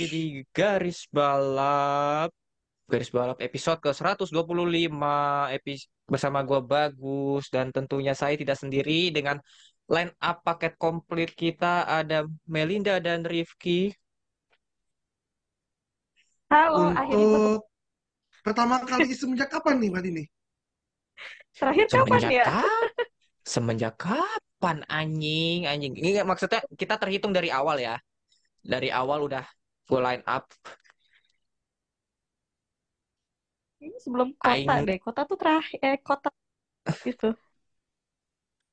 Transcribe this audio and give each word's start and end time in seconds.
Lagi 0.00 0.16
di 0.16 0.24
Garis 0.56 1.04
Balap. 1.12 2.32
Garis 2.88 3.12
Balap 3.12 3.36
episode 3.36 3.84
ke-125 3.84 4.96
episode 5.52 5.92
bersama 6.08 6.40
gua 6.40 6.64
Bagus 6.64 7.52
dan 7.52 7.68
tentunya 7.68 8.16
saya 8.16 8.32
tidak 8.32 8.56
sendiri 8.56 9.12
dengan 9.12 9.36
line 9.92 10.08
up 10.24 10.40
paket 10.40 10.80
komplit 10.80 11.36
kita 11.36 11.84
ada 11.84 12.24
Melinda 12.48 12.96
dan 12.96 13.28
Rifki. 13.28 13.92
Halo, 16.48 16.96
akhirnya. 16.96 17.20
Untuk 17.20 17.68
pertama 18.40 18.80
kali 18.88 19.12
semenjak 19.12 19.52
kapan 19.52 19.84
nih 19.84 19.88
Mbak 19.92 20.00
Dini? 20.08 20.24
Terakhir 21.60 21.86
kapan 21.92 22.20
Semenjak 22.24 22.32
ya? 22.32 22.44
kap- 22.48 22.92
Semenjak 23.44 23.94
kapan 24.00 24.76
anjing 24.88 25.68
anjing? 25.68 25.92
Ini 25.92 26.24
maksudnya 26.24 26.64
kita 26.72 26.96
terhitung 26.96 27.36
dari 27.36 27.52
awal 27.52 27.76
ya. 27.76 28.00
Dari 28.64 28.88
awal 28.88 29.28
udah 29.28 29.44
full 29.90 30.06
line 30.06 30.22
up. 30.30 30.46
Ini 33.82 33.98
sebelum 33.98 34.38
kota 34.38 34.54
Aing 34.54 34.86
deh. 34.86 34.98
Kota 35.02 35.20
tuh 35.26 35.34
terakhir 35.34 35.78
eh 35.82 35.98
kota 35.98 36.30
gitu. 37.08 37.34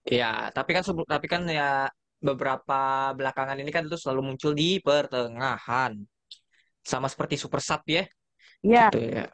ya, 0.05 0.53
tapi 0.53 0.71
kan 0.77 0.83
sebelum 0.85 1.07
tapi 1.09 1.27
kan 1.27 1.41
ya 1.49 1.89
beberapa 2.21 3.11
belakangan 3.17 3.57
ini 3.59 3.71
kan 3.73 3.89
itu 3.89 3.97
selalu 3.97 4.21
muncul 4.33 4.53
di 4.53 4.77
pertengahan. 4.77 5.97
Sama 6.85 7.09
seperti 7.09 7.35
Super 7.35 7.59
Sub 7.65 7.81
ya. 7.89 8.05
Ya, 8.63 8.87
Gitu 8.93 8.99
ya. 9.03 9.25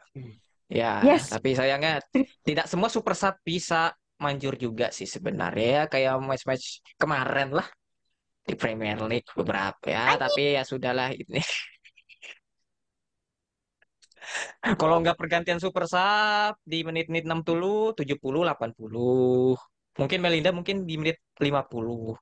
Ya, 0.72 1.04
yes. 1.04 1.28
tapi 1.30 1.54
sayangnya 1.54 2.00
tidak 2.42 2.66
semua 2.66 2.88
Super 2.88 3.14
Sub 3.14 3.36
bisa 3.44 3.92
manjur 4.18 4.56
juga 4.56 4.90
sih 4.90 5.06
sebenarnya 5.06 5.66
ya. 5.66 5.82
Kayak 5.90 6.12
match-match 6.22 6.82
kemarin 6.98 7.54
lah 7.54 7.66
di 8.44 8.54
Premier 8.58 8.98
League 9.06 9.30
beberapa 9.34 9.86
ya. 9.86 10.18
Tapi 10.18 10.58
ya 10.58 10.62
sudahlah 10.66 11.10
ini. 11.14 11.40
Kalau 14.80 14.96
nggak 15.02 15.16
pergantian 15.18 15.60
Super 15.60 15.84
Sub 15.88 16.54
di 16.64 16.82
menit-menit 16.82 17.24
60, 17.28 17.94
70, 17.96 18.42
80. 18.46 19.56
Mungkin 19.94 20.18
Melinda 20.18 20.50
mungkin 20.50 20.88
di 20.88 20.94
menit 20.98 21.18
50. 21.38 22.18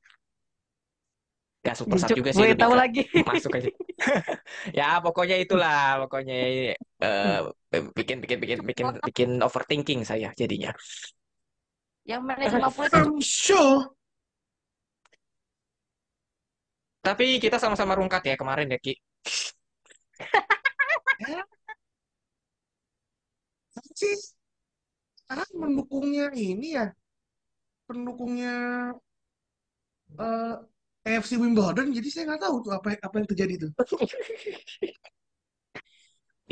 Gak 1.63 1.79
Super 1.79 1.97
Sub 2.03 2.11
juga 2.19 2.31
sih 2.35 2.43
gue 2.43 2.59
tahu 2.59 2.75
ke 2.75 2.79
lagi. 2.79 3.03
masuk 3.31 3.53
aja. 3.59 3.71
Ya 4.75 4.99
pokoknya 4.99 5.39
itulah, 5.39 6.03
pokoknya 6.05 6.75
eh, 6.75 7.39
bikin 7.95 8.19
bikin 8.19 8.39
bikin 8.43 8.59
bikin 8.67 8.87
bikin 9.01 9.31
overthinking 9.39 10.03
saya 10.03 10.35
jadinya. 10.35 10.75
Yang 12.03 12.23
menit 12.27 12.51
50 12.51 12.91
itu 12.91 12.99
I'm 12.99 13.23
sure. 13.23 13.79
Tapi 17.03 17.43
kita 17.43 17.59
sama-sama 17.59 17.99
rungkat 17.99 18.23
ya 18.27 18.35
kemarin 18.39 18.75
ya 18.75 18.79
Ki. 18.79 18.95
Sih 23.97 24.15
sekarang 25.23 25.51
pendukungnya 25.57 26.29
ini 26.37 26.77
ya, 26.77 26.87
pendukungnya 27.89 28.55
eh, 30.21 30.55
AFC 31.09 31.35
Wimbledon, 31.41 31.89
jadi 31.91 32.09
saya 32.13 32.25
nggak 32.31 32.43
tahu 32.47 32.57
tuh 32.63 32.73
apa 32.77 32.89
apa 33.01 33.15
yang 33.19 33.29
terjadi 33.29 33.55
tuh. 33.67 33.71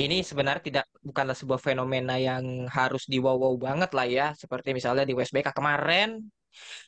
Ini 0.01 0.25
sebenarnya 0.25 0.65
tidak 0.65 0.87
bukanlah 1.05 1.37
sebuah 1.37 1.61
fenomena 1.61 2.17
yang 2.17 2.65
harus 2.73 3.05
diwaw-wow 3.05 3.53
banget 3.61 3.91
lah 3.93 4.07
ya, 4.09 4.27
seperti 4.33 4.73
misalnya 4.73 5.05
di 5.05 5.13
WSBK 5.13 5.53
kemarin 5.53 6.25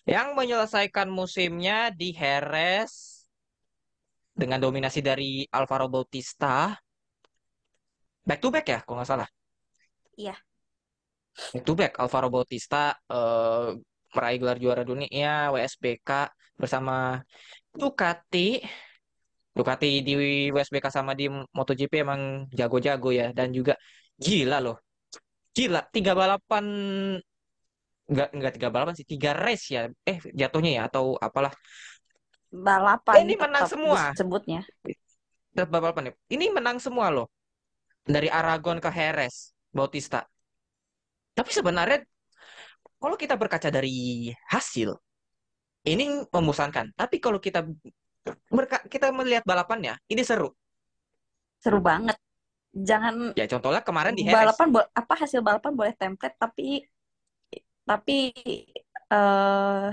yang 0.09 0.33
menyelesaikan 0.33 1.13
musimnya 1.13 1.93
di 1.93 2.17
Jerez 2.17 3.23
dengan 4.33 4.65
dominasi 4.65 5.05
dari 5.05 5.45
Alvaro 5.53 5.93
Bautista. 5.93 6.73
Back 8.25 8.41
to 8.41 8.49
back 8.49 8.65
ya, 8.65 8.81
kalau 8.81 9.03
nggak 9.03 9.11
salah. 9.13 9.29
Iya. 10.23 10.37
Back 11.53 11.65
to 11.67 11.73
back 11.75 11.93
Alvaro 11.99 12.29
Bautista 12.31 12.95
eh, 13.11 13.75
meraih 14.13 14.39
gelar 14.39 14.59
juara 14.61 14.83
dunia 14.85 15.51
WSBK 15.51 16.31
bersama 16.55 17.19
Ducati. 17.73 18.61
Ducati 19.53 20.01
di 20.01 20.13
WSBK 20.49 20.87
sama 20.89 21.13
di 21.13 21.29
MotoGP 21.29 21.93
emang 22.01 22.49
jago-jago 22.53 23.13
ya 23.13 23.35
dan 23.37 23.53
juga 23.53 23.77
gila 24.17 24.65
loh. 24.65 24.81
Gila, 25.53 25.85
tiga 25.93 26.17
balapan 26.17 26.65
nggak 28.09 28.29
nggak 28.33 28.53
tiga 28.57 28.69
balapan 28.73 28.95
sih, 28.97 29.05
tiga 29.09 29.37
race 29.37 29.67
ya. 29.73 29.83
Eh 30.09 30.19
jatuhnya 30.33 30.71
ya 30.79 30.83
atau 30.89 31.17
apalah. 31.21 31.53
balapan 32.53 33.17
Eh, 33.17 33.23
ini 33.25 33.35
menang 33.41 33.65
semua. 33.65 34.13
disebutnya. 34.13 34.61
Tetap 35.57 35.69
balapan 35.73 36.13
ya. 36.13 36.15
Ini 36.33 36.53
menang 36.53 36.77
semua 36.81 37.09
loh. 37.09 37.29
Dari 38.05 38.29
Aragon 38.29 38.77
ke 38.83 38.89
Jerez, 38.93 39.57
Bautista. 39.73 40.29
Tapi 41.33 41.51
sebenarnya 41.53 41.99
kalau 43.01 43.17
kita 43.19 43.35
berkaca 43.35 43.69
dari 43.73 44.31
hasil, 44.53 44.95
ini 45.89 46.23
membosankan. 46.31 46.95
Tapi 46.95 47.17
kalau 47.19 47.43
kita 47.43 47.67
berka- 48.51 48.87
kita 48.87 49.11
melihat 49.11 49.43
balapannya, 49.43 49.99
ini 50.13 50.23
seru. 50.23 50.55
Seru 51.63 51.79
banget. 51.83 52.17
Jangan 52.73 53.37
Ya 53.37 53.45
contohnya 53.51 53.83
kemarin 53.85 54.15
di 54.17 54.25
balapan 54.25 54.69
apa 54.97 55.15
hasil 55.23 55.41
balapan 55.45 55.73
boleh 55.77 55.95
template 56.01 56.37
tapi 56.41 56.85
tapi 57.89 58.33
eh 59.13 59.89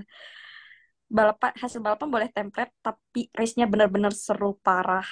balapan 1.10 1.52
hasil 1.58 1.80
balapan 1.82 2.08
boleh 2.14 2.30
template 2.30 2.74
tapi 2.86 3.22
race-nya 3.34 3.66
benar-benar 3.66 4.14
seru 4.14 4.56
parah. 4.62 5.06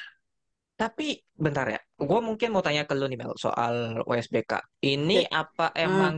Tapi 0.77 1.26
bentar 1.45 1.65
ya, 1.73 1.79
gue 2.09 2.19
mungkin 2.27 2.47
mau 2.53 2.63
tanya 2.65 2.83
ke 2.89 2.93
lu 2.97 3.05
nih 3.11 3.17
Mel 3.21 3.33
soal 3.45 3.75
WSBK. 4.09 4.51
Ini 4.93 5.13
apa 5.41 5.65
Hmm. 5.83 6.09
emang 6.09 6.15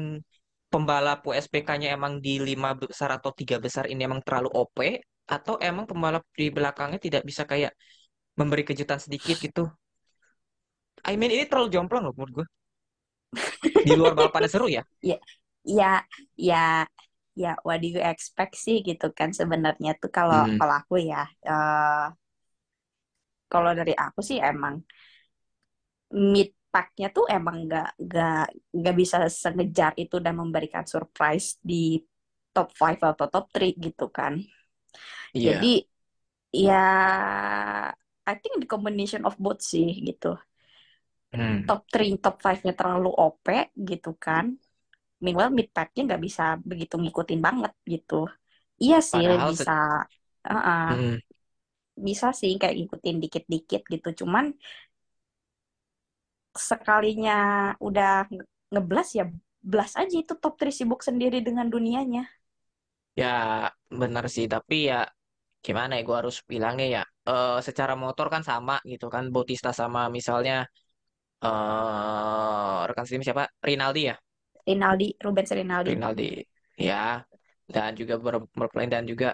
pembalap 0.72 1.18
WSBK-nya 1.30 1.88
emang 1.97 2.13
di 2.25 2.31
lima 2.47 2.69
besar 2.81 3.09
atau 3.18 3.31
tiga 3.40 3.58
besar 3.66 3.84
ini 3.91 4.02
emang 4.09 4.22
terlalu 4.25 4.50
OP 4.59 4.78
atau 5.35 5.56
emang 5.69 5.85
pembalap 5.90 6.24
di 6.40 6.46
belakangnya 6.56 7.00
tidak 7.06 7.24
bisa 7.29 7.44
kayak 7.52 7.72
memberi 8.40 8.63
kejutan 8.69 9.00
sedikit 9.06 9.38
gitu? 9.46 9.62
I 11.12 11.13
mean 11.19 11.31
ini 11.35 11.44
terlalu 11.50 11.69
jomplang 11.75 12.03
loh 12.08 12.13
menurut 12.16 12.34
gue. 12.38 12.46
Di 13.85 13.94
luar 14.00 14.13
balapannya 14.18 14.50
seru 14.52 14.68
ya. 14.72 14.84
Ya, 15.02 15.16
ya, 15.63 15.85
ya, 16.38 16.56
ya, 17.41 17.50
what 17.66 17.78
do 17.81 17.88
you 17.94 18.02
expect 18.12 18.53
sih 18.66 18.75
gitu 18.88 19.06
kan 19.18 19.29
sebenarnya 19.40 19.90
tuh 20.02 20.09
kalau 20.18 20.35
Hmm. 20.35 20.59
kalau 20.59 20.74
aku 20.81 20.96
ya, 21.09 21.18
eh 21.47 22.03
kalau 23.52 23.72
dari 23.79 23.94
aku 24.06 24.19
sih 24.29 24.38
emang 24.50 24.75
mid 26.14 26.50
pack-nya 26.73 27.08
tuh 27.16 27.26
emang 27.35 27.56
nggak 27.66 27.88
nggak 28.06 28.35
nggak 28.78 28.96
bisa 29.02 29.17
sengejar 29.44 29.91
itu 30.02 30.16
dan 30.26 30.34
memberikan 30.41 30.85
surprise 30.85 31.47
di 31.70 31.76
top 32.53 32.67
5 32.82 33.06
atau 33.14 33.28
top 33.34 33.46
3 33.56 33.73
gitu 33.85 34.06
kan. 34.17 34.34
Iya. 35.34 35.52
Jadi 35.53 35.67
ya 36.53 36.73
I 38.26 38.35
think 38.41 38.61
the 38.61 38.67
combination 38.70 39.22
of 39.28 39.35
both 39.44 39.61
sih 39.72 39.88
gitu. 40.08 40.38
Hmm. 41.34 41.70
Top 41.70 41.82
3, 41.94 42.14
top 42.23 42.35
5-nya 42.46 42.73
terlalu 42.79 43.09
OP 43.23 43.46
gitu 43.90 44.09
kan. 44.26 44.46
Meanwhile 45.23 45.52
mid 45.58 45.70
pack-nya 45.76 46.02
nggak 46.08 46.23
bisa 46.28 46.44
begitu 46.70 46.96
ngikutin 47.02 47.40
banget 47.47 47.73
gitu. 47.94 48.16
Iya 48.84 48.97
sih 49.12 49.26
Padahal 49.26 49.50
bisa 49.50 49.72
uh-uh, 50.50 50.82
Hmm. 50.88 51.20
bisa 52.08 52.28
sih 52.40 52.52
kayak 52.59 52.76
ngikutin 52.78 53.16
dikit-dikit 53.23 53.82
gitu. 53.94 54.08
Cuman 54.23 54.46
sekalinya 56.72 57.34
udah 57.88 58.08
nge- 58.34 58.47
ngeblas 58.73 59.08
ya 59.20 59.23
blast 59.72 59.96
aja 60.02 60.16
itu 60.23 60.34
top 60.41 60.53
3 60.59 60.73
sibuk 60.79 61.02
sendiri 61.08 61.38
dengan 61.47 61.67
dunianya. 61.73 62.22
Ya 63.22 63.28
benar 64.02 64.23
sih, 64.35 64.46
tapi 64.53 64.76
ya 64.90 64.96
gimana 65.66 65.91
ya 65.97 66.02
gue 66.08 66.16
harus 66.22 66.38
bilangnya 66.52 66.85
ya 66.96 67.02
eh 67.29 67.53
secara 67.67 67.94
motor 68.03 68.28
kan 68.34 68.44
sama 68.50 68.73
gitu 68.91 69.06
kan 69.16 69.23
Bautista 69.35 69.70
sama 69.82 70.02
misalnya 70.17 70.53
eh 71.46 72.79
rekan 72.90 73.05
tim 73.12 73.22
siapa? 73.28 73.44
Rinaldi 73.70 74.02
ya? 74.12 74.16
Rinaldi, 74.67 75.08
Rubens 75.26 75.52
Rinaldi. 75.52 75.94
Rinaldi 75.94 76.23
ya. 76.88 76.96
Dan 77.70 77.91
juga 78.00 78.16
ber- 78.23 78.50
bermain 78.59 78.90
dan 78.90 79.03
juga 79.12 79.28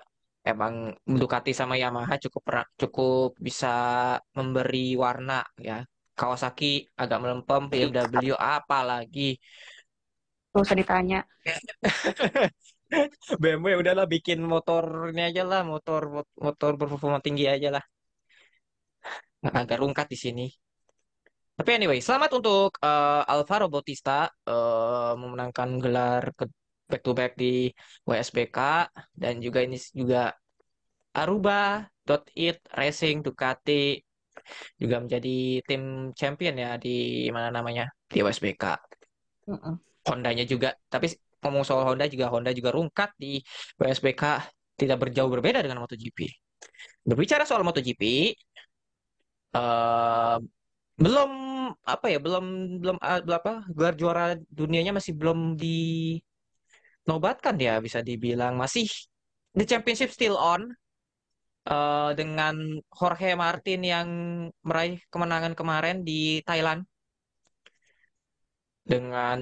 emang 0.43 0.73
Ducati 1.21 1.51
sama 1.59 1.75
Yamaha 1.83 2.15
cukup 2.23 2.43
cukup 2.81 3.29
bisa 3.47 3.67
memberi 4.37 4.93
warna 5.03 5.33
ya 5.67 5.79
Kawasaki 6.15 6.87
agak 6.95 7.19
melempem 7.19 7.61
BMW 7.71 8.31
apalagi. 8.39 9.35
Gak 10.55 10.63
usah 10.63 10.77
ditanya. 10.79 11.19
BMW 13.41 13.75
udahlah 13.81 14.07
bikin 14.07 14.39
motornya 14.39 15.27
aja 15.27 15.43
lah 15.43 15.61
motor 15.67 16.23
motor 16.39 16.71
berperforma 16.79 17.19
tinggi 17.19 17.45
aja 17.51 17.75
lah. 17.75 17.83
Agak 19.43 19.83
rungkat 19.83 20.07
di 20.07 20.17
sini. 20.17 20.45
Tapi 21.55 21.69
anyway 21.71 21.99
selamat 21.99 22.31
untuk 22.39 22.79
eh, 22.79 23.31
Alvaro 23.31 23.67
Bautista 23.71 24.31
eh, 24.47 25.11
memenangkan 25.19 25.69
gelar 25.83 26.23
ke 26.35 26.47
back 26.89 27.01
to 27.03 27.11
back 27.17 27.31
di 27.35 27.71
WSBK 28.07 28.57
dan 29.15 29.33
juga 29.41 29.59
ini 29.65 29.77
juga 29.91 30.31
Aruba 31.15 31.87
Dot 32.05 32.27
It 32.35 32.59
Racing 32.75 33.25
Ducati 33.25 34.04
juga 34.81 35.01
menjadi 35.03 35.61
tim 35.65 36.11
champion 36.13 36.55
ya 36.57 36.77
di 36.79 37.27
mana 37.31 37.49
namanya? 37.49 37.89
Di 38.09 38.19
WSBK 38.21 38.63
Mm-mm. 39.45 39.75
Hondanya 40.05 40.45
juga 40.45 40.73
tapi 40.89 41.09
ngomong 41.41 41.63
soal 41.65 41.85
Honda 41.85 42.09
juga 42.09 42.29
Honda 42.33 42.49
juga 42.53 42.73
rungkat 42.73 43.13
di 43.21 43.41
WSBK 43.77 44.23
tidak 44.75 44.97
berjauh 45.01 45.29
berbeda 45.29 45.61
dengan 45.61 45.81
MotoGP. 45.85 46.25
Berbicara 47.05 47.45
soal 47.45 47.61
MotoGP 47.61 48.33
eh 49.55 50.37
belum 50.95 51.31
apa 51.83 52.05
ya 52.07 52.19
belum 52.23 52.45
belum 52.79 52.97
ah, 53.03 53.19
belum 53.19 53.37
apa 53.39 53.53
gelar 53.75 53.95
juara 53.99 54.39
dunianya 54.47 54.95
masih 54.95 55.13
belum 55.19 55.59
dinobatkan 55.59 57.55
ya 57.59 57.77
bisa 57.83 57.99
dibilang. 58.01 58.55
Masih 58.57 58.87
the 59.55 59.65
championship 59.67 60.11
still 60.11 60.35
on 60.39 60.75
eh, 61.71 62.09
dengan 62.19 62.55
Jorge 62.97 63.29
Martin 63.43 63.79
yang 63.93 64.07
meraih 64.67 64.95
kemenangan 65.11 65.53
kemarin 65.59 65.97
di 66.07 66.41
Thailand 66.47 66.81
dengan 68.85 69.37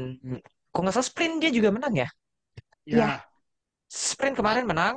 kok 0.71 0.79
nggak 0.81 0.95
salah 0.95 1.07
sprint 1.09 1.33
dia 1.43 1.51
juga 1.57 1.69
menang 1.75 1.95
ya 2.03 2.09
Iya. 2.83 2.99
Ya, 2.99 3.09
sprint 3.87 4.35
kemarin 4.39 4.65
menang 4.67 4.95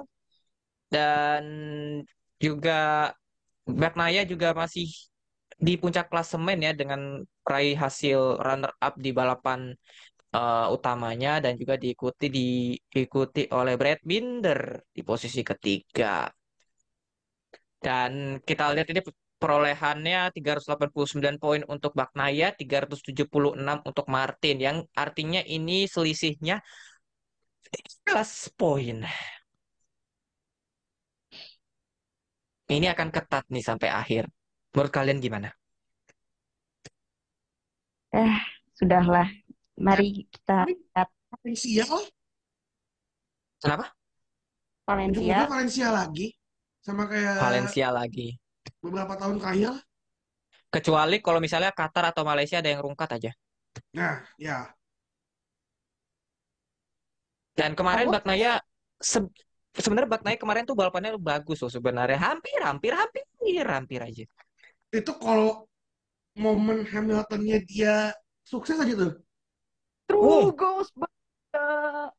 dan 0.95 1.45
juga 2.43 2.73
Bagnaia 3.67 4.23
juga 4.33 4.55
masih 4.55 4.87
di 5.67 5.75
puncak 5.81 6.07
klasemen 6.13 6.59
ya 6.67 6.73
dengan 6.81 7.01
meraih 7.45 7.75
hasil 7.85 8.21
runner 8.47 8.73
up 8.87 8.95
di 9.05 9.11
balapan 9.19 9.61
eh, 10.37 10.67
utamanya 10.77 11.31
dan 11.45 11.55
juga 11.61 11.75
diikuti 11.83 12.27
diikuti 12.37 13.43
oleh 13.59 13.75
Brad 13.81 14.01
Binder 14.11 14.61
di 14.97 15.03
posisi 15.03 15.41
ketiga. 15.51 16.27
Dan 17.87 18.43
kita 18.43 18.75
lihat 18.75 18.91
ini 18.91 18.99
perolehannya 19.39 20.35
389 20.35 21.39
poin 21.39 21.63
untuk 21.71 21.95
Bagnaia, 21.95 22.51
376 22.51 23.79
untuk 23.87 24.07
Martin 24.11 24.57
yang 24.59 24.77
artinya 24.99 25.39
ini 25.47 25.87
selisihnya 25.87 26.59
11 28.11 28.51
poin. 28.59 29.07
Ini 32.67 32.87
akan 32.91 33.09
ketat 33.15 33.47
nih 33.47 33.63
sampai 33.63 33.89
akhir. 33.95 34.27
Menurut 34.75 34.91
kalian 34.91 35.23
gimana? 35.23 35.55
Eh, 38.11 38.37
sudahlah. 38.75 39.31
Mari 39.79 40.27
kita 40.27 40.67
lihat 40.67 41.09
Valencia. 41.31 41.87
Kenapa? 43.63 43.95
Valencia. 44.91 45.47
Valencia 45.47 45.89
lagi. 45.95 46.35
Sama 46.87 47.11
kayak 47.11 47.43
Valencia 47.43 47.91
lagi. 47.91 48.39
beberapa 48.79 49.19
tahun 49.19 49.43
terakhir. 49.43 49.83
Kecuali 50.71 51.19
kalau 51.19 51.43
misalnya 51.43 51.75
Qatar 51.75 52.15
atau 52.15 52.23
Malaysia 52.23 52.63
ada 52.63 52.71
yang 52.71 52.87
rungkat 52.87 53.19
aja. 53.19 53.31
Nah, 53.91 54.23
ya. 54.39 54.71
Dan 57.59 57.75
kemarin 57.75 58.07
Bagnaia 58.15 58.63
se- 59.03 59.33
sebenarnya 59.75 60.07
Bagnaia 60.15 60.39
kemarin 60.39 60.63
tuh 60.63 60.79
balapannya 60.79 61.19
bagus 61.19 61.59
loh 61.65 61.73
sebenarnya. 61.73 62.21
Hampir, 62.23 62.63
hampir, 62.63 62.95
hampir, 62.95 63.65
hampir 63.67 64.01
aja. 64.07 64.25
Itu 64.95 65.13
kalau 65.19 65.67
momen 66.39 66.87
Hamiltonnya 66.87 67.59
dia 67.67 68.15
sukses 68.47 68.79
aja 68.79 68.95
tuh. 68.95 69.13
True 70.07 70.55
goes 70.55 70.95
Bagnaia. 70.95 72.15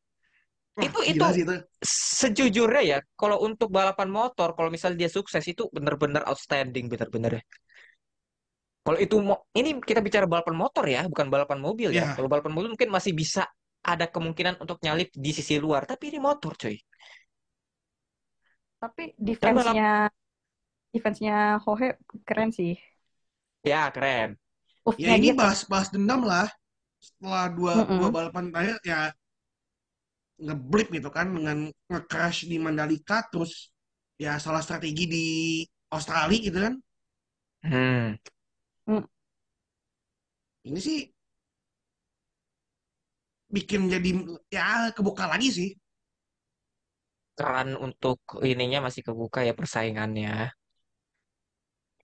Wah, 0.77 0.85
Itu- 0.85 1.03
itu- 1.12 1.31
itu. 1.44 1.56
Sejujurnya 2.21 2.81
ya, 2.91 2.97
kalau 3.21 3.38
untuk 3.47 3.69
balapan 3.69 4.09
motor, 4.09 4.50
kalau 4.57 4.69
misalnya 4.74 4.97
dia 5.06 5.12
sukses 5.18 5.45
itu 5.45 5.63
benar-benar 5.75 6.25
outstanding, 6.25 6.85
benar-benar 6.89 7.31
ya. 7.38 7.44
Kalau 8.85 9.00
itu 9.06 9.15
mo- 9.27 9.44
ini 9.59 9.69
kita 9.89 10.00
bicara 10.07 10.25
balapan 10.31 10.56
motor 10.63 10.85
ya, 10.95 11.01
bukan 11.12 11.27
balapan 11.33 11.59
mobil 11.68 11.89
ya. 12.00 12.06
Ya. 12.07 12.15
Kalau 12.15 12.27
balapan 12.31 12.51
mobil 12.56 12.69
mungkin 12.74 12.89
masih 12.95 13.12
bisa 13.21 13.44
ada 13.83 14.06
kemungkinan 14.07 14.56
untuk 14.63 14.77
nyalip 14.85 15.09
di 15.12 15.31
sisi 15.38 15.56
luar, 15.59 15.83
tapi 15.91 16.03
ini 16.12 16.19
motor, 16.24 16.53
coy. 16.62 16.75
Tapi 18.81 19.03
defense-nya 19.27 20.09
defense-nya 20.94 21.33
Hohe 21.65 21.88
keren 22.27 22.50
sih. 22.57 22.71
Ya, 23.71 23.91
keren. 23.95 24.29
Ya 24.97 25.09
Ufnya 25.09 25.15
ini 25.19 25.29
bahas 25.39 25.59
bahas 25.71 25.89
dendam 25.95 26.21
lah. 26.31 26.47
Setelah 27.07 27.45
dua, 27.57 27.75
Mm-mm. 27.75 28.00
dua 28.00 28.09
balapan 28.15 28.45
terakhir 28.53 28.77
ya 28.91 29.00
ngeblip 30.38 30.94
gitu 30.94 31.10
kan 31.10 31.34
dengan 31.34 31.69
nge-crash 31.89 32.45
di 32.45 32.62
Mandalika 32.62 33.25
terus 33.30 33.74
ya 34.18 34.38
salah 34.38 34.62
strategi 34.62 35.06
di 35.10 35.25
Australia 35.89 36.39
gitu 36.42 36.60
kan. 36.62 36.74
Hmm. 37.66 38.06
Ini 40.68 40.80
sih 40.84 41.00
bikin 43.48 43.88
jadi 43.88 44.10
ya 44.51 44.92
kebuka 44.92 45.31
lagi 45.31 45.50
sih. 45.50 45.69
Keran 47.38 47.78
untuk 47.80 48.19
ininya 48.44 48.89
masih 48.92 49.01
kebuka 49.06 49.45
ya 49.48 49.56
persaingannya. 49.56 50.51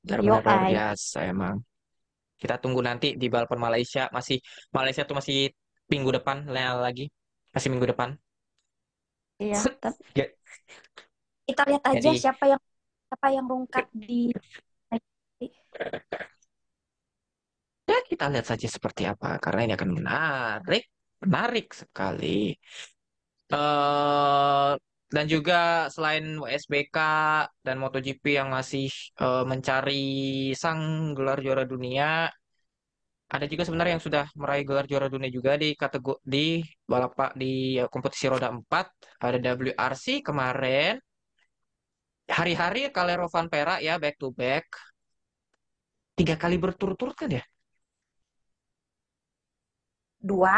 Benar-benar 0.05 0.41
luar 0.45 0.59
biasa 0.71 1.17
emang. 1.27 1.57
Kita 2.39 2.55
tunggu 2.59 2.79
nanti 2.83 3.19
di 3.19 3.27
balapan 3.27 3.59
Malaysia 3.59 4.07
masih 4.15 4.39
Malaysia 4.71 5.03
tuh 5.03 5.19
masih 5.19 5.51
minggu 5.91 6.09
depan 6.21 6.47
lagi. 6.47 7.11
Masih 7.51 7.67
minggu 7.67 7.91
depan. 7.91 8.15
Iya, 9.41 9.57
tapi 9.81 10.01
Ya. 10.13 10.25
kita 11.49 11.61
lihat 11.69 11.83
aja 11.89 11.99
Jadi- 11.99 12.21
siapa 12.21 12.43
yang 12.51 12.61
siapa 13.09 13.27
yang 13.35 13.45
rungkat 13.49 13.85
di 13.93 14.29
Ya, 17.83 17.99
kita 18.09 18.31
lihat 18.31 18.47
saja 18.47 18.67
seperti 18.71 19.03
apa 19.03 19.35
karena 19.43 19.59
ini 19.67 19.73
akan 19.75 19.91
menarik, 19.99 20.83
menarik 21.23 21.67
sekali. 21.75 22.55
eh 23.53 24.71
dan 25.13 25.25
juga 25.29 25.85
selain 25.93 26.25
WSBK 26.41 26.97
dan 27.61 27.75
MotoGP 27.77 28.23
yang 28.39 28.49
masih 28.49 28.87
eh, 29.21 29.43
mencari 29.45 30.01
sang 30.57 31.13
gelar 31.17 31.37
juara 31.45 31.63
dunia, 31.69 32.31
ada 33.33 33.45
juga 33.51 33.63
sebenarnya 33.65 33.93
yang 33.97 34.05
sudah 34.07 34.23
meraih 34.41 34.63
gelar 34.67 34.85
juara 34.89 35.07
dunia 35.13 35.29
juga 35.37 35.51
di 35.57 35.67
kategori 35.81 36.19
di 36.33 36.61
balap 36.91 37.11
di 37.41 37.81
eh, 37.81 37.89
kompetisi 37.93 38.25
roda 38.31 38.47
4 38.53 38.85
ada 39.25 39.37
WRC 39.57 40.05
kemarin. 40.27 40.93
Hari-hari 42.37 42.79
Calero 42.95 43.25
Van 43.33 43.47
Perak 43.51 43.79
ya 43.87 43.93
back 44.03 44.15
to 44.21 44.27
back. 44.39 44.65
Tiga 46.17 46.35
kali 46.41 46.55
berturut-turut 46.63 47.15
kan 47.17 47.29
ya? 47.37 47.43
dua. 50.29 50.55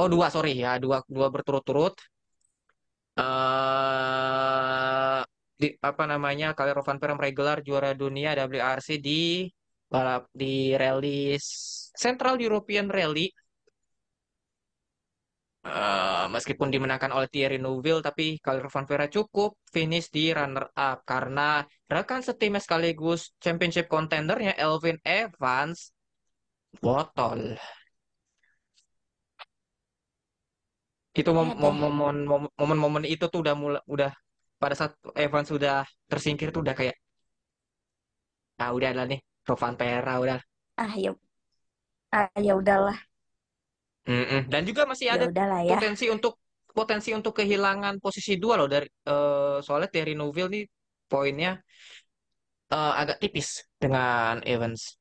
Oh 0.00 0.08
dua 0.14 0.26
sorry 0.34 0.52
ya 0.64 0.70
dua 0.84 0.98
dua 1.16 1.26
berturut-turut. 1.34 1.94
eh 3.20 5.20
di 5.60 5.66
apa 5.88 6.04
namanya 6.12 6.46
Calero 6.58 6.80
Van 6.86 6.98
Perak 7.00 7.14
meraih 7.18 7.36
gelar 7.38 7.58
juara 7.66 7.90
dunia 8.02 8.30
WRC 8.50 8.88
di 9.06 9.12
balap 9.92 10.22
di 10.40 10.46
rally 10.82 11.08
Central 12.04 12.34
European 12.44 12.86
Rally. 12.96 13.26
Eh, 15.62 16.24
meskipun 16.34 16.68
dimenangkan 16.74 17.14
oleh 17.16 17.28
Thierry 17.32 17.58
Neuville, 17.62 18.02
tapi 18.08 18.24
Calero 18.44 18.66
Van 18.74 18.82
Perak 18.90 19.10
cukup 19.16 19.50
finish 19.74 20.06
di 20.16 20.24
runner 20.36 20.66
up 20.74 20.98
karena 21.10 21.62
rekan 21.94 22.18
setimnya 22.26 22.58
sekaligus 22.66 23.20
championship 23.44 23.86
contendernya 23.94 24.52
Elvin 24.58 24.98
Evans 25.06 25.78
botol. 26.82 27.56
Itu 31.20 31.30
mom- 31.36 31.48
Ya 31.48 31.54
deh. 31.54 31.60
mom- 31.62 31.96
momen 32.00 32.16
momen 32.60 32.78
momen 32.84 33.04
itu 33.14 33.24
tuh 33.32 33.38
udah 33.44 33.54
mulai 33.62 33.80
udah 33.94 34.10
pada 34.62 34.74
saat 34.78 34.92
Evans 35.24 35.48
sudah 35.52 35.74
tersingkir 36.10 36.48
tuh 36.54 36.60
udah 36.64 36.74
kayak 36.78 36.96
ah 38.62 38.70
udah 38.76 38.90
lah 38.96 39.04
nih 39.10 39.20
Rovanpera 39.48 40.14
udah 40.22 40.40
Ah 40.76 40.94
ya, 40.96 41.14
ah 42.18 42.28
ya 42.46 42.52
udahlah, 42.60 42.98
Mm-mm. 44.08 44.50
dan 44.50 44.62
juga 44.66 44.82
masih 44.90 45.14
ya 45.14 45.20
ada 45.20 45.26
udahlah 45.30 45.62
ya. 45.70 45.78
potensi 45.78 46.10
untuk 46.10 46.34
potensi 46.74 47.14
untuk 47.14 47.32
kehilangan 47.38 48.02
posisi 48.02 48.34
dua 48.42 48.54
loh 48.58 48.66
dari 48.74 48.86
eh, 48.88 49.56
soalnya 49.62 49.88
Thierry 49.92 50.14
Neuville 50.18 50.50
nih 50.50 50.64
poinnya 51.06 51.50
eh, 52.74 52.92
agak 53.02 53.16
tipis 53.22 53.48
dengan 53.82 54.42
Evans 54.46 54.98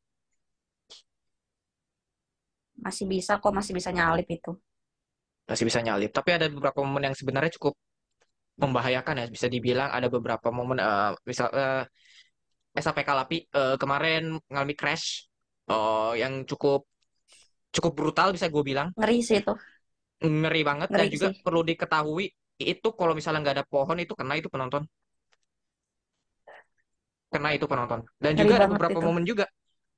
Masih 2.85 3.05
bisa 3.13 3.33
kok, 3.41 3.53
masih 3.57 3.73
bisa 3.77 3.89
nyalip 3.97 4.27
itu. 4.37 4.51
masih 5.49 5.65
bisa 5.69 5.81
nyalip 5.87 6.09
tapi 6.17 6.29
ada 6.37 6.45
beberapa 6.55 6.79
momen 6.85 7.03
yang 7.11 7.15
sebenarnya 7.17 7.51
cukup 7.59 7.73
membahayakan 8.63 9.15
ya 9.21 9.25
bisa 9.35 9.47
dibilang 9.55 9.89
ada 9.97 10.07
beberapa 10.15 10.47
momen 10.53 10.77
eh, 10.81 11.11
misal 11.29 11.47
eh, 11.53 11.83
SAP 12.75 12.99
Kalapi 13.07 13.37
eh, 13.57 13.75
kemarin 13.81 14.21
ngalami 14.51 14.73
crash 14.79 15.27
eh, 15.71 16.11
yang 16.21 16.33
cukup 16.49 16.87
cukup 17.75 17.93
brutal 17.99 18.29
bisa 18.35 18.47
gue 18.51 18.63
bilang. 18.65 18.89
Ngeri 18.97 19.17
sih 19.27 19.37
itu, 19.41 19.51
ngeri 20.41 20.61
banget 20.69 20.89
dan 20.97 21.07
ngeri 21.07 21.11
juga 21.13 21.27
sih. 21.27 21.33
perlu 21.43 21.61
diketahui 21.69 22.25
itu 22.73 22.87
kalau 22.99 23.13
misalnya 23.17 23.39
nggak 23.43 23.55
ada 23.57 23.65
pohon 23.73 23.97
itu 24.03 24.13
kena 24.19 24.33
itu 24.39 24.49
penonton. 24.53 24.83
Kena 27.31 27.49
itu 27.55 27.65
penonton. 27.71 28.03
Dan 28.19 28.33
Ngeri 28.33 28.51
juga 28.51 28.59
ada 28.59 28.67
beberapa 28.67 28.99
itu. 28.99 29.07
momen 29.07 29.23
juga 29.23 29.47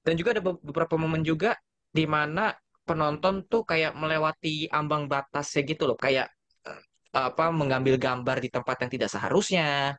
dan 0.06 0.16
juga 0.20 0.30
ada 0.38 0.44
be- 0.46 0.62
beberapa 0.62 0.96
momen 0.98 1.22
juga 1.26 1.58
di 1.94 2.06
mana 2.10 2.54
penonton 2.86 3.46
tuh 3.52 3.64
kayak 3.66 3.94
melewati 3.98 4.70
ambang 4.74 5.08
batasnya 5.12 5.62
gitu 5.66 5.84
loh. 5.90 5.98
Kayak 5.98 6.34
eh, 6.68 6.82
apa 7.14 7.50
mengambil 7.54 7.96
gambar 8.02 8.38
di 8.44 8.50
tempat 8.54 8.76
yang 8.86 8.92
tidak 8.94 9.10
seharusnya 9.14 9.98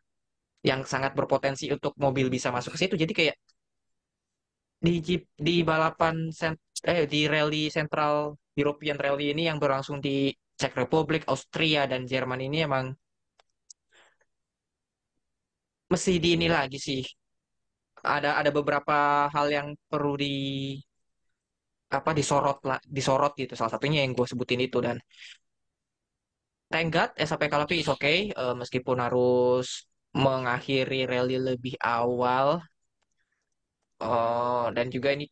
yang 0.69 0.81
sangat 0.93 1.13
berpotensi 1.19 1.65
untuk 1.75 1.93
mobil 2.05 2.27
bisa 2.35 2.49
masuk 2.57 2.71
ke 2.75 2.79
situ 2.83 2.95
jadi 3.03 3.13
kayak 3.19 3.37
di 4.87 4.95
Jeep- 5.07 5.33
di 5.47 5.55
balapan 5.71 6.17
eh 6.93 7.03
di 7.13 7.21
rally 7.35 7.63
Central 7.77 8.15
European 8.61 8.97
Rally 9.05 9.27
ini 9.35 9.43
yang 9.51 9.59
berlangsung 9.63 9.99
di 10.07 10.17
Czech 10.61 10.73
Republic, 10.83 11.23
Austria 11.33 11.83
dan 11.91 12.03
Jerman 12.13 12.41
ini 12.47 12.59
emang 12.69 12.85
mesti 15.93 16.13
di 16.23 16.29
ini 16.37 16.47
lagi 16.57 16.79
sih. 16.87 17.01
Ada 18.17 18.31
ada 18.41 18.51
beberapa 18.59 18.97
hal 19.35 19.47
yang 19.57 19.69
perlu 19.91 20.13
di 20.23 20.33
apa 21.99 22.11
disorot 22.19 22.59
lah, 22.69 22.79
disorot 22.97 23.33
gitu. 23.41 23.53
Salah 23.59 23.73
satunya 23.75 23.99
yang 24.05 24.13
gue 24.19 24.27
sebutin 24.31 24.61
itu 24.67 24.79
dan 24.87 24.97
thank 26.73 26.89
God 26.95 27.11
SAP 27.17 27.43
Kalapi 27.53 27.77
is 27.83 27.89
okay 27.95 28.17
eh, 28.35 28.55
meskipun 28.61 28.97
harus 29.05 29.67
mengakhiri 30.23 31.01
rally 31.11 31.37
lebih 31.49 31.75
awal 31.95 32.47
eh, 34.03 34.65
dan 34.77 34.87
juga 34.95 35.09
ini 35.15 35.25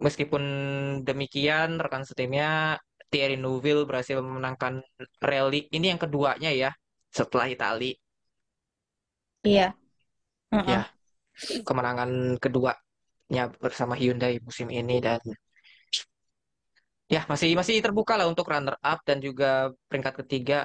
Meskipun 0.00 0.42
demikian, 1.08 1.76
rekan 1.76 2.08
setimnya 2.08 2.80
Thierry 3.12 3.36
Neuville 3.36 3.84
berhasil 3.84 4.16
memenangkan 4.24 4.80
rally 5.20 5.68
ini 5.76 5.92
yang 5.92 6.00
keduanya 6.00 6.48
ya 6.62 6.70
setelah 7.12 7.46
Itali. 7.52 7.92
Iya, 9.44 9.76
mm-mm. 10.52 10.68
Ya, 10.72 10.80
kemenangan 11.68 12.10
keduanya 12.42 13.42
bersama 13.60 13.92
Hyundai 14.00 14.40
musim 14.40 14.68
ini 14.72 15.04
dan 15.04 15.20
ya 17.14 17.20
masih 17.30 17.50
masih 17.58 17.74
terbuka 17.84 18.14
lah 18.16 18.26
untuk 18.32 18.46
runner 18.52 18.76
up 18.80 18.98
dan 19.08 19.18
juga 19.20 19.74
peringkat 19.88 20.14
ketiga. 20.24 20.64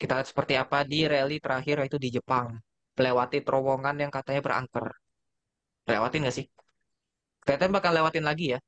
Kita 0.00 0.12
lihat 0.16 0.28
seperti 0.32 0.54
apa 0.62 0.78
di 0.92 0.98
rally 1.12 1.36
terakhir 1.44 1.74
yaitu 1.80 1.98
di 2.04 2.08
Jepang. 2.16 2.46
Melewati 2.96 3.38
terowongan 3.46 3.96
yang 4.02 4.12
katanya 4.16 4.40
berangker. 4.46 4.86
Lewatin 5.90 6.20
nggak 6.22 6.36
sih? 6.38 6.46
Kelihatannya 7.44 7.76
bakal 7.78 7.92
lewatin 7.96 8.24
lagi 8.30 8.44
ya. 8.54 8.58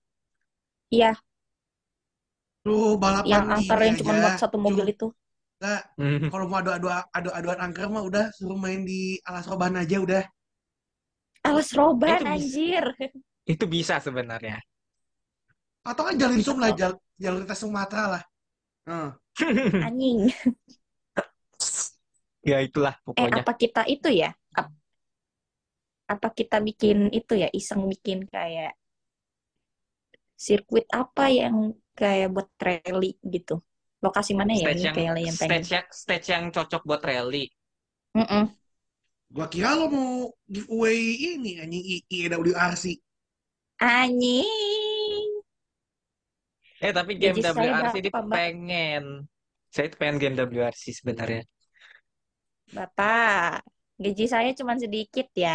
Iya, 0.91 1.15
Lu 2.67 2.77
balapan 3.03 3.43
yang 3.43 3.45
angker 3.55 3.79
yang 3.87 3.97
cuma 4.01 4.13
aja. 4.13 4.21
buat 4.21 4.35
satu 4.43 4.57
mobil 4.65 4.85
Cuma 4.85 4.93
itu. 4.95 5.07
nggak, 5.59 5.83
Hmm, 5.99 6.31
kalau 6.31 6.47
mau 6.51 6.59
adu-adu 6.63 6.89
adu-aduan 7.19 7.61
angker 7.67 7.87
mah 7.95 8.05
udah 8.11 8.25
suruh 8.37 8.59
main 8.65 8.81
di 8.91 9.01
alas 9.29 9.47
roban 9.51 9.75
aja 9.83 9.97
udah. 10.07 10.23
Alas 11.49 11.71
Itu 12.11 12.13
roban, 12.13 12.23
bisa, 12.31 12.31
anjir. 12.35 12.85
itu 13.53 13.65
bisa 13.75 13.95
sebenarnya. 14.07 14.57
Atau 15.91 16.03
kan 16.07 16.15
jalin 16.23 16.39
Bisa 16.39 16.47
sum 16.47 16.57
lah, 16.63 16.71
jal, 16.79 16.93
jalur 17.23 17.39
lintas 17.43 17.59
Sumatera 17.63 18.05
lah. 18.15 18.23
Nah, 18.89 19.11
anjing. 19.81 20.31
Ya 22.49 22.59
itulah 22.65 22.95
Eh, 22.97 23.05
pokoknya. 23.07 23.43
apa 23.45 23.53
kita 23.63 23.83
itu 23.95 24.09
ya? 24.23 24.31
Ap- 24.57 24.73
Apa 26.15 26.29
kita 26.39 26.57
bikin 26.69 26.99
itu 27.19 27.33
ya? 27.43 27.49
Iseng 27.61 27.83
bikin 27.93 28.19
kayak 28.35 28.73
sirkuit 30.45 30.87
apa 31.03 31.25
yang 31.41 31.57
kayak 31.99 32.29
buat 32.35 32.49
rally 32.63 33.11
gitu. 33.35 33.55
Lokasi 34.05 34.33
mana 34.39 34.53
ya 34.55 34.71
Stage 34.71 34.83
yang 34.87 34.95
kayak 34.97 35.13
yang 35.27 35.37
pengen. 35.41 35.63
stage 35.63 35.69
yang 35.75 35.87
stage 35.91 36.27
yang 36.33 36.45
cocok 36.55 36.83
buat 36.89 37.03
rally. 37.03 37.45
Mm-mm. 38.17 38.59
gua 39.35 39.47
kira 39.53 39.77
lo 39.77 39.87
mau 39.93 40.13
giveaway 40.49 40.99
ini 41.37 41.51
anjing 41.61 41.85
IWRC. 42.09 42.85
Anjing. 43.83 45.29
Eh 46.79 46.93
tapi 46.95 47.13
game 47.19 47.39
saya 47.43 47.75
WRC 47.75 47.95
ini 48.03 48.11
pengen. 48.15 49.03
Saya 49.75 49.85
itu 49.91 49.97
pengen 50.01 50.17
game 50.23 50.37
WRC 50.39 50.85
sebenarnya. 50.97 51.43
Bapak, 52.77 53.65
gaji 54.03 54.25
saya 54.33 54.51
cuma 54.59 54.75
sedikit 54.83 55.27
ya. 55.45 55.49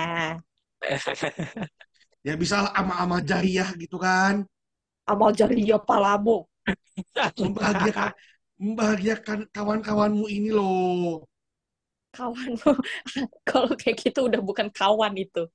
Ya 2.28 2.34
bisa 2.42 2.58
ama-ama 2.80 3.18
jariah 3.30 3.70
gitu 3.82 3.98
kan. 4.06 4.36
Amal 5.12 5.32
jariah 5.40 5.80
palamu. 5.88 6.38
Membahagiakan 7.42 8.10
membahagiakan 8.62 9.40
kawan-kawanmu 9.56 10.26
ini 10.38 10.50
loh. 10.58 11.26
Kawanmu. 12.16 12.72
Kalau 13.50 13.72
kayak 13.80 13.98
gitu 14.04 14.20
udah 14.30 14.42
bukan 14.48 14.68
kawan 14.74 15.14
itu. 15.18 15.50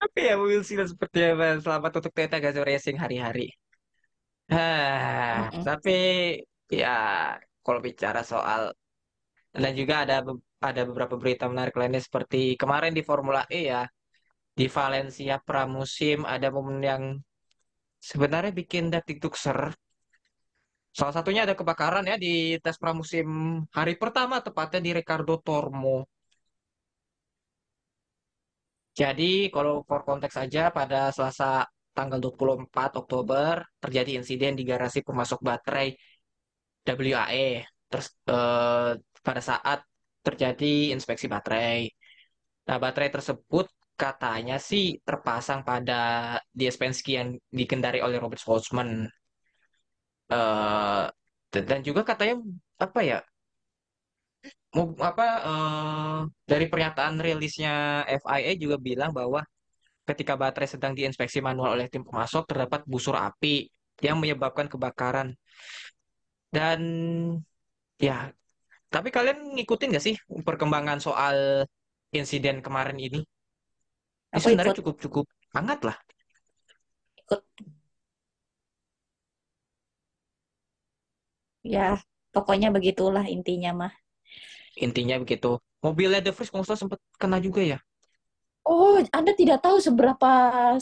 Tapi 0.00 0.18
ya 0.28 0.34
see 0.66 0.76
lah 0.80 0.88
seperti 0.92 1.18
apa. 1.32 1.46
Selamat 1.64 1.90
untuk 1.98 2.12
Toyota 2.16 2.36
Gazoo 2.44 2.64
Racing 2.68 2.96
hari-hari. 3.02 3.46
Ah, 4.50 5.50
Mm-mm. 5.52 5.66
tapi 5.66 5.90
ya 6.70 6.88
kalau 7.64 7.80
bicara 7.86 8.20
soal 8.26 8.62
dan 9.62 9.72
juga 9.80 9.94
ada 10.04 10.16
ada 10.68 10.82
beberapa 10.88 11.14
berita 11.20 11.44
menarik 11.52 11.74
lainnya 11.78 12.02
seperti 12.02 12.36
kemarin 12.60 12.92
di 12.98 13.02
Formula 13.08 13.42
E 13.48 13.60
ya 13.72 13.82
di 14.58 14.66
Valencia 14.76 15.36
pramusim 15.48 16.24
ada 16.34 16.48
momen 16.54 16.78
yang 16.80 17.02
sebenarnya 18.10 18.52
bikin 18.60 18.84
detik 18.92 19.18
ser. 19.36 19.60
Salah 20.96 21.14
satunya 21.16 21.44
ada 21.44 21.52
kebakaran 21.60 22.08
ya 22.10 22.16
di 22.16 22.56
tes 22.64 22.76
pramusim 22.80 23.28
hari 23.76 23.94
pertama 24.00 24.40
tepatnya 24.40 24.80
di 24.86 24.90
Ricardo 24.96 25.36
Tormo. 25.44 26.08
Jadi 28.96 29.52
kalau 29.54 29.84
for 29.84 30.00
konteks 30.08 30.34
saja 30.40 30.72
pada 30.72 31.12
Selasa 31.12 31.68
tanggal 31.92 32.16
24 32.24 32.96
Oktober 33.00 33.54
terjadi 33.82 34.10
insiden 34.20 34.52
di 34.56 34.64
garasi 34.64 35.04
pemasok 35.04 35.40
baterai 35.48 35.88
WAE. 36.94 37.64
Terus 37.90 38.06
eh, 38.30 38.90
pada 39.26 39.42
saat 39.42 39.78
terjadi 40.26 40.94
inspeksi 40.94 41.26
baterai. 41.34 41.90
Nah, 42.66 42.76
baterai 42.82 43.10
tersebut 43.14 43.66
katanya 43.96 44.56
sih 44.68 45.00
terpasang 45.06 45.60
pada 45.68 45.94
DS 46.58 46.76
Penske 46.80 47.12
yang 47.18 47.28
dikendari 47.58 47.98
oleh 48.06 48.18
Robert 48.22 48.40
Schwarzman. 48.42 48.90
Eh, 50.30 51.04
dan 51.68 51.80
juga 51.86 52.00
katanya 52.10 52.34
apa 52.84 53.00
ya? 53.10 53.18
apa 55.08 55.24
eh, 55.48 56.18
dari 56.50 56.66
pernyataan 56.70 57.16
rilisnya 57.16 58.04
FIA 58.22 58.52
juga 58.60 58.76
bilang 58.76 59.10
bahwa 59.18 59.40
ketika 60.08 60.34
baterai 60.38 60.68
sedang 60.70 60.92
diinspeksi 60.98 61.38
manual 61.42 61.74
oleh 61.76 61.86
tim 61.92 62.02
pemasok 62.06 62.42
terdapat 62.50 62.80
busur 62.86 63.16
api 63.18 63.66
yang 64.04 64.16
menyebabkan 64.22 64.66
kebakaran. 64.72 65.34
Dan 66.52 66.80
ya, 68.06 68.14
tapi 68.94 69.08
kalian 69.16 69.38
ngikutin 69.56 69.88
nggak 69.92 70.04
sih 70.06 70.16
perkembangan 70.48 70.98
soal 71.06 71.36
insiden 72.18 72.56
kemarin 72.66 72.98
ini? 73.06 73.18
Ini 74.32 74.38
Aku 74.38 74.46
sebenarnya 74.46 74.74
cukup-cukup 74.78 75.24
hangat 75.56 75.80
lah. 75.88 75.96
ikut. 77.18 77.42
Ya, 81.74 81.86
pokoknya 82.34 82.68
begitulah 82.76 83.24
intinya 83.34 83.70
mah. 83.80 83.92
Intinya 84.84 85.16
begitu. 85.22 85.60
Mobilnya 85.84 86.20
The 86.24 86.32
Vries 86.36 86.50
kalau 86.52 86.64
sempat 86.76 87.00
kena 87.20 87.38
juga 87.46 87.60
ya. 87.64 87.78
Oh, 88.72 88.96
Anda 89.18 89.32
tidak 89.40 89.58
tahu 89.64 89.76
seberapa 89.86 90.28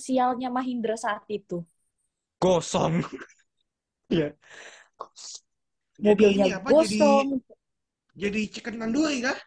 sialnya 0.06 0.48
Mahindra 0.56 0.94
saat 1.04 1.22
itu. 1.38 1.56
Gosong. 2.40 3.02
Iya. 4.12 4.36
Jadi 4.98 5.43
mobilnya 6.02 6.44
ini 6.46 6.52
apa? 6.58 6.68
Jadi 6.70 6.98
gosong. 6.98 7.28
jadi 8.14 8.40
chicken 8.50 8.74
tandoori 8.80 9.18
kah? 9.22 9.38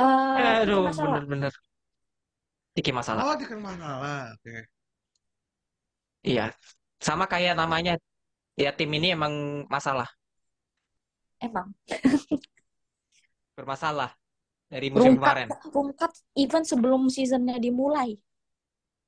Eh, 0.00 0.04
Tiki 0.36 0.62
Aduh, 0.66 0.90
bener-bener. 0.90 1.52
Tiki 2.74 2.90
masalah. 2.90 3.22
Oh, 3.22 3.34
chicken 3.38 3.60
masalah. 3.62 4.34
Oke. 4.34 4.66
Iya. 6.26 6.50
Sama 6.98 7.24
kayak 7.30 7.54
namanya. 7.54 7.94
Ya, 8.58 8.70
tim 8.74 8.90
ini 8.90 9.14
emang 9.14 9.66
masalah. 9.70 10.08
Emang. 11.38 11.74
Bermasalah. 13.58 14.10
Dari 14.66 14.90
musim 14.90 15.14
Rungkat, 15.14 15.22
kemarin. 15.22 15.48
rungkat 15.70 16.12
even 16.34 16.66
sebelum 16.66 17.06
seasonnya 17.06 17.62
dimulai. 17.62 18.18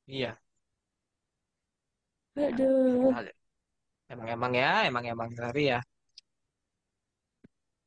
Iya. 0.07 0.39
Aduh. 2.39 3.11
Emang 4.13 4.29
emang 4.35 4.53
ya, 4.61 4.71
emang 4.89 5.05
emang 5.13 5.29
tapi 5.39 5.63
ya. 5.73 5.79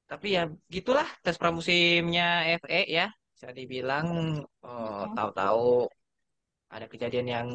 Tapi 0.10 0.28
ya 0.36 0.44
gitulah 0.74 1.08
tes 1.24 1.38
pramusimnya 1.42 2.24
FA 2.62 2.82
ya. 2.98 3.06
Bisa 3.34 3.48
dibilang 3.58 4.08
oh, 4.66 5.06
Mm-mm. 5.06 5.16
tahu-tahu 5.16 5.68
ada 6.76 6.86
kejadian 6.92 7.28
yang 7.36 7.48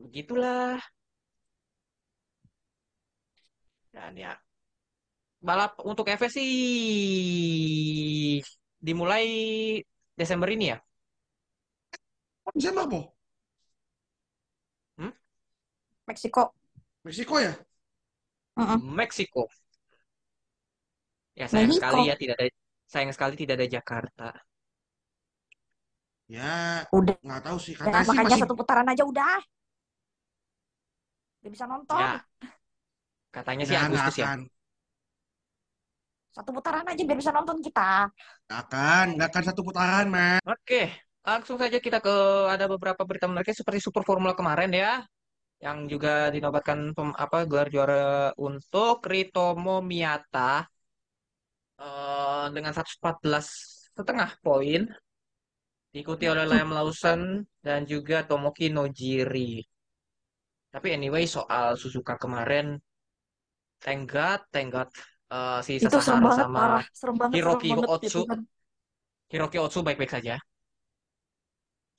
begitulah. 0.00 0.80
Dan 3.94 4.14
ya 4.18 4.32
balap 5.40 5.72
untuk 5.90 6.06
FA 6.12 6.28
sih 6.36 6.50
dimulai 8.86 9.26
Desember 10.18 10.48
ini 10.52 10.64
ya. 10.72 10.78
Desember 12.54 12.84
po? 12.88 13.00
Meksiko. 16.06 16.52
Meksiko 17.04 17.36
ya? 17.40 17.52
Meksiko. 18.98 19.42
Ya 21.38 21.46
sayang 21.48 21.72
Mexico. 21.72 21.80
sekali 21.80 22.00
ya 22.10 22.14
tidak 22.20 22.34
ada 22.36 22.46
sayang 22.90 23.12
sekali 23.16 23.34
tidak 23.40 23.54
ada 23.60 23.66
Jakarta. 23.70 24.28
Ya, 26.30 26.86
Udah. 26.94 27.16
nggak 27.26 27.42
tahu 27.42 27.58
sih. 27.58 27.74
Ya, 27.74 27.90
Katanya 27.90 28.04
sih 28.06 28.10
makanya 28.14 28.28
masih 28.30 28.42
satu 28.46 28.54
putaran 28.54 28.86
aja 28.86 29.02
udah. 29.02 29.36
Udah 31.40 31.50
bisa 31.50 31.64
nonton. 31.66 31.98
Ya, 31.98 32.12
katanya 33.34 33.64
sih 33.66 33.76
Agustus 33.78 34.16
ya. 34.20 34.26
akan, 34.30 34.40
Satu 36.30 36.50
putaran 36.54 36.86
aja 36.86 37.02
biar 37.02 37.18
bisa 37.18 37.32
nonton 37.34 37.58
kita. 37.58 38.06
nggak 38.46 38.60
akan, 38.68 39.04
nggak 39.18 39.28
akan 39.34 39.44
satu 39.50 39.60
putaran, 39.66 40.06
man. 40.06 40.38
Oke, 40.46 40.94
langsung 41.26 41.56
saja 41.58 41.78
kita 41.82 41.98
ke 41.98 42.14
ada 42.54 42.70
beberapa 42.70 43.02
berita 43.02 43.26
menarik 43.26 43.50
seperti 43.50 43.82
Super 43.82 44.06
Formula 44.06 44.34
kemarin 44.38 44.70
ya, 44.70 45.02
yang 45.64 45.78
juga 45.92 46.32
dinobatkan 46.34 46.78
pem- 46.96 47.18
apa 47.24 47.38
gelar 47.48 47.68
juara 47.74 48.00
untuk 48.48 48.96
Ritomo 49.12 49.76
Miyata 49.90 50.64
eh, 51.80 52.44
dengan 52.54 52.72
114 52.76 53.46
setengah 53.96 54.30
poin, 54.44 54.82
diikuti 55.92 56.24
oleh 56.32 56.44
Liam 56.50 56.70
Lawson 56.76 57.20
dan 57.66 57.80
juga 57.92 58.16
Tomoki 58.28 58.66
Nojiri. 58.74 59.50
Tapi 60.70 60.88
anyway 60.96 61.24
soal 61.26 61.74
Suzuka 61.80 62.14
kemarin, 62.22 62.78
thank 63.82 64.08
God 64.08 64.88
eh, 65.30 65.60
si 65.66 65.72
Itu 65.78 65.98
Sasahara 65.98 66.30
sama 66.40 66.58
parah. 66.58 66.84
Serem 66.94 67.16
banget, 67.20 67.38
serem 67.38 67.60
Hiroki 67.60 67.70
banget. 67.70 67.88
Otsu, 67.94 68.20
Tuhan. 68.26 68.40
Hiroki 69.30 69.58
Otsu 69.62 69.78
baik-baik 69.86 70.12
saja. 70.16 70.34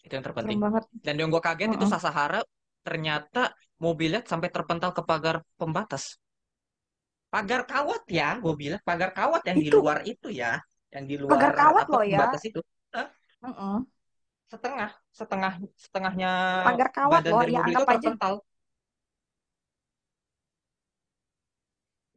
Itu 0.06 0.14
yang 0.18 0.26
terpenting. 0.26 0.60
Dan 1.06 1.16
yang 1.20 1.30
gue 1.34 1.42
kaget 1.42 1.70
itu 1.78 1.86
Mm-mm. 1.86 1.92
Sasahara 1.94 2.40
ternyata 2.86 3.40
mobilnya 3.84 4.22
sampai 4.32 4.50
terpental 4.56 4.92
ke 4.98 5.02
pagar 5.10 5.36
pembatas. 5.60 6.04
Pagar 7.34 7.62
kawat 7.72 8.02
ya, 8.20 8.28
gue 8.44 8.54
bilang 8.62 8.82
pagar 8.88 9.10
kawat 9.18 9.42
yang 9.50 9.60
di 9.64 9.70
Itu 9.70 9.78
luar 9.78 9.98
itu 10.12 10.28
ya, 10.42 10.52
yang 10.96 11.06
di 11.12 11.16
luar 11.24 11.50
pagar 11.50 11.52
kawat 11.60 11.86
apa 11.90 11.94
loh 11.94 12.04
ya. 12.16 12.22
pembatas 12.22 12.42
itu. 12.50 12.60
Hah? 12.96 13.08
Mm-mm. 13.44 13.86
Setengah, 14.52 14.92
setengah, 15.20 15.54
setengahnya 15.84 16.30
Pagar 16.66 16.90
kawat 16.98 17.24
badan 17.24 17.36
loh. 17.36 17.44
dari 17.44 17.52
Ya 17.54 17.60
mobil 17.60 17.74
anggap 17.74 17.86
itu 17.86 17.86
aja, 17.94 18.12
terpental. 18.18 18.34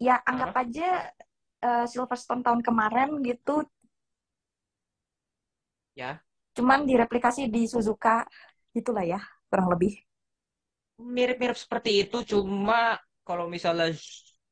ya 0.06 0.14
anggap 0.30 0.50
Hah? 0.50 0.56
aja 0.62 0.88
eh, 1.66 1.84
Silverstone 1.92 2.42
tahun 2.46 2.60
kemarin 2.66 3.08
gitu. 3.28 3.52
Ya, 5.94 6.24
Cuman 6.56 6.80
direplikasi 6.90 7.42
di 7.54 7.62
Suzuka. 7.72 8.16
Itulah 8.78 9.04
ya, 9.12 9.20
kurang 9.50 9.68
lebih. 9.72 9.92
Mirip-mirip 10.98 11.58
seperti 11.58 11.90
itu, 12.06 12.16
cuma 12.32 12.98
kalau 13.26 13.44
misalnya 13.54 13.86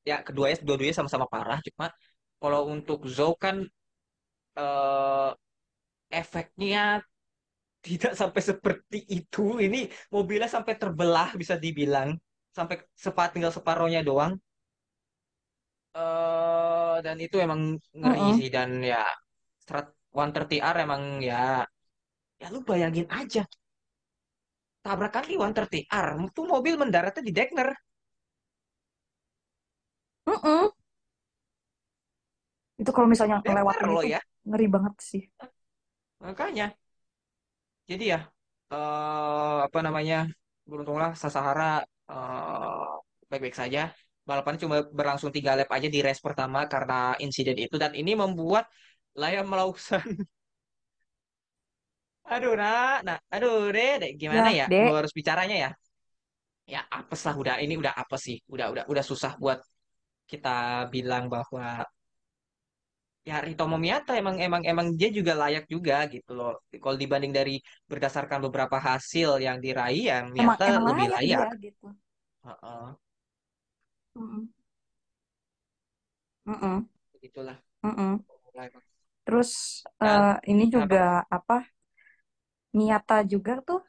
ya 0.09 0.16
keduanya 0.26 0.57
dua-duanya 0.66 0.96
sama-sama 0.98 1.26
parah, 1.31 1.59
cuma 1.68 1.87
kalau 2.42 2.61
untuk 2.74 2.98
Zhou 3.07 3.33
kan 3.44 3.57
eh, 4.59 5.28
efeknya 6.20 6.81
tidak 7.87 8.12
sampai 8.20 8.42
seperti 8.50 8.98
itu. 9.18 9.40
Ini 9.66 9.78
mobilnya 10.14 10.48
sampai 10.57 10.74
terbelah 10.83 11.28
bisa 11.40 11.55
dibilang. 11.64 12.11
Sampai 12.57 12.76
sepa, 13.05 13.22
tinggal 13.33 13.52
separohnya 13.55 14.00
doang. 14.09 14.33
eh 15.98 16.94
dan 17.05 17.16
itu 17.24 17.37
emang 17.46 17.61
ngeri 18.00 18.20
sih. 18.38 18.48
Dan 18.57 18.68
ya, 18.92 18.98
Strat 19.62 19.87
130R 20.14 20.76
emang 20.87 21.02
ya, 21.28 21.35
ya 22.40 22.46
lu 22.55 22.59
bayangin 22.68 23.07
aja. 23.18 23.42
Tabrakan 24.83 25.25
di 25.31 25.35
130R. 25.38 26.07
Itu 26.29 26.42
mobil 26.45 26.75
mendaratnya 26.83 27.23
di 27.23 27.33
Degner. 27.33 27.71
Mm-mm. 30.27 30.71
Itu 32.83 32.90
kalau 32.90 33.07
misalnya 33.07 33.38
ngelewatin 33.47 33.87
loh 33.87 34.03
itu 34.03 34.18
ya. 34.18 34.21
ngeri 34.49 34.66
banget 34.75 34.95
sih. 34.99 35.23
Makanya. 36.23 36.75
Jadi 37.90 38.05
ya, 38.12 38.18
eh 38.73 39.57
apa 39.66 39.79
namanya, 39.87 40.16
beruntunglah 40.71 41.11
Sasahara 41.18 41.83
eh, 42.11 42.90
baik-baik 43.31 43.57
saja. 43.59 43.81
Balapan 44.29 44.55
cuma 44.62 44.77
berlangsung 44.99 45.31
tiga 45.35 45.59
lap 45.59 45.71
aja 45.77 45.88
di 45.90 45.99
race 45.99 46.23
pertama 46.23 46.59
karena 46.71 46.95
insiden 47.18 47.59
itu 47.59 47.75
dan 47.83 47.92
ini 48.01 48.14
membuat 48.14 48.64
Liam 49.18 49.51
Lawson, 49.51 50.07
aduh 52.37 52.53
nak, 52.61 52.95
nah, 53.07 53.16
aduh 53.35 53.55
deh, 53.77 53.90
deh, 54.03 54.11
gimana 54.21 54.49
Ya, 54.49 54.59
ya, 54.59 54.64
Dek. 54.66 54.83
gue 54.83 54.95
harus 54.99 55.12
bicaranya 55.18 55.57
ya, 55.64 55.68
ya 56.73 56.81
apes 56.99 57.21
lah 57.27 57.35
udah 57.42 57.55
ini 57.64 57.75
udah 57.83 57.95
apa 58.03 58.16
sih, 58.25 58.37
udah 58.55 58.66
udah 58.73 58.85
udah 58.92 59.05
susah 59.11 59.33
buat 59.42 59.59
kita 60.31 60.51
bilang 60.95 61.25
bahwa 61.35 61.85
ya 63.29 63.35
Ritomo 63.47 63.77
Miyata 63.85 64.12
emang 64.21 64.37
emang 64.47 64.62
emang 64.71 64.87
dia 64.99 65.09
juga 65.18 65.33
layak 65.42 65.64
juga 65.75 65.95
gitu 66.14 66.31
loh. 66.38 66.51
Kalau 66.83 66.97
dibanding 67.03 67.33
dari 67.38 67.53
berdasarkan 67.90 68.38
beberapa 68.47 68.77
hasil 68.88 69.29
yang 69.47 69.57
diraih, 69.64 70.03
ya 70.11 70.16
Emang 70.42 70.59
Miyata 70.59 70.64
emang 70.68 70.85
lebih 70.88 71.07
layak 71.07 71.14
layak. 71.14 71.47
dia 71.47 71.47
gitu. 71.64 71.87
Heeh, 72.45 72.95
Mm-mm. 74.16 74.49
Mm-mm. 76.47 76.88
Itulah. 77.27 77.57
Mm-mm. 77.85 78.25
Formula 78.27 78.62
emang. 78.68 78.85
Terus 79.25 79.51
Dan 80.03 80.23
eh, 80.23 80.35
ini 80.51 80.64
apa? 80.75 80.75
juga 80.75 80.99
apa? 81.31 81.55
Miyata 82.77 83.17
juga 83.33 83.53
tuh. 83.69 83.81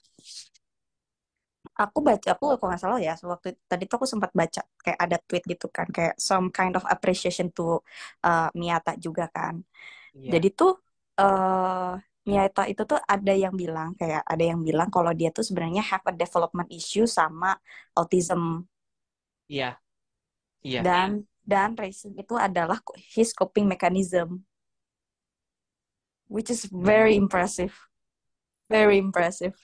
Aku 1.84 2.00
baca 2.08 2.28
aku 2.38 2.44
kalau 2.60 2.70
nggak 2.70 2.82
salah 2.84 3.00
ya 3.08 3.14
waktu 3.34 3.48
tadi 3.72 3.84
tuh 3.90 3.96
aku 3.98 4.08
sempat 4.14 4.32
baca 4.40 4.62
kayak 4.86 5.00
ada 5.06 5.18
tweet 5.28 5.44
gitu 5.52 5.66
kan 5.74 5.88
kayak 5.96 6.14
some 6.22 6.46
kind 6.58 6.74
of 6.78 6.84
appreciation 6.94 7.48
to 7.56 7.82
uh, 8.28 8.48
Miyata 8.60 8.92
juga 9.06 9.24
kan. 9.36 9.56
Iya, 10.14 10.34
jadi 10.34 10.48
tuh 10.60 10.72
eh 11.22 11.92
Miyata 12.30 12.62
itu 12.72 12.82
tuh 12.92 13.00
ada 13.14 13.34
yang 13.44 13.56
bilang 13.62 13.90
kayak 14.00 14.22
ada 14.32 14.44
yang 14.52 14.62
bilang 14.68 14.90
kalau 14.96 15.12
dia 15.20 15.30
tuh 15.38 15.44
sebenarnya 15.48 15.84
have 15.92 16.06
a 16.12 16.14
development 16.24 16.70
issue 16.80 17.06
sama 17.18 17.48
autism. 18.00 18.42
Iya, 19.50 19.80
iya, 20.64 20.84
dan 20.86 21.10
dan 21.52 21.70
racing 21.82 22.14
itu 22.22 22.34
adalah 22.48 22.80
his 23.16 23.30
coping 23.36 23.66
mechanism 23.68 24.46
which 26.28 26.50
is 26.50 26.66
very 26.66 27.16
impressive 27.16 27.74
very 28.74 28.98
impressive 29.06 29.56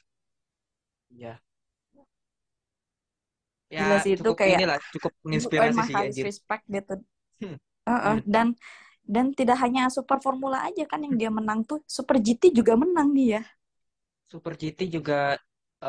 iya. 1.12 1.41
gila 3.78 3.95
Ya 3.95 4.04
sih 4.04 4.12
itu 4.17 4.30
cukup 4.30 4.38
kayak 4.39 4.62
inilah, 4.62 4.78
cukup 4.93 5.12
menginspirasi 5.26 5.80
sih 5.88 5.95
anjir. 6.04 6.28
respect 6.28 6.63
gitu 6.76 6.93
Hmm, 7.41 7.56
Heeh, 7.89 8.15
hmm. 8.15 8.19
dan 8.34 8.48
dan 9.15 9.26
tidak 9.39 9.58
hanya 9.63 9.82
Super 9.95 10.19
Formula 10.26 10.58
aja 10.67 10.84
kan 10.91 11.02
yang 11.06 11.15
dia 11.22 11.30
menang 11.38 11.60
tuh 11.69 11.80
Super 11.98 12.17
GT 12.26 12.43
juga 12.60 12.74
menang 12.84 13.10
dia 13.19 13.39
Super 14.32 14.54
GT 14.62 14.80
juga 14.95 15.19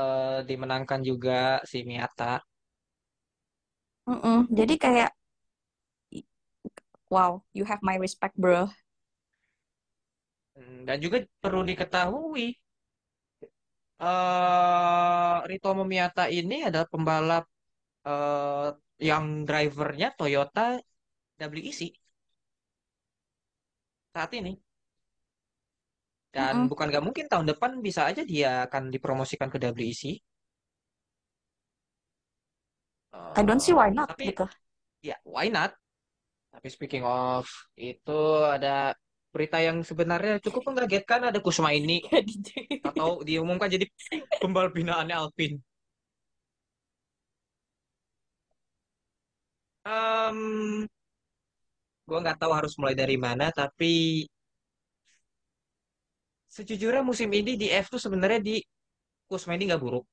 eh, 0.00 0.38
dimenangkan 0.48 1.00
juga 1.10 1.62
si 1.70 1.78
Miyata. 1.88 2.32
Mm-mm. 4.10 4.40
jadi 4.58 4.74
kayak 4.84 5.10
wow 7.10 7.42
you 7.52 7.64
have 7.64 7.80
my 7.82 7.96
respect 7.96 8.36
bro 8.36 8.70
Hmm, 10.56 10.78
Dan 10.88 10.96
juga 11.04 11.16
perlu 11.42 11.60
diketahui, 11.70 12.46
eh 14.02 15.34
Ritomo 15.50 15.82
Miyata 15.90 16.22
ini 16.38 16.54
adalah 16.68 16.88
pembalap 16.92 17.44
eh, 18.08 18.68
yang 19.08 19.24
drivernya 19.48 20.08
Toyota 20.18 20.60
WEC 21.52 21.80
saat 24.14 24.30
ini. 24.38 24.52
Dan 26.36 26.56
Mm-mm. 26.56 26.70
bukan 26.70 26.86
nggak 26.90 27.04
mungkin 27.06 27.26
tahun 27.32 27.46
depan 27.54 27.70
bisa 27.86 28.02
aja 28.10 28.22
dia 28.32 28.50
akan 28.66 28.82
dipromosikan 28.94 29.46
ke 29.52 29.58
WEC. 29.62 30.02
I 33.34 33.42
don't 33.42 33.58
see 33.60 33.72
why 33.72 33.88
Eh, 33.88 33.98
not 33.98 34.08
tapi 34.08 34.24
gitu. 34.24 34.48
ya 35.04 35.16
why 35.26 35.48
not? 35.52 35.72
Tapi 36.54 36.68
speaking 36.76 37.04
of 37.06 37.46
itu 37.78 38.12
ada 38.56 38.94
berita 39.34 39.58
yang 39.66 39.78
sebenarnya 39.90 40.34
cukup 40.44 40.62
mengagetkan 40.74 41.20
ada 41.28 41.38
Kusma 41.44 41.70
ini 41.80 42.02
atau 42.88 43.22
diumumkan 43.28 43.68
jadi 43.74 43.86
pembalap 44.42 44.72
binaannya 44.78 45.16
Alpine. 45.22 45.56
Em, 49.84 50.88
gue 52.08 52.18
nggak 52.22 52.38
tahu 52.40 52.52
harus 52.58 52.74
mulai 52.80 52.94
dari 53.00 53.16
mana, 53.26 53.46
tapi 53.60 53.92
sejujurnya 56.56 57.02
musim 57.10 57.30
ini 57.40 57.52
di 57.62 57.66
F 57.84 57.86
tuh 57.92 58.00
sebenarnya 58.04 58.40
di 58.48 58.54
Kusma 59.30 59.52
ini 59.56 59.64
nggak 59.70 59.82
buruk. 59.84 60.04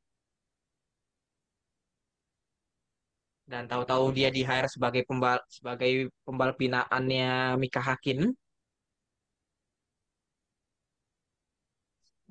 Dan 3.52 3.64
tahu-tahu 3.72 4.06
dia 4.18 4.30
di 4.36 4.42
hire 4.50 4.68
sebagai 4.76 5.04
pembal 5.08 5.38
sebagai 5.48 5.92
pembalap 6.28 6.56
binaannya 6.64 7.56
Mika 7.62 7.80
Hakkinen. 7.88 8.30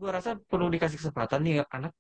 Gue 0.00 0.11
rasa 0.16 0.30
perlu 0.50 0.66
dikasih 0.74 0.98
kesempatan 1.00 1.40
nih 1.44 1.54
anak. 1.76 1.92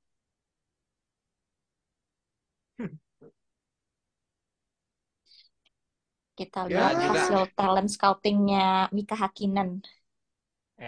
Kita 6.38 6.60
Ya. 6.68 6.76
lihat 6.76 6.94
juga. 7.02 7.20
hasil 7.28 7.40
talent 7.58 7.88
scoutingnya 7.94 8.66
Mika 8.96 9.14
Hakkinen. 9.22 9.70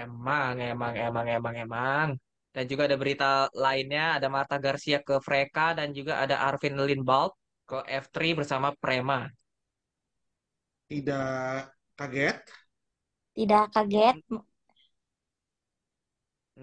Emang, 0.05 0.55
emang, 0.73 0.95
emang, 1.07 1.27
emang, 1.37 1.55
emang. 1.65 2.09
Dan 2.55 2.65
juga 2.71 2.83
ada 2.89 2.97
berita 3.03 3.29
lainnya, 3.65 4.05
ada 4.17 4.29
Marta 4.37 4.57
Garcia 4.65 4.99
ke 5.09 5.15
Freka 5.27 5.67
dan 5.79 5.89
juga 5.99 6.13
ada 6.25 6.37
Arvin 6.49 6.75
Lindbald 6.89 7.33
ke 7.69 7.79
F3 8.03 8.31
bersama 8.39 8.69
Prema. 8.83 9.21
Tidak 10.89 11.65
kaget. 11.99 12.37
Tidak 13.37 13.65
kaget. 13.75 14.17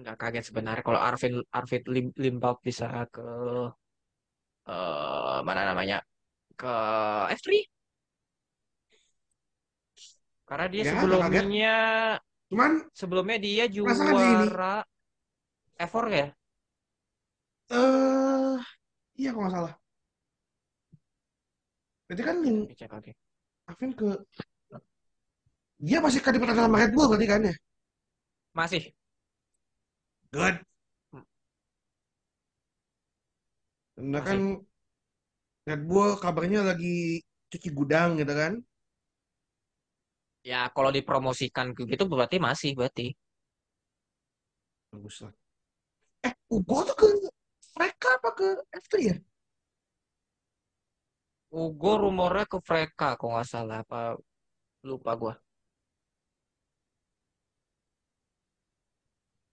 Nggak 0.00 0.16
kaget 0.20 0.44
sebenarnya 0.48 0.82
kalau 0.88 1.00
Arvin 1.08 1.34
Arvin 1.58 1.82
Lim- 1.94 2.14
bisa 2.66 2.86
ke 3.14 3.20
eh, 4.72 5.38
mana 5.46 5.62
namanya 5.70 5.96
ke 6.60 6.68
F3 7.38 7.58
karena 10.48 10.66
dia 10.72 10.84
Ya, 10.84 10.92
kaget. 11.22 11.46
sebelumnya 11.50 11.74
Cuman 12.50 12.72
sebelumnya 12.98 13.36
dia 13.46 13.64
juara 13.74 14.82
F4 15.78 16.06
ya 16.20 16.26
eh 17.78 18.56
iya 19.20 19.30
kalau 19.34 19.42
nggak 19.44 19.54
salah. 19.56 19.74
Berarti 22.06 22.22
kan 22.28 22.36
Oke, 22.62 22.74
cek 22.78 22.90
lagi. 22.96 23.12
Alvin 23.70 23.92
ke 23.98 24.08
dia 25.86 25.98
masih 26.04 26.20
di 26.34 26.38
pertandingan 26.40 26.68
sama 26.68 26.80
Red 26.80 26.92
Bull 26.94 27.06
berarti 27.10 27.26
kan 27.32 27.40
ya? 27.48 27.54
masih 28.54 28.82
Good. 30.32 30.56
Karena 33.96 34.18
Masih. 34.20 34.28
kan 34.28 34.40
Red 35.66 35.82
Bull 35.88 36.10
kabarnya 36.22 36.60
lagi 36.62 37.22
cuci 37.50 37.68
gudang 37.78 38.18
gitu 38.20 38.32
kan? 38.34 38.52
ya 40.46 40.70
kalau 40.70 40.94
dipromosikan 40.94 41.74
gitu 41.74 42.04
berarti 42.06 42.36
masih 42.38 42.70
berarti 42.78 43.10
Bagus 44.94 45.16
lah. 45.26 45.34
Eh, 46.24 46.32
Ugo 46.54 46.86
tuh 46.86 46.96
ke 46.96 47.06
mereka 47.76 48.08
apa 48.16 48.30
ke 48.38 48.48
F3 48.70 48.94
ya? 49.10 49.16
Ugo 51.50 51.92
rumornya 52.02 52.46
ke 52.52 52.58
Freka 52.62 53.08
kalau 53.18 53.32
nggak 53.34 53.48
salah 53.50 53.78
apa 53.84 54.00
lupa 54.86 55.12
gua 55.20 55.34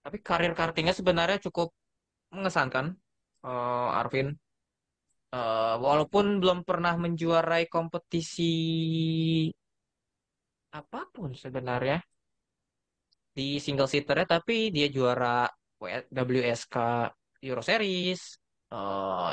tapi 0.04 0.18
karir 0.28 0.54
kartingnya 0.60 0.94
sebenarnya 1.00 1.38
cukup 1.46 1.68
mengesankan 2.36 2.86
eh, 3.48 4.00
Arvin. 4.00 4.28
Eh, 5.34 5.76
walaupun 5.86 6.26
belum 6.42 6.60
pernah 6.68 6.94
menjuarai 7.04 7.64
kompetisi 7.76 8.44
apa 10.80 11.00
pun 11.14 11.30
sebenarnya 11.44 11.98
di 13.38 13.58
single 13.66 13.90
seaternya 13.92 14.28
tapi 14.36 14.70
dia 14.76 14.88
juara 14.96 15.50
WSK 15.82 16.76
Euro 17.48 17.62
Series 17.70 18.22
eh, 18.74 19.32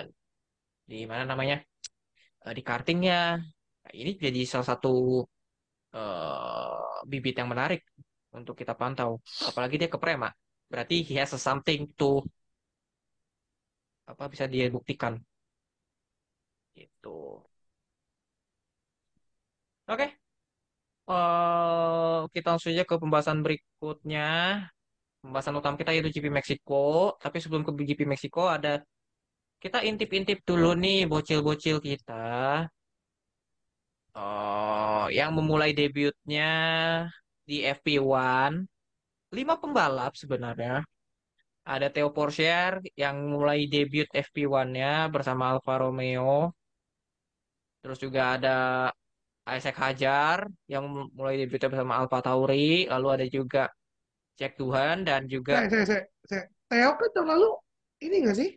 di 0.91 0.99
mana 1.11 1.25
namanya? 1.31 1.57
Eh, 2.47 2.55
di 2.59 2.63
kartingnya. 2.69 3.39
Nah, 3.85 3.93
ini 4.01 4.11
jadi 4.25 4.41
salah 4.51 4.69
satu 4.73 4.89
eh, 5.97 7.03
bibit 7.11 7.35
yang 7.41 7.49
menarik 7.53 7.81
untuk 8.39 8.55
kita 8.61 8.75
pantau. 8.81 9.11
Apalagi 9.49 9.77
dia 9.81 9.91
ke 9.95 9.99
Prema 10.03 10.29
berarti 10.71 10.95
he 11.07 11.15
has 11.21 11.33
something 11.49 11.81
to 11.99 12.05
apa 14.11 14.25
bisa 14.33 14.45
dia 14.53 14.67
buktikan. 14.75 15.15
Gitu. 16.75 17.11
Oke. 19.89 20.07
Eh, 21.11 22.19
kita 22.35 22.47
langsung 22.55 22.71
aja 22.75 22.85
ke 22.91 22.95
pembahasan 23.03 23.39
berikutnya. 23.45 24.23
Pembahasan 25.23 25.57
utama 25.61 25.77
kita 25.81 25.91
yaitu 25.95 26.11
GP 26.17 26.27
Meksiko 26.37 26.77
tapi 27.23 27.37
sebelum 27.43 27.63
ke 27.67 27.73
GP 27.89 28.01
Meksiko 28.09 28.43
ada 28.57 28.81
kita 29.65 29.79
intip-intip 29.89 30.39
dulu 30.49 30.71
nih 30.83 30.99
bocil-bocil 31.13 31.77
kita. 31.89 32.15
Oh, 34.15 35.07
yang 35.19 35.31
memulai 35.39 35.71
debutnya 35.79 36.43
di 37.49 37.57
FP1, 37.77 38.53
lima 39.37 39.55
pembalap 39.63 40.13
sebenarnya. 40.19 40.83
Ada 41.67 41.93
Theo 41.93 42.11
Porcher 42.11 42.81
yang 42.99 43.17
mulai 43.31 43.69
debut 43.71 44.09
FP1-nya 44.11 45.07
bersama 45.13 45.55
Alfa 45.55 45.75
Romeo. 45.83 46.51
Terus 47.81 47.99
juga 48.01 48.37
ada 48.37 48.59
Isaac 49.49 49.77
Hajar 49.77 50.39
yang 50.69 50.85
mulai 51.17 51.41
debutnya 51.41 51.69
bersama 51.73 51.95
Alfa 52.01 52.19
Tauri. 52.21 52.87
Lalu 52.91 53.07
ada 53.09 53.27
juga 53.27 53.63
Jack 54.37 54.57
Tuhan 54.57 55.05
dan 55.05 55.29
juga, 55.29 55.69
Saya, 55.69 55.85
saya, 55.85 56.03
saya. 56.25 56.45
Theo 56.71 56.91
kan 56.97 57.09
tahun 57.13 57.29
lalu 57.35 57.49
ini 58.01 58.17
nggak 58.25 58.37
sih? 58.39 58.51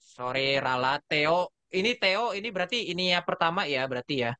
sorry 0.00 0.56
Rala, 0.58 0.98
Theo. 1.06 1.50
Ini 1.70 1.90
Theo, 2.02 2.34
ini 2.34 2.48
berarti 2.50 2.90
ini 2.90 3.14
ya 3.14 3.22
pertama 3.22 3.62
ya, 3.68 3.86
berarti 3.86 4.26
ya. 4.26 4.32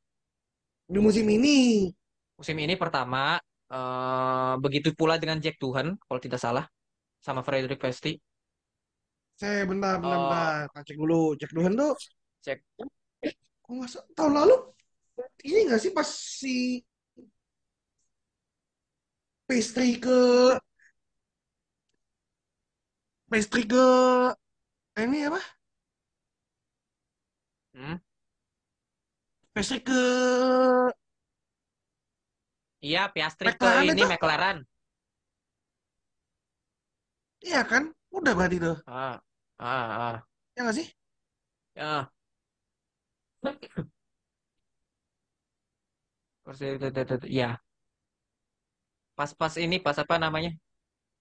Di 0.91 0.99
musim 0.99 1.27
ini. 1.31 1.87
Musim 2.35 2.57
ini 2.59 2.75
pertama, 2.75 3.39
eh, 3.75 4.53
begitu 4.65 4.89
pula 4.99 5.15
dengan 5.23 5.39
Jack 5.45 5.57
Tuhan, 5.63 5.87
kalau 6.07 6.21
tidak 6.25 6.41
salah, 6.43 6.65
sama 7.23 7.41
Frederick 7.47 7.81
Vesti. 7.81 8.13
Saya 9.41 9.65
bentar, 9.65 9.97
bentar, 10.03 10.19
Oh. 10.19 10.23
bentar. 10.29 10.55
Kita 10.69 10.81
cek 10.89 10.97
dulu. 11.01 11.23
Cek 11.41 11.51
dulu 11.57 11.69
tuh. 11.81 11.95
Cek. 12.45 12.59
Kok 13.65 13.73
nggak 13.73 13.91
tahun 14.17 14.33
lalu 14.37 14.55
ini 15.49 15.59
nggak 15.69 15.81
sih 15.81 15.93
pas 15.97 16.09
si 16.09 16.57
pastry 19.49 19.99
ke 20.05 20.19
pastry 23.31 23.63
ke 23.71 23.85
ini 25.01 25.19
apa? 25.29 25.41
Hmm? 27.75 27.97
Pastry 29.55 29.79
ke 29.87 30.01
Iya, 32.81 33.13
Piastri 33.13 33.53
ke 33.61 33.69
ini 33.85 33.93
itu? 33.93 34.09
McLaren. 34.09 34.59
iya 37.41 37.61
kan? 37.65 37.93
Udah 38.13 38.33
berarti 38.37 38.57
tuh. 38.61 38.77
Ah, 38.89 39.17
ah, 39.61 39.89
ah. 39.97 40.17
Ya 40.57 40.61
nggak 40.65 40.77
sih? 40.77 40.89
Ya. 41.77 42.09
Ya. 47.31 47.63
Pas-pas 49.15 49.55
ini, 49.55 49.79
pas 49.79 49.95
apa 50.03 50.19
namanya? 50.19 50.51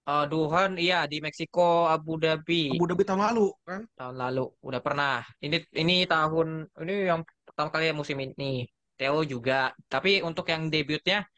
Eh 0.09 0.25
Duhan, 0.25 0.73
iya 0.81 1.05
di 1.05 1.21
Meksiko, 1.21 1.85
Abu 1.85 2.17
Dhabi 2.17 2.73
Abu 2.73 2.89
Dhabi 2.89 3.03
tahun 3.05 3.21
lalu 3.29 3.53
kan? 3.61 3.85
tahun 3.93 4.15
lalu 4.17 4.43
udah 4.65 4.81
pernah. 4.81 5.21
Ini 5.37 5.69
ini 5.77 6.09
tahun 6.09 6.65
ini 6.81 6.93
yang 7.13 7.21
pertama 7.45 7.69
kali 7.69 7.93
musim 7.93 8.17
ini. 8.17 8.65
Theo 8.97 9.21
juga. 9.21 9.69
Tapi 9.85 10.25
untuk 10.25 10.49
yang 10.49 10.73
debutnya 10.73 11.29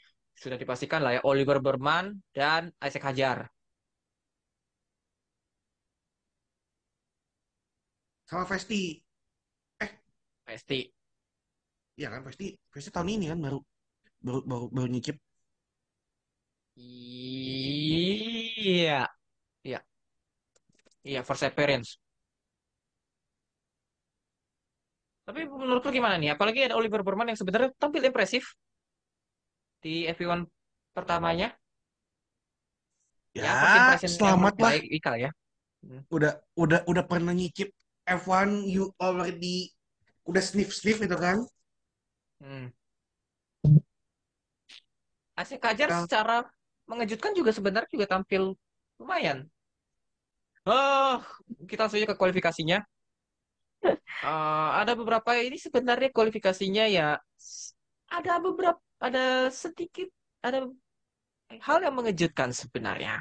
sudah 0.41 0.57
dipastikan 0.61 0.99
lah 1.05 1.11
ya 1.17 1.21
Oliver 1.29 1.57
Berman 1.65 2.05
dan 2.37 2.61
Isaac 2.81 3.03
Hajar. 3.07 3.37
Sama 8.29 8.45
Vesti. 8.49 8.81
Pasti. 10.47 10.79
ya 12.01 12.07
kan 12.13 12.21
pasti 12.27 12.45
pasti 12.73 12.89
tahun 12.95 13.09
ini 13.15 13.25
kan 13.31 13.39
baru 13.45 13.57
baru 14.25 14.39
baru, 14.49 14.65
baru 14.75 14.87
nyicip 14.93 15.15
Iya, 16.75 19.07
iya, 19.65 19.79
iya, 21.07 21.19
first 21.27 21.43
appearance. 21.47 21.89
Tapi 25.27 25.41
menurut 25.47 25.81
lu 25.85 25.91
gimana 25.93 26.15
nih? 26.21 26.29
Apalagi 26.35 26.59
ada 26.67 26.75
Oliver 26.79 27.01
Burman 27.05 27.29
yang 27.31 27.39
sebenarnya 27.39 27.69
tampil 27.81 28.03
impresif 28.09 28.43
di 29.81 30.05
FP1 30.07 30.45
pertamanya. 30.93 31.51
ya 33.31 33.47
Ya, 33.47 33.95
selamat 34.05 34.55
lah 34.59 34.75
baik 34.75 34.83
Ikal 34.91 35.15
ya. 35.27 35.31
Hmm. 35.81 36.05
udah 36.13 36.37
udah 36.53 36.85
udah 36.85 37.03
pernah 37.09 37.33
nyicip 37.33 37.73
F1 38.05 38.69
you 38.69 38.93
already 39.01 39.73
udah 40.29 40.43
sniff 40.43 40.69
sniff 40.77 41.01
itu 41.01 41.17
kan 41.17 41.41
Hmm. 42.41 42.73
Asik 45.37 45.61
Kajar 45.61 45.89
Nah. 45.89 46.01
secara 46.05 46.37
mengejutkan 46.89 47.37
juga 47.37 47.53
sebenarnya 47.53 47.89
juga 47.93 48.09
tampil 48.09 48.57
lumayan. 48.97 49.45
Oh, 50.65 51.21
kita 51.69 51.85
langsung 51.85 52.01
ke 52.05 52.17
kualifikasinya. 52.17 52.81
Eh, 54.21 54.69
ada 54.77 54.93
beberapa 54.93 55.33
ini 55.33 55.57
sebenarnya 55.57 56.13
kualifikasinya 56.13 56.85
ya 56.85 57.17
ada 58.05 58.33
beberapa 58.37 58.77
ada 59.05 59.49
sedikit 59.51 60.07
ada 60.47 60.59
hal 61.67 61.79
yang 61.85 61.95
mengejutkan 61.99 62.49
sebenarnya. 62.61 63.15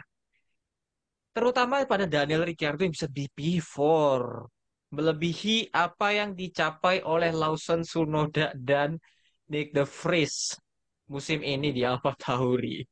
Terutama 1.31 1.87
pada 1.87 2.07
Daniel 2.11 2.43
Ricciardo 2.43 2.83
yang 2.83 2.95
bisa 2.95 3.07
di 3.07 3.25
P4 3.31 4.51
melebihi 4.91 5.71
apa 5.71 6.11
yang 6.11 6.31
dicapai 6.35 7.07
oleh 7.07 7.31
Lawson 7.31 7.87
Tsunoda 7.87 8.51
dan 8.59 8.99
Nick 9.47 9.71
De 9.71 9.87
Vries 9.87 10.59
musim 11.07 11.39
ini 11.47 11.71
di 11.71 11.83
AlphaTauri. 11.87 12.83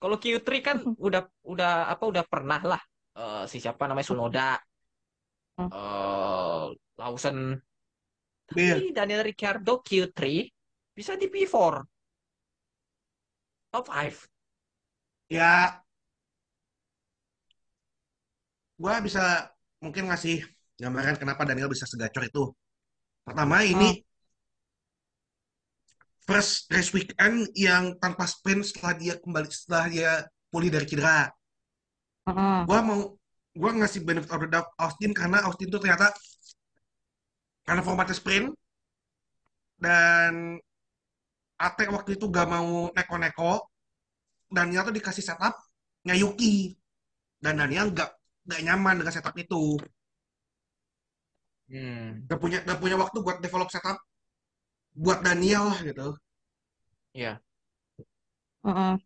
Kalau 0.00 0.16
Q3 0.20 0.60
kan 0.60 0.76
udah 0.84 1.22
udah 1.48 1.72
apa 1.92 2.04
udah 2.12 2.24
pernah 2.28 2.60
lah 2.60 2.82
eh, 3.16 3.44
si 3.48 3.56
siapa 3.64 3.88
namanya 3.88 4.06
Tsunoda, 4.08 4.48
Hmm. 5.58 5.68
eh 5.72 6.64
Lawson, 6.98 7.38
tapi 8.48 8.92
Daniel 8.96 9.22
Ricciardo 9.28 9.72
Q3 9.86 10.48
bisa 10.96 11.12
di 11.20 11.26
P4 11.32 11.82
top 13.74 13.90
5. 13.90 14.30
ya 15.26 15.82
gua 18.78 19.02
bisa 19.02 19.50
mungkin 19.82 20.06
ngasih 20.06 20.46
gambaran 20.78 21.18
kenapa 21.18 21.42
Daniel 21.42 21.66
bisa 21.66 21.82
segacor 21.82 22.22
itu 22.22 22.54
pertama 23.26 23.66
ini 23.66 23.98
first 26.22 26.70
race 26.70 26.94
weekend 26.94 27.50
yang 27.58 27.98
tanpa 27.98 28.30
sprint 28.30 28.62
setelah 28.62 28.94
dia 28.94 29.14
kembali 29.18 29.50
setelah 29.50 29.84
dia 29.90 30.10
pulih 30.54 30.70
dari 30.70 30.86
cedera 30.86 31.34
Mm-mm. 32.30 32.70
gua 32.70 32.78
mau 32.78 33.18
gua 33.58 33.70
ngasih 33.74 34.06
benefit 34.06 34.30
of 34.30 34.38
the 34.38 34.50
doubt 34.54 34.70
Austin 34.78 35.10
karena 35.10 35.42
Austin 35.50 35.66
tuh 35.66 35.82
ternyata 35.82 36.14
karena 37.66 37.82
formatnya 37.82 38.14
sprint 38.14 38.54
dan 39.82 40.62
Ate 41.64 41.84
waktu 41.88 42.20
itu 42.20 42.24
gak 42.28 42.46
mau 42.54 42.92
neko-neko 42.92 43.64
Daniel 44.52 44.84
tuh 44.84 44.94
dikasih 44.94 45.24
setup 45.24 45.54
Yuki. 46.04 46.76
Dan 47.40 47.60
Daniel 47.60 47.88
gak 47.96 48.10
gak 48.44 48.60
nyaman 48.60 49.00
dengan 49.00 49.14
setup 49.16 49.34
itu. 49.40 49.80
Hmm, 51.72 52.28
gak 52.28 52.38
punya 52.42 52.58
gak 52.68 52.78
punya 52.82 52.96
waktu 53.00 53.18
buat 53.24 53.40
develop 53.40 53.72
setup 53.72 53.96
buat 54.94 55.24
Daniel 55.24 55.72
lah 55.72 55.78
gitu. 55.80 56.08
Ya. 57.14 57.40
Mm-mm. 58.64 58.96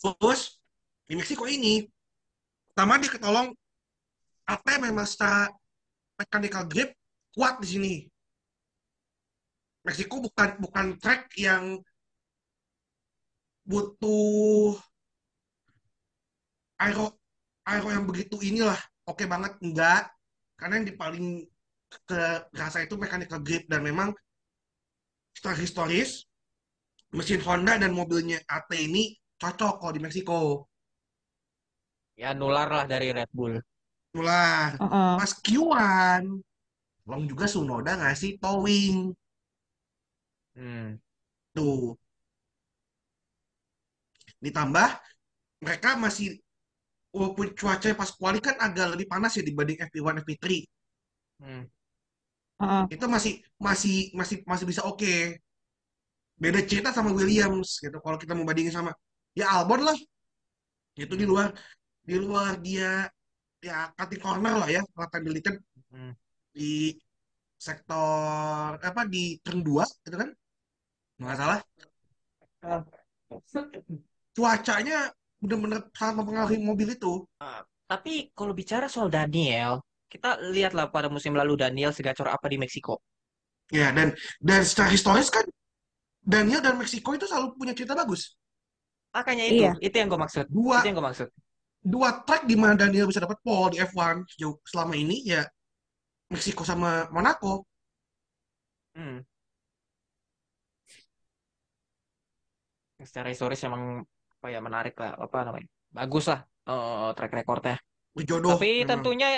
terus 0.00 0.56
di 1.04 1.12
Meksiko 1.12 1.44
ini 1.44 1.84
pertama 2.72 2.96
dia 2.96 3.12
ketolong 3.12 3.52
Ate 4.48 4.74
memang 4.80 5.04
secara 5.04 5.52
mechanical 6.16 6.64
grip 6.64 6.96
kuat 7.36 7.60
di 7.60 7.68
sini 7.68 7.94
Meksiko 9.86 10.20
bukan 10.26 10.48
bukan 10.60 10.86
track 11.00 11.32
yang 11.40 11.80
butuh 13.70 14.76
aero 16.82 17.06
aero 17.70 17.88
yang 17.94 18.04
begitu 18.10 18.36
inilah. 18.42 18.80
Oke 19.10 19.24
banget 19.32 19.52
enggak. 19.64 20.02
Karena 20.58 20.72
yang 20.78 20.86
di 20.90 20.94
paling 21.02 21.26
ke 22.08 22.20
rasa 22.54 22.78
itu 22.84 22.94
mechanical 23.00 23.40
grip. 23.46 23.64
Dan 23.70 23.80
memang 23.88 24.08
secara 25.36 25.56
historis 25.56 26.26
mesin 27.16 27.40
Honda 27.46 27.74
dan 27.82 27.90
mobilnya 27.90 28.38
AT 28.46 28.70
ini 28.86 29.16
cocok 29.40 29.74
kalau 29.80 29.92
di 29.96 30.00
Meksiko. 30.04 30.40
Ya 32.20 32.30
nular 32.38 32.68
lah 32.68 32.84
dari 32.92 33.08
Red 33.16 33.30
Bull. 33.32 33.54
Itulah 34.10 34.76
Mm-mm. 34.82 35.18
pas 35.18 35.30
Q1 35.44 36.24
Long 37.08 37.24
juga 37.30 37.46
Sunoda 37.50 37.92
ngasih 37.98 38.38
towing 38.42 39.14
Hmm, 40.60 41.00
tuh. 41.56 41.96
Ditambah 44.44 44.88
mereka 45.64 45.96
masih 46.04 46.40
walaupun 47.16 47.56
cuaca 47.58 47.88
pas 47.96 48.10
kuali 48.14 48.38
kan 48.38 48.56
agak 48.60 48.86
lebih 48.94 49.06
panas 49.10 49.32
ya 49.38 49.42
dibanding 49.42 49.78
FP1 49.80 50.22
FP3 50.22 50.62
hmm. 51.42 51.62
Mm-mm. 52.60 52.84
itu 52.92 53.04
masih 53.08 53.32
masih 53.56 53.96
masih 54.18 54.36
masih 54.44 54.66
bisa 54.68 54.82
oke. 54.84 55.40
Beda 56.40 56.60
cerita 56.64 56.90
sama 56.96 57.10
Williams 57.12 57.80
gitu 57.84 57.98
kalau 58.04 58.16
kita 58.20 58.32
mau 58.36 58.44
bandingin 58.48 58.72
sama 58.72 58.92
ya 59.36 59.48
Albon 59.56 59.80
lah. 59.88 59.96
Itu 60.96 61.14
di 61.16 61.24
luar 61.24 61.48
di 62.08 62.16
luar 62.20 62.52
dia 62.60 63.08
ya 63.60 63.92
cutting 63.96 64.20
corner 64.24 64.54
lah 64.60 64.68
ya 64.68 64.80
deleted 65.24 65.56
Hmm. 65.90 66.14
di 66.54 66.94
sektor 67.58 68.78
apa 68.78 69.02
di 69.10 69.42
turn 69.42 69.58
2 69.66 69.82
gitu 70.06 70.16
kan 70.22 70.30
nggak 71.20 71.36
salah 71.36 71.60
cuacanya 74.36 75.12
bener-bener 75.40 75.80
sangat 75.96 76.14
mempengaruhi 76.20 76.58
mobil 76.60 76.88
itu 76.96 77.24
Tapi 77.90 78.30
kalau 78.38 78.54
bicara 78.54 78.86
soal 78.86 79.10
Daniel, 79.10 79.82
kita 80.06 80.38
lihatlah 80.54 80.94
pada 80.94 81.10
musim 81.10 81.34
lalu 81.34 81.58
Daniel 81.58 81.90
segacor 81.90 82.30
apa 82.30 82.46
di 82.46 82.54
Meksiko. 82.54 83.02
ya 83.70 83.94
dan 83.94 84.14
dan 84.42 84.66
secara 84.66 84.90
historis 84.90 85.30
kan 85.30 85.46
Daniel 86.22 86.58
dan 86.58 86.74
Meksiko 86.74 87.14
itu 87.14 87.26
selalu 87.26 87.54
punya 87.54 87.70
cerita 87.74 87.94
bagus 87.94 88.34
Makanya 89.10 89.44
itu, 89.50 89.62
Iya. 89.66 89.72
itu 89.82 89.94
yang 89.98 90.06
gue 90.06 90.20
maksud. 90.22 90.44
dua 90.46 90.78
Itu 90.82 90.86
yang 90.90 90.96
gue 91.02 91.06
maksud. 91.10 91.28
dua 91.82 92.08
track 92.22 92.46
di 92.46 92.54
mana 92.54 92.74
Daniel 92.78 93.10
bisa 93.10 93.18
dapat 93.18 93.38
pole 93.42 93.74
di 93.74 93.78
F1 93.82 94.22
sejauh 94.26 94.54
selama 94.62 94.94
ini 94.94 95.26
ya 95.26 95.42
Meksiko 96.30 96.62
sama 96.62 97.10
Monaco. 97.10 97.66
Hmm. 98.94 99.22
Secara 103.04 103.28
historis 103.32 103.60
emang 103.64 104.04
apa 104.40 104.46
ya 104.48 104.60
menarik 104.60 104.94
lah, 104.96 105.16
apa 105.16 105.38
namanya? 105.44 105.68
Bagus 105.92 106.24
lah 106.28 106.40
eh, 106.44 107.10
track 107.16 107.32
recordnya. 107.32 107.76
Berjodoh. 108.16 108.56
Tapi 108.56 108.70
memang. 108.84 108.88
tentunya, 108.96 109.28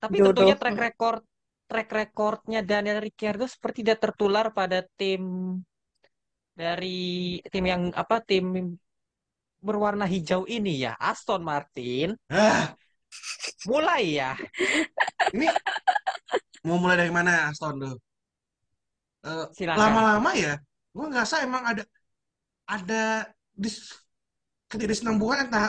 tapi 0.00 0.16
Jodoh. 0.20 0.28
tentunya 0.32 0.56
track 0.56 0.78
record, 0.78 1.20
track 1.68 1.88
recordnya 1.90 2.60
Daniel 2.62 3.00
Ricciardo 3.02 3.48
seperti 3.48 3.82
tidak 3.82 3.98
tertular 4.04 4.52
pada 4.52 4.84
tim 4.98 5.22
dari 6.54 7.40
tim 7.50 7.64
yang 7.66 7.82
apa 7.90 8.22
tim 8.22 8.78
berwarna 9.64 10.04
hijau 10.04 10.44
ini 10.44 10.84
ya, 10.84 10.92
Aston 11.00 11.40
Martin. 11.40 12.14
Ah, 12.28 12.76
Mulai 13.64 14.18
ya. 14.20 14.36
ini 15.34 15.46
mau 16.66 16.76
mulai 16.76 16.96
dari 17.00 17.12
mana 17.14 17.48
Aston 17.48 17.80
tuh? 17.80 17.94
Eh, 19.24 19.46
Silakan. 19.56 19.80
lama-lama 19.80 20.30
ya, 20.36 20.54
gue 20.92 21.06
ngerasa 21.08 21.40
emang 21.48 21.64
ada 21.64 21.82
ada 22.68 23.28
dis, 23.54 23.76
ketidaksinambungan 24.70 25.48
antara 25.48 25.68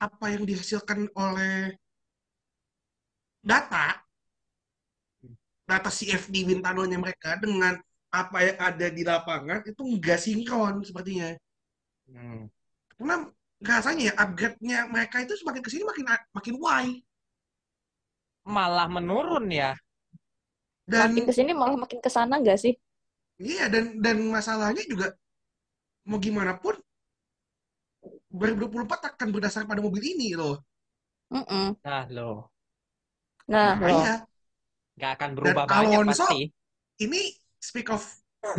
apa 0.00 0.26
yang 0.34 0.44
dihasilkan 0.48 1.08
oleh 1.16 1.74
data 3.42 4.02
data 5.66 5.90
CFD 5.90 6.46
Wintano-nya 6.48 6.98
mereka 7.04 7.36
dengan 7.42 7.74
apa 8.20 8.38
yang 8.46 8.58
ada 8.68 8.86
di 8.96 9.02
lapangan 9.04 9.60
itu 9.66 9.82
nggak 9.82 10.18
sinkron 10.24 10.74
sepertinya. 10.86 11.34
Hmm. 12.08 12.48
Karena 12.96 13.14
rasanya 13.70 14.02
ya 14.08 14.14
upgrade-nya 14.22 14.78
mereka 14.92 15.16
itu 15.24 15.32
semakin 15.40 15.62
ke 15.64 15.70
sini 15.72 15.84
makin 15.88 16.04
makin 16.36 16.54
wide 16.60 17.00
Malah 18.54 18.88
menurun 18.94 19.46
ya. 19.60 19.70
dan 20.86 21.10
Makin 21.10 21.24
ke 21.28 21.32
sini 21.36 21.52
malah 21.60 21.76
makin 21.82 21.98
ke 22.04 22.10
sana 22.16 22.34
nggak 22.42 22.58
sih? 22.64 22.74
iya 23.50 23.64
dan 23.72 23.84
dan 24.04 24.16
masalahnya 24.36 24.82
juga 24.92 25.06
mau 26.06 26.18
gimana 26.22 26.54
pun 26.62 26.74
2024 28.30 29.00
akan 29.16 29.28
berdasarkan 29.34 29.68
pada 29.70 29.82
mobil 29.82 30.02
ini 30.02 30.36
loh. 30.38 30.60
Mm-mm. 31.32 31.74
Nah, 31.82 32.04
loh. 32.12 32.50
Nah. 33.50 33.74
Makanya 33.78 34.14
Nggak 34.96 35.12
akan 35.20 35.30
berubah 35.36 35.64
Dan 35.68 35.68
banyak 35.68 35.98
Alonso- 36.00 36.24
pasti. 36.24 36.40
ini 37.04 37.20
speak 37.60 37.88
of 37.92 38.00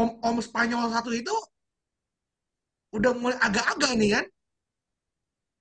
om-om 0.00 0.36
Spanyol 0.38 0.86
satu 0.94 1.10
itu 1.10 1.34
udah 2.94 3.12
mulai 3.14 3.38
agak-agak 3.38 3.92
nih 3.98 4.10
kan? 4.18 4.24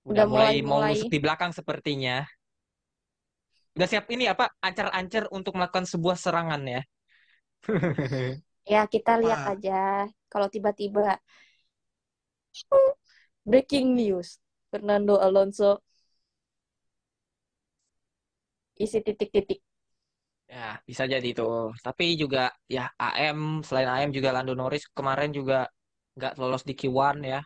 Udah 0.06 0.14
Udah 0.14 0.26
mulai 0.30 0.56
mulai- 0.62 0.66
mau 0.66 0.80
nusuk 0.94 1.10
di 1.10 1.20
belakang 1.22 1.52
sepertinya. 1.54 2.26
Udah 3.78 3.88
siap 3.90 4.06
ini 4.14 4.26
apa? 4.30 4.50
Ancer-ancer 4.62 5.30
untuk 5.34 5.54
melakukan 5.58 5.86
sebuah 5.86 6.18
serangan 6.18 6.62
ya. 6.66 6.82
Ya, 8.74 8.80
kita 8.94 9.12
lihat 9.22 9.42
aja 9.52 9.72
kalau 10.32 10.48
tiba-tiba 10.54 11.02
breaking 13.46 13.96
news. 13.96 14.40
Fernando 14.72 15.18
Alonso 15.20 15.82
isi 18.86 19.00
titik-titik. 19.06 19.60
Ya, 20.54 20.82
bisa 20.90 21.04
jadi 21.14 21.28
itu. 21.34 21.44
Tapi 21.86 22.04
juga 22.22 22.40
ya 22.76 22.82
AM, 22.98 23.40
selain 23.68 23.88
AM 23.94 24.10
juga 24.18 24.30
Lando 24.36 24.54
Norris 24.60 24.84
kemarin 24.98 25.30
juga 25.38 25.56
nggak 26.18 26.34
lolos 26.42 26.64
di 26.70 26.74
Q1 26.80 27.16
ya. 27.34 27.40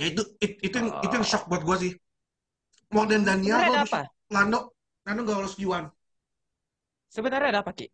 Ya 0.00 0.06
itu 0.12 0.22
it- 0.44 0.58
itu 0.66 0.74
yang, 0.80 0.88
itu 1.04 1.12
yang 1.18 1.26
shock 1.30 1.44
buat 1.50 1.62
gue 1.68 1.76
sih. 1.84 1.92
More 2.94 3.06
than 3.10 3.22
Daniel, 3.28 3.60
gue 3.68 3.76
apa? 3.86 4.00
Lando, 4.34 4.58
Lando 5.06 5.20
gak 5.28 5.36
lolos 5.38 5.54
Q1. 5.58 5.84
Sebenarnya 7.14 7.48
ada 7.52 7.60
apa, 7.64 7.72
Ki? 7.78 7.86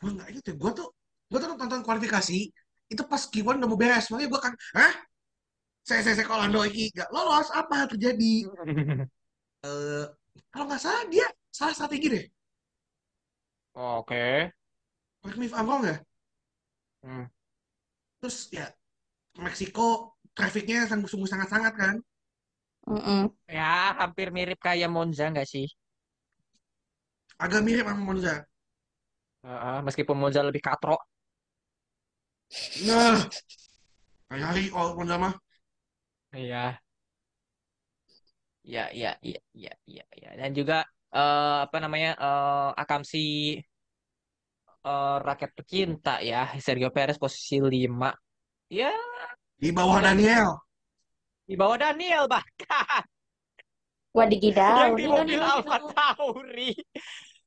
Gue 0.00 0.10
gak 0.16 0.28
inget 0.32 0.44
ya, 0.50 0.54
gue 0.56 0.70
tuh 0.72 0.88
gue 1.30 1.38
tuh 1.38 1.48
nonton 1.54 1.82
kualifikasi 1.86 2.38
itu 2.90 3.02
pas 3.06 3.22
Q1 3.22 3.62
udah 3.62 3.68
mau 3.70 3.78
beres, 3.78 4.10
makanya 4.10 4.28
gue 4.34 4.40
kan, 4.42 4.52
hah? 4.74 4.92
Saya 5.86 6.00
saya 6.02 6.14
saya 6.18 6.26
kalau 6.26 6.42
Lando 6.42 6.60
iki 6.66 6.90
gak 6.90 7.08
lolos 7.14 7.48
apa 7.54 7.84
yang 7.84 7.90
terjadi? 7.94 8.34
Eh, 9.60 10.08
kalau 10.48 10.64
nggak 10.72 10.80
salah 10.80 11.04
dia 11.12 11.28
salah 11.52 11.76
strategi 11.76 12.08
deh. 12.08 12.24
Oke. 13.76 14.48
Correct 15.20 15.36
me 15.36 15.44
if 15.44 15.52
I'm 15.52 15.68
wrong 15.68 15.84
ya. 15.84 16.00
Hmm. 17.04 17.28
Terus 18.24 18.48
ya 18.48 18.72
Meksiko 19.36 20.16
trafficnya 20.32 20.88
sungguh-sungguh 20.88 21.28
sangat-sangat 21.28 21.74
kan. 21.76 21.96
Mm-mm. 22.88 23.28
Ya, 23.44 23.92
hampir 24.00 24.32
mirip 24.32 24.56
kayak 24.64 24.88
Monza 24.88 25.28
nggak 25.28 25.44
sih? 25.44 25.68
Agak 27.36 27.60
mirip 27.60 27.84
sama 27.84 28.00
Monza. 28.00 28.48
Heeh, 29.46 29.78
meskipun 29.86 30.16
Monza 30.20 30.40
lebih 30.44 30.62
katro. 30.68 30.96
Nah, 32.86 33.16
kayak 34.28 34.46
hari 34.50 34.62
oh 34.74 34.88
Monza 34.98 35.16
mah. 35.22 35.34
Iya. 36.34 36.80
Ya, 38.74 38.92
ya, 38.92 39.16
ya, 39.24 39.40
ya, 39.56 39.72
ya, 39.88 40.04
ya. 40.22 40.30
Dan 40.40 40.50
juga 40.58 40.84
eh, 41.16 41.56
apa 41.66 41.76
namanya 41.82 42.10
eh 42.20 42.70
Akamsi 42.82 43.18
eh, 44.86 45.16
rakyat 45.26 45.50
pecinta 45.58 46.10
ya 46.30 46.40
Sergio 46.64 46.90
Perez 46.94 47.16
posisi 47.20 47.56
5 47.60 48.10
ya 48.70 48.90
Di 49.60 49.70
bawah 49.76 50.00
Daniel. 50.00 50.48
di 51.50 51.54
bawah 51.58 51.76
Daniel 51.82 52.24
bahkan 52.30 53.02
Wadigidaw. 54.10 54.90
yang 54.90 54.94
di 54.98 55.06
mobil 55.06 55.38
Alfa. 55.42 55.76
Tauri 55.94 56.74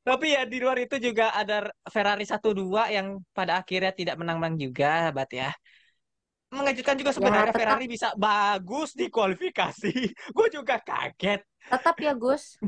tapi 0.04 0.36
ya 0.36 0.44
di 0.44 0.60
luar 0.60 0.78
itu 0.84 1.00
juga 1.00 1.32
ada 1.32 1.72
Ferrari 1.88 2.28
1-2 2.28 2.92
yang 2.92 3.24
pada 3.32 3.64
akhirnya 3.64 3.96
tidak 3.96 4.16
menang-menang 4.20 4.60
juga 4.60 5.10
bat 5.16 5.32
ya 5.32 5.50
mengejutkan 6.54 6.94
juga 7.02 7.12
sebenarnya 7.16 7.50
tetap. 7.50 7.60
Ferrari 7.60 7.86
bisa 7.90 8.14
bagus 8.14 8.94
di 8.94 9.10
kualifikasi 9.10 9.94
gue 10.38 10.48
juga 10.54 10.78
kaget 10.84 11.42
Tetap 11.64 11.96
ya, 11.96 12.12
Gus. 12.12 12.60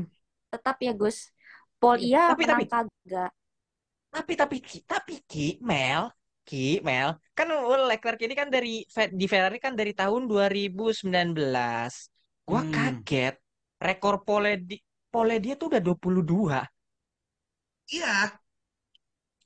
Tetap 0.48 0.80
ya, 0.80 0.96
Gus. 0.96 1.28
Paul 1.76 2.00
iya 2.00 2.32
Tapi- 2.32 2.48
tapi- 2.48 2.64
kagak. 2.64 3.30
Tapi 4.08 4.32
tapi 4.32 4.56
tapi 4.88 5.14
Ki, 5.28 5.60
Mel, 5.60 6.08
Ki, 6.40 6.80
Mel, 6.80 7.20
kan 7.36 7.44
Leclerc 7.84 8.16
ini 8.24 8.32
kan 8.32 8.48
dari 8.48 8.80
di 9.12 9.26
Ferrari 9.28 9.60
kan 9.60 9.76
dari 9.76 9.92
tahun 9.92 10.24
2019. 10.24 12.08
Gua 12.48 12.64
Hmm. 12.64 12.72
kaget. 12.72 13.36
Rekor 13.76 14.24
pole 14.24 14.56
di 14.64 14.80
pole 15.12 15.36
dia 15.44 15.60
tuh 15.60 15.68
udah 15.76 15.82
22. 15.84 16.64
Iya. 17.90 18.14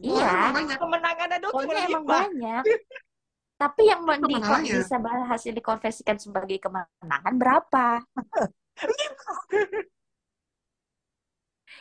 Iya. 0.01 0.31
Banyak. 0.57 0.77
Kemenangannya 0.81 1.39
Polnya 1.53 1.85
emang 1.89 2.05
25. 2.05 2.17
banyak. 2.17 2.63
Tapi 3.61 3.83
yang 3.85 4.01
di, 4.25 4.41
bisa 4.81 4.97
berhasil 4.97 5.53
dikonversikan 5.53 6.17
sebagai 6.17 6.57
kemenangan 6.57 7.35
berapa? 7.37 8.01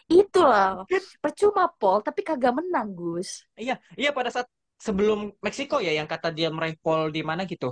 Itu 0.09 0.41
loh. 0.43 0.83
Percuma 1.23 1.71
Paul, 1.71 2.03
tapi 2.03 2.19
kagak 2.25 2.59
menang, 2.59 2.91
Gus. 2.91 3.47
Iya, 3.55 3.79
iya 3.95 4.11
pada 4.11 4.27
saat 4.27 4.51
sebelum 4.75 5.31
Meksiko 5.39 5.79
ya 5.79 5.95
yang 5.95 6.09
kata 6.09 6.35
dia 6.35 6.51
meraih 6.51 6.75
pole 6.83 7.15
di 7.15 7.23
mana 7.23 7.47
gitu. 7.47 7.71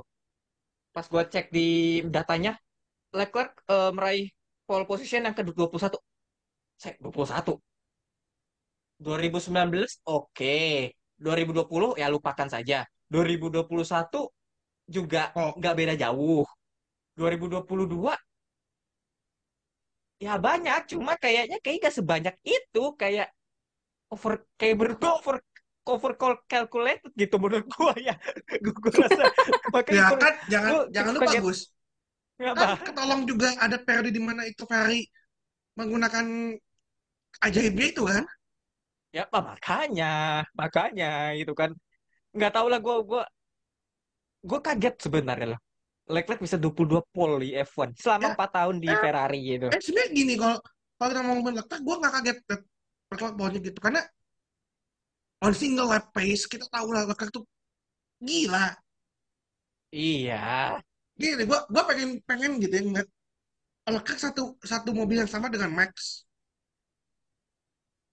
Pas 0.95 1.03
gua 1.11 1.27
cek 1.27 1.51
di 1.51 1.99
datanya, 2.07 2.55
Leclerc 3.11 3.59
eh, 3.67 3.91
meraih 3.91 4.31
pole 4.63 4.87
position 4.87 5.27
yang 5.27 5.35
ke-21. 5.35 5.99
Saya 6.79 6.93
21. 7.03 7.59
2019 8.97 10.01
oke. 10.09 10.57
2020 11.17 11.97
ya 11.97 12.07
lupakan 12.09 12.47
saja. 12.49 12.85
2021 13.09 14.29
juga 14.85 15.31
Oh. 15.33 15.51
nggak 15.57 15.73
beda 15.77 15.93
jauh. 15.97 16.45
2022 17.17 18.13
ya 20.17 20.33
banyak, 20.41 20.89
cuma 20.93 21.13
kayaknya 21.17 21.57
kayak 21.61 21.77
nggak 21.81 21.95
sebanyak 21.95 22.35
itu 22.41 22.83
kayak 22.97 23.29
over 24.09 24.41
kayak 24.57 24.73
gua 24.81 25.13
over 25.21 25.35
over 25.87 26.11
cal- 26.19 26.43
calculated 26.49 27.11
gitu 27.13 27.35
menurut 27.37 27.65
gua 27.73 27.93
ya. 27.97 28.13
Gua, 28.65 28.73
gua 28.81 28.91
rasa 29.05 29.23
makanya 29.73 29.97
Ya 29.97 30.05
gua- 30.09 30.21
kan, 30.21 30.33
jangan 30.49 30.69
Lu 30.73 30.79
jangan 30.93 31.11
lupa 31.15 31.25
kaget. 31.29 31.41
Gus. 31.45 31.59
apa? 32.37 32.65
Kan 32.65 32.77
ketolong 32.85 33.21
juga 33.25 33.47
ada 33.57 33.77
periode 33.81 34.09
di 34.13 34.21
mana 34.21 34.41
itu 34.45 34.61
Ferrari 34.69 35.01
menggunakan 35.73 36.25
ajaibnya 37.41 37.85
itu 37.89 38.01
kan. 38.05 38.23
Ya 39.15 39.23
apa 39.23 39.39
makanya, 39.39 40.43
makanya 40.53 41.33
itu 41.33 41.53
kan 41.55 41.71
nggak 42.35 42.51
tahu 42.53 42.67
lah 42.67 42.79
gua 42.83 42.95
gua 43.07 43.23
gua 44.43 44.59
kaget 44.59 44.95
sebenarnya 44.99 45.55
lah. 45.55 45.59
Leclerc 46.07 46.39
bisa 46.39 46.55
22 46.55 47.03
pole 47.11 47.35
di 47.43 47.49
F1 47.51 47.91
selama 47.99 48.31
Ya. 48.31 48.33
4 48.35 48.49
tahun 48.55 48.75
di 48.79 48.87
Eh. 48.87 48.99
Ferrari 48.99 49.39
gitu. 49.43 49.67
Eh 49.71 49.81
sebenarnya 49.83 50.11
gini 50.15 50.33
kalau 50.39 50.57
kalau 50.97 51.09
kita 51.11 51.21
ngomongin 51.23 51.55
Leclerc, 51.59 51.81
gue 51.83 51.95
nggak 51.99 52.13
kaget 52.15 52.37
Leclerc 53.11 53.33
bawahnya 53.35 53.59
gitu 53.63 53.79
karena 53.83 54.01
on 55.43 55.53
single 55.53 55.87
lap 55.91 56.09
pace 56.15 56.43
kita 56.47 56.65
tahu 56.71 56.87
lah 56.95 57.03
Leclerc 57.07 57.31
tuh 57.31 57.43
gila. 58.23 58.71
Iya. 59.91 60.79
Gini, 61.17 61.43
gue 61.49 61.59
gua 61.71 61.83
pengen 61.89 62.21
pengen 62.27 62.59
gitu 62.59 62.73
ya 62.75 62.83
ngeliat 62.83 63.09
Leclerc 63.87 64.19
satu 64.19 64.55
satu 64.63 64.89
mobil 64.91 65.23
yang 65.23 65.31
sama 65.31 65.47
dengan 65.47 65.71
Max. 65.71 66.26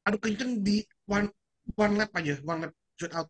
Aduh 0.07 0.21
kenceng 0.25 0.53
di 0.67 0.77
one 1.09 1.29
one 1.83 1.95
lap 2.01 2.11
aja, 2.19 2.35
one 2.51 2.61
lap 2.69 2.73
shoot 2.99 3.13
out. 3.19 3.29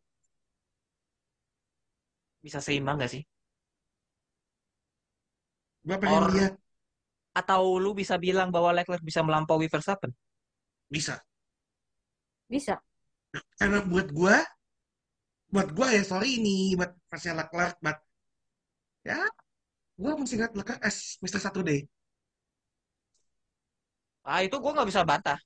Bisa 2.44 2.58
seimbang 2.66 2.96
nggak 2.98 3.12
sih? 3.14 3.22
Pengen 5.84 6.24
Or- 6.24 6.32
lihat 6.34 6.54
Atau 7.34 7.82
lu 7.82 7.90
bisa 7.98 8.14
bilang 8.14 8.48
bahwa 8.54 8.70
Leclerc 8.70 9.02
bisa 9.02 9.20
melampaui 9.26 9.66
Verstappen? 9.66 10.14
bisa. 10.90 11.20
Bisa. 12.48 12.78
Karena 13.58 13.82
buat 13.82 14.08
gue, 14.14 14.36
buat 15.52 15.68
gue 15.76 15.88
ya 15.98 16.02
sorry 16.06 16.38
ini 16.38 16.78
buat 16.78 16.90
fansnya 17.10 17.34
Leclerc, 17.42 17.74
but 17.82 17.96
ya 19.08 19.18
gue 20.00 20.12
masih 20.20 20.36
ingat 20.38 20.52
Leclerc 20.58 20.80
as 20.88 21.18
Mr. 21.22 21.40
Saturday. 21.42 21.80
Ah 24.30 24.40
itu 24.46 24.56
gua 24.62 24.70
nggak 24.74 24.88
bisa 24.90 25.02
bantah. 25.10 25.38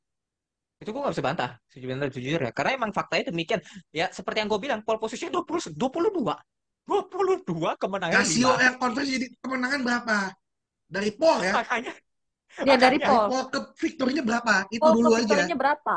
Itu 0.78 0.94
gua 0.94 1.10
nggak 1.10 1.14
bisa 1.18 1.24
bantah. 1.26 1.50
Sejujurnya 1.70 2.08
jujur 2.10 2.40
ya. 2.46 2.52
Karena 2.54 2.70
emang 2.78 2.90
faktanya 2.94 3.34
demikian. 3.34 3.60
Ya 3.90 4.08
seperti 4.14 4.42
yang 4.42 4.48
gue 4.48 4.60
bilang, 4.62 4.80
pole 4.86 4.98
position 5.02 5.34
20, 5.34 5.74
22. 5.74 6.34
22 6.88 7.76
kemenangan 7.76 8.16
Rasio 8.24 8.48
5. 8.56 8.64
yang 8.64 8.74
konversi 8.80 9.10
jadi 9.20 9.26
kemenangan 9.44 9.80
berapa? 9.84 10.16
Dari 10.88 11.10
pole 11.12 11.42
ya. 11.44 11.52
Makanya 11.60 11.92
Ya 12.64 12.74
dari 12.74 12.96
Makanya. 12.98 13.06
Paul. 13.06 13.26
Pole 13.28 13.44
ke 13.52 13.60
victornya 13.76 14.22
berapa? 14.24 14.54
Itu 14.72 14.80
Paul 14.82 14.94
dulu 14.96 15.08
aja. 15.14 15.44
berapa? 15.54 15.96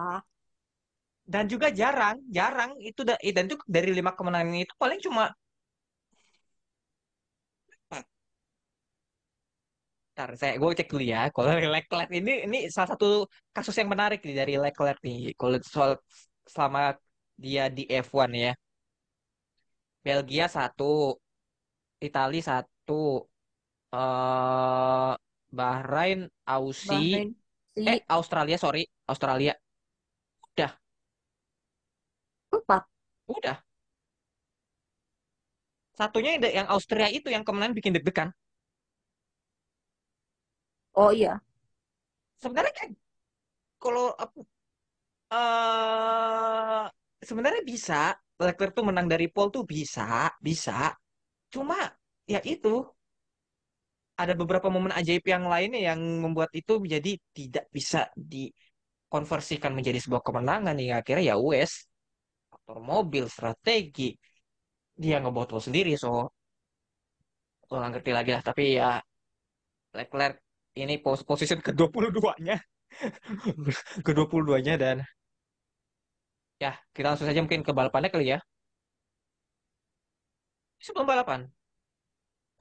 dan 1.32 1.48
juga 1.48 1.72
jarang, 1.72 2.20
jarang 2.28 2.76
itu 2.84 3.08
da- 3.08 3.16
dan 3.16 3.48
itu 3.48 3.56
dari 3.64 3.96
lima 3.96 4.12
kemenangan 4.12 4.52
itu 4.52 4.74
paling 4.76 5.00
cuma 5.00 5.32
Ntar 10.22 10.38
saya 10.38 10.54
gue 10.62 10.70
cek 10.78 10.90
dulu 10.94 11.02
ya. 11.02 11.34
Kalau 11.34 11.50
Leclerc 11.74 12.10
ini 12.14 12.46
ini 12.46 12.58
salah 12.70 12.94
satu 12.94 13.26
kasus 13.50 13.74
yang 13.82 13.90
menarik 13.90 14.22
nih 14.22 14.38
dari 14.38 14.54
Leclerc 14.62 15.02
nih. 15.02 15.34
Kalau 15.34 15.58
soal 15.66 15.92
selama 16.46 16.94
dia 17.42 17.66
di 17.74 17.90
F1 17.90 18.30
ya. 18.38 18.54
Belgia 20.06 20.46
satu, 20.46 21.18
Italia 21.98 22.42
satu, 22.46 23.26
eh 23.98 25.14
Bahrain, 25.50 26.30
Aussie, 26.46 27.18
Bahrain. 27.18 27.30
Si 27.74 27.90
eh 27.90 28.00
Australia 28.06 28.58
sorry, 28.62 28.86
Australia. 29.10 29.54
Udah 30.54 30.72
Udah. 33.26 33.58
Satunya 35.98 36.38
yang 36.38 36.68
Austria 36.70 37.10
itu 37.10 37.28
yang 37.34 37.42
kemarin 37.42 37.74
bikin 37.74 37.98
deg-degan. 37.98 38.30
Oh 40.96 41.12
iya. 41.12 41.42
Sebenarnya 42.42 42.74
kan 42.80 42.90
kalau 43.84 44.06
apa 44.24 44.40
eh 45.34 46.84
sebenarnya 47.30 47.64
bisa 47.72 47.96
Leclerc 48.42 48.74
tuh 48.78 48.86
menang 48.90 49.08
dari 49.14 49.28
pole 49.34 49.50
tuh 49.56 49.64
bisa, 49.74 50.34
bisa. 50.48 50.98
Cuma 51.54 51.78
ya 52.34 52.40
itu 52.54 52.70
ada 54.22 54.34
beberapa 54.38 54.68
momen 54.70 54.94
ajaib 54.94 55.24
yang 55.34 55.44
lainnya 55.50 55.80
yang 55.94 56.00
membuat 56.24 56.52
itu 56.54 56.78
menjadi 56.84 57.18
tidak 57.38 57.66
bisa 57.74 58.00
dikonversikan 58.16 59.72
menjadi 59.78 60.00
sebuah 60.04 60.24
kemenangan 60.28 60.76
hingga 60.78 60.96
akhirnya 61.02 61.26
ya 61.34 61.38
wes 61.42 61.74
faktor 62.52 62.78
mobil 62.92 63.26
strategi 63.32 64.10
dia 65.02 65.18
ngebotol 65.24 65.60
sendiri 65.66 65.92
so 66.04 66.30
nggak 67.70 67.90
ngerti 67.92 68.12
lagi 68.18 68.30
lah 68.36 68.44
tapi 68.50 68.64
ya 68.80 68.90
Leclerc 69.98 70.36
ini 70.76 70.96
pos 71.04 71.22
position 71.28 71.60
ke 71.60 71.72
22-nya 71.76 72.58
ke 74.06 74.12
22-nya 74.16 74.76
dan 74.80 74.98
ya 76.64 76.72
kita 76.96 77.06
langsung 77.12 77.28
saja 77.28 77.42
mungkin 77.44 77.64
ke 77.68 77.72
balapannya 77.74 78.10
kali 78.14 78.26
ya. 78.38 78.40
Sebelum 80.82 81.08
balapan 81.12 81.42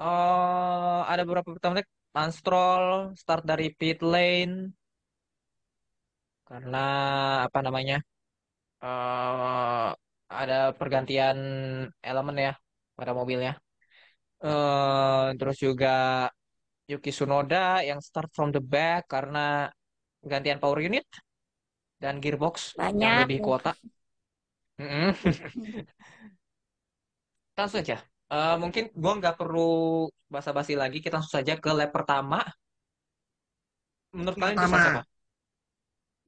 eh 0.01 1.01
ada 1.13 1.23
beberapa 1.29 1.51
pertama 1.55 1.75
Lance 2.17 2.37
Stroll 2.41 3.15
start 3.21 3.43
dari 3.51 3.67
pit 3.79 3.99
lane. 4.13 4.73
Karena 6.49 6.79
apa 7.47 7.59
namanya 7.67 7.95
eh 8.85 9.89
ada 10.41 10.55
pergantian 10.79 11.39
elemen 12.09 12.37
ya 12.47 12.53
pada 12.99 13.13
mobilnya. 13.19 13.53
Eh 14.45 15.27
terus 15.39 15.57
juga 15.67 15.89
Yuki 16.91 17.11
Tsunoda 17.15 17.65
yang 17.89 18.01
start 18.09 18.29
from 18.37 18.49
the 18.55 18.63
back 18.75 19.03
karena 19.15 19.41
gantian 20.31 20.59
power 20.63 20.81
unit 20.89 21.07
dan 22.03 22.15
gearbox 22.25 22.57
yang 23.03 23.15
Banyak. 23.15 23.21
lebih 23.21 23.39
kuota. 23.45 23.73
Langsung 27.57 27.79
saja. 27.83 27.97
Eh, 28.31 28.55
mungkin 28.63 28.85
gua 29.03 29.13
nggak 29.21 29.35
perlu 29.41 29.61
basa-basi 30.33 30.73
lagi. 30.83 30.99
Kita 31.05 31.19
langsung 31.19 31.37
saja 31.43 31.55
ke 31.63 31.71
lap 31.79 31.91
pertama. 31.97 32.39
Menurut 34.17 34.39
kalian 34.41 34.59
itu 34.59 34.67
Pertama. 34.67 34.71
salah 34.71 34.85
siapa? 34.87 35.01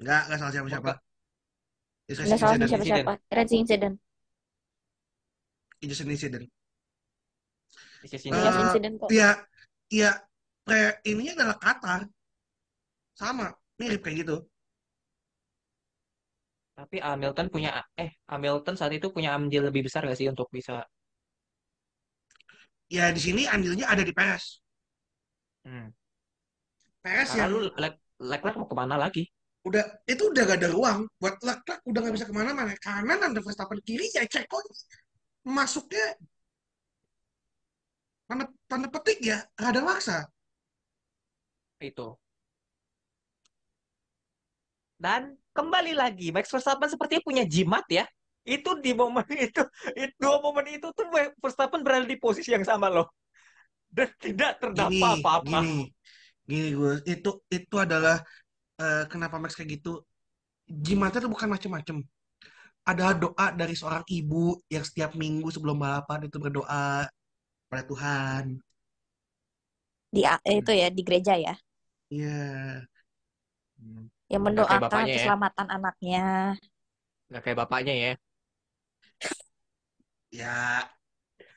Nggak, 0.02 0.20
nggak 0.26 0.38
salah 0.40 0.52
siapa-siapa. 0.54 0.92
Nggak 2.24 2.38
racing 2.38 2.40
salah 2.40 2.56
incident. 2.58 2.70
siapa-siapa. 2.70 3.12
Racing 3.36 3.60
incident. 3.64 3.94
Incident. 5.82 6.50
Sisi 8.10 8.30
Eh, 8.30 8.62
incident 8.64 8.96
kok. 9.00 9.12
Iya, 9.12 9.28
iya, 9.94 10.08
kayak 10.68 10.92
ininya 11.10 11.32
adalah 11.36 11.56
Qatar. 11.64 12.00
Sama, 13.20 13.46
mirip 13.80 14.00
kayak 14.04 14.16
gitu. 14.20 14.36
Tapi 16.78 16.96
Hamilton 17.06 17.46
punya 17.54 17.70
eh 18.04 18.10
Hamilton 18.30 18.74
saat 18.78 18.92
itu 18.98 19.06
punya 19.14 19.30
andil 19.36 19.62
lebih 19.68 19.82
besar 19.88 20.00
gak 20.08 20.18
sih 20.20 20.28
untuk 20.32 20.48
bisa 20.56 20.74
Ya 22.96 23.06
di 23.10 23.20
sini 23.26 23.42
andilnya 23.54 23.86
ada 23.92 24.02
di 24.06 24.12
Perez. 24.14 24.62
hmm. 25.64 25.92
Perez 27.02 27.30
Karena 27.30 27.44
yang 27.44 27.52
lu 27.52 27.58
Le- 27.82 27.98
Leclerc 28.30 28.56
mau 28.58 28.68
ke 28.70 28.76
mana 28.80 28.96
lagi? 29.02 29.22
udah 29.68 29.84
itu 30.10 30.22
udah 30.34 30.42
gak 30.50 30.58
ada 30.58 30.70
ruang 30.74 31.00
buat 31.22 31.34
Leclerc 31.46 31.80
udah 31.86 32.00
gak 32.02 32.14
bisa 32.18 32.26
ke 32.30 32.34
mana-mana. 32.34 32.74
Kanan 32.82 33.18
ada 33.22 33.40
Verstappen 33.42 33.78
kiri 33.86 34.06
ya 34.10 34.22
Ceko 34.26 34.58
masuknya 35.46 36.06
tanda, 38.28 38.44
tanda 38.70 38.88
petik 38.94 39.18
ya 39.30 39.38
rada 39.62 39.80
maksa. 39.88 40.16
Itu. 41.82 42.16
Dan 45.02 45.34
kembali 45.50 45.92
lagi, 45.98 46.30
Max 46.30 46.46
Verstappen 46.46 46.86
sepertinya 46.86 47.22
punya 47.26 47.44
jimat 47.44 47.82
ya. 47.90 48.06
Itu 48.46 48.78
di 48.78 48.94
momen 48.94 49.26
itu, 49.50 49.62
itu 49.98 50.14
dua 50.18 50.38
momen 50.38 50.66
itu 50.78 50.86
tuh 50.94 51.06
Verstappen 51.42 51.82
berada 51.82 52.06
di 52.06 52.18
posisi 52.18 52.54
yang 52.54 52.62
sama 52.62 52.86
loh. 52.86 53.10
Dan 53.90 54.08
tidak 54.22 54.62
Gini, 54.72 55.02
terdapat 55.02 55.18
apa-apa. 55.20 55.60
gini, 55.66 55.76
gini 56.48 56.68
gue 56.72 56.92
itu 57.04 57.30
itu 57.52 57.76
adalah 57.76 58.16
eh, 58.80 59.04
kenapa 59.10 59.36
Max 59.42 59.52
kayak 59.58 59.82
gitu. 59.82 60.00
Jimatnya 60.70 61.20
tuh 61.26 61.32
bukan 61.34 61.48
macem-macem. 61.50 61.96
Ada 62.82 63.14
doa 63.14 63.46
dari 63.54 63.74
seorang 63.78 64.02
ibu 64.10 64.58
yang 64.66 64.82
setiap 64.82 65.14
minggu 65.14 65.50
sebelum 65.54 65.78
balapan 65.78 66.26
itu 66.26 66.38
berdoa 66.38 67.06
pada 67.70 67.82
Tuhan. 67.86 68.44
Di 70.12 70.22
eh, 70.28 70.56
itu 70.60 70.72
ya 70.72 70.88
di 70.92 71.02
gereja 71.06 71.34
ya. 71.36 71.54
Iya. 72.12 72.84
Hmm, 73.80 74.04
Yang 74.28 74.42
mendoakan 74.44 75.04
ya. 75.08 75.14
keselamatan 75.16 75.66
anaknya. 75.72 76.24
Nggak 77.32 77.40
kayak 77.40 77.58
bapaknya 77.64 77.94
ya. 77.96 78.12
Ya, 80.32 80.88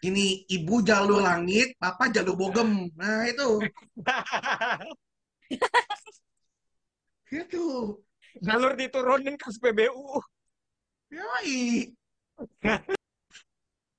ini 0.03 0.47
ibu 0.47 0.79
jalur 0.83 1.19
langit, 1.23 1.75
papa 1.75 2.07
jalur 2.11 2.35
bogem. 2.39 2.87
Nah, 2.95 3.27
itu. 3.27 3.67
Itu. 7.35 7.99
Jalur 8.39 8.79
diturunin 8.79 9.35
ke 9.35 9.47
SPBU. 9.51 10.23
Yoi. 11.11 11.91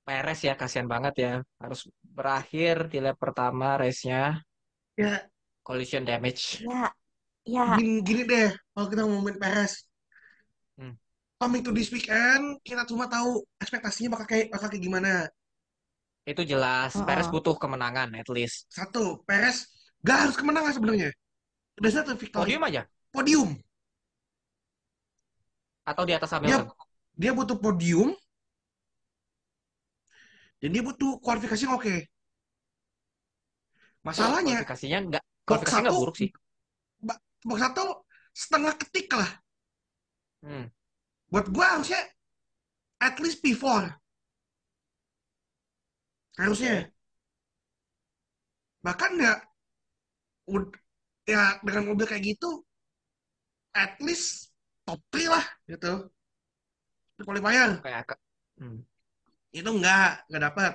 Perez 0.05 0.39
ya, 0.41 0.53
kasihan 0.57 0.89
banget 0.89 1.13
ya. 1.21 1.33
Harus 1.61 1.85
berakhir 2.01 2.89
di 2.89 2.97
lap 3.01 3.17
pertama 3.21 3.77
race-nya. 3.77 4.41
Ya, 4.97 5.21
Collision 5.67 6.07
damage. 6.07 6.63
Ya, 6.63 6.87
ya. 7.43 7.75
gini, 7.75 7.99
gini 7.99 8.23
deh, 8.23 8.55
kalau 8.71 8.87
kita 8.87 9.03
ngomongin 9.03 9.35
Perez. 9.35 9.83
Hmm. 10.79 10.95
Coming 11.35 11.59
to 11.67 11.75
this 11.75 11.91
weekend, 11.91 12.63
kita 12.63 12.87
cuma 12.87 13.11
tahu 13.11 13.43
ekspektasinya 13.59 14.15
bakal 14.15 14.31
kayak, 14.31 14.47
bakal 14.47 14.71
kayak 14.71 14.79
gimana. 14.87 15.27
Itu 16.23 16.47
jelas. 16.47 16.95
Heeh. 16.95 17.03
Perez 17.03 17.27
butuh 17.27 17.59
kemenangan 17.59 18.15
at 18.15 18.31
least. 18.31 18.71
Satu, 18.71 19.19
Perez 19.27 19.67
gak 20.07 20.31
harus 20.31 20.35
kemenangan 20.39 20.71
sebenarnya. 20.71 21.11
Udah 21.83 21.91
satu 21.91 22.15
victory. 22.15 22.55
Podium 22.55 22.63
aja. 22.63 22.81
Podium. 23.11 23.49
Atau 25.83 26.07
di 26.07 26.15
atas 26.15 26.31
Dia, 26.31 26.39
Hamilton. 26.39 26.67
dia 27.11 27.31
butuh 27.35 27.57
podium. 27.59 28.15
Dan 30.63 30.71
dia 30.71 30.83
butuh 30.83 31.19
kualifikasi 31.19 31.67
yang 31.67 31.75
oke. 31.75 31.95
Masalahnya, 34.03 34.63
Kualifikasinya 34.63 34.99
nggak, 35.11 35.23
box 35.47 35.63
nggak 35.71 35.87
satu, 35.87 36.01
buruk 36.03 36.17
sih. 36.19 36.29
box 37.47 37.59
satu 37.63 37.83
setengah 38.35 38.73
ketik 38.75 39.07
lah. 39.15 39.31
Hmm. 40.43 40.67
Buat 41.31 41.47
gua 41.55 41.79
harusnya 41.79 42.01
at 42.99 43.15
least 43.23 43.39
P4. 43.39 43.63
Harusnya. 46.37 46.91
Bahkan 48.83 49.09
nggak 49.15 49.39
ya 51.27 51.59
dengan 51.59 51.83
mobil 51.91 52.07
kayak 52.07 52.23
gitu 52.23 52.63
at 53.75 53.99
least 53.99 54.51
top 54.83 54.99
3 55.11 55.31
lah 55.31 55.45
gitu. 55.67 55.93
Di 57.17 57.23
qualifier. 57.23 57.79
Kayak 57.81 58.15
hmm. 58.59 58.79
Itu 59.51 59.69
enggak, 59.71 60.27
enggak 60.27 60.43
dapat. 60.51 60.73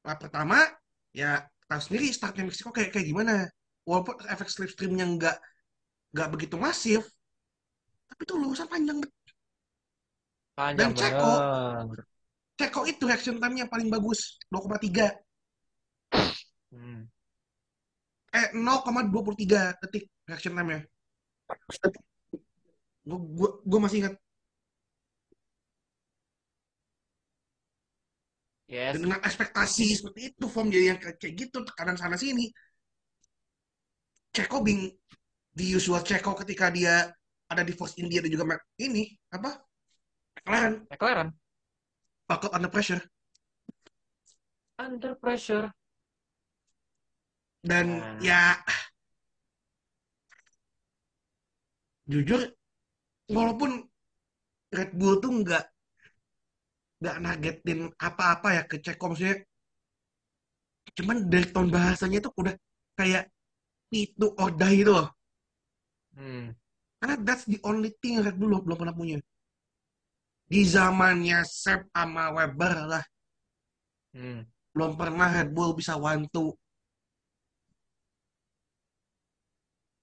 Lap 0.00 0.18
pertama 0.18 0.58
ya 1.12 1.44
tahu 1.68 1.80
sendiri 1.80 2.08
startnya 2.10 2.48
Meksiko 2.48 2.72
kayak 2.72 2.90
kayak 2.90 3.06
gimana. 3.06 3.48
Walaupun 3.88 4.16
efek 4.28 4.48
slipstreamnya 4.52 5.06
enggak 5.08 5.36
enggak 6.12 6.28
begitu 6.34 6.56
masif, 6.60 7.02
tapi 8.10 8.20
itu 8.26 8.34
lurusan 8.36 8.68
panjang 8.68 8.98
Panjang 10.54 10.92
Dan 10.92 10.98
Ceko, 10.98 11.32
bener. 11.88 12.04
Ceko 12.60 12.80
itu 12.84 13.02
reaction 13.08 13.40
time-nya 13.40 13.64
paling 13.70 13.88
bagus 13.88 14.36
2,3 14.52 15.16
Hmm. 16.70 17.10
eh 18.30 18.46
0,23 18.54 19.74
detik 19.82 20.06
reaction 20.28 20.54
time-nya. 20.54 20.86
Gue 23.02 23.18
gua, 23.34 23.50
gua 23.66 23.80
masih 23.88 24.06
ingat 24.06 24.14
Yes. 28.70 28.94
dan 28.94 29.02
dengan 29.02 29.18
ekspektasi 29.26 29.98
seperti 29.98 30.30
itu 30.30 30.46
form 30.46 30.70
jadi 30.70 30.94
yang 30.94 30.98
kayak 31.02 31.18
kayak 31.18 31.34
gitu 31.42 31.58
tekanan 31.66 31.98
sana 31.98 32.14
sini. 32.14 32.54
Ceko 34.30 34.62
bing 34.62 34.86
di 35.50 35.74
usual 35.74 36.06
Ceko 36.06 36.38
ketika 36.38 36.70
dia 36.70 37.10
ada 37.50 37.62
di 37.66 37.74
Force 37.74 37.98
India 37.98 38.22
dan 38.22 38.30
juga 38.30 38.58
ini 38.78 39.10
apa? 39.34 39.58
McLaren 40.38 40.74
McLaren 40.86 41.28
buckle 42.30 42.54
under 42.54 42.70
pressure 42.70 43.02
under 44.78 45.18
pressure. 45.18 45.68
dan 47.60 48.00
Nah. 48.00 48.16
ya 48.24 48.42
jujur 52.08 52.40
walaupun 53.28 53.84
Red 54.72 54.96
Bull 54.96 55.20
tuh 55.20 55.44
nggak 55.44 55.64
nggak 57.04 57.16
nargetin 57.20 57.80
apa-apa 58.00 58.48
ya 58.56 58.62
ke 58.64 58.80
Ceko 58.80 59.12
maksudnya 59.12 59.44
cuman 60.96 61.28
dari 61.28 61.46
tone 61.52 61.68
bahasanya 61.68 62.24
itu 62.24 62.32
udah 62.32 62.54
kayak 62.96 63.28
itu 63.90 64.26
order 64.38 64.70
itu 64.70 64.90
loh 64.94 65.08
Hmm. 66.10 66.52
karena 66.98 67.14
that's 67.22 67.46
the 67.46 67.56
only 67.62 67.94
thing 68.02 68.18
Red 68.18 68.34
Bull 68.36 68.50
belum, 68.60 68.76
pernah 68.78 68.94
punya 68.94 69.22
di 70.50 70.62
zamannya 70.66 71.46
Seb 71.46 71.86
sama 71.94 72.34
Weber 72.34 72.74
lah 72.90 73.04
Hmm. 74.10 74.42
belum 74.74 74.98
pernah 74.98 75.30
Red 75.30 75.54
Bull 75.54 75.74
bisa 75.74 75.94
one 75.94 76.26
two 76.34 76.54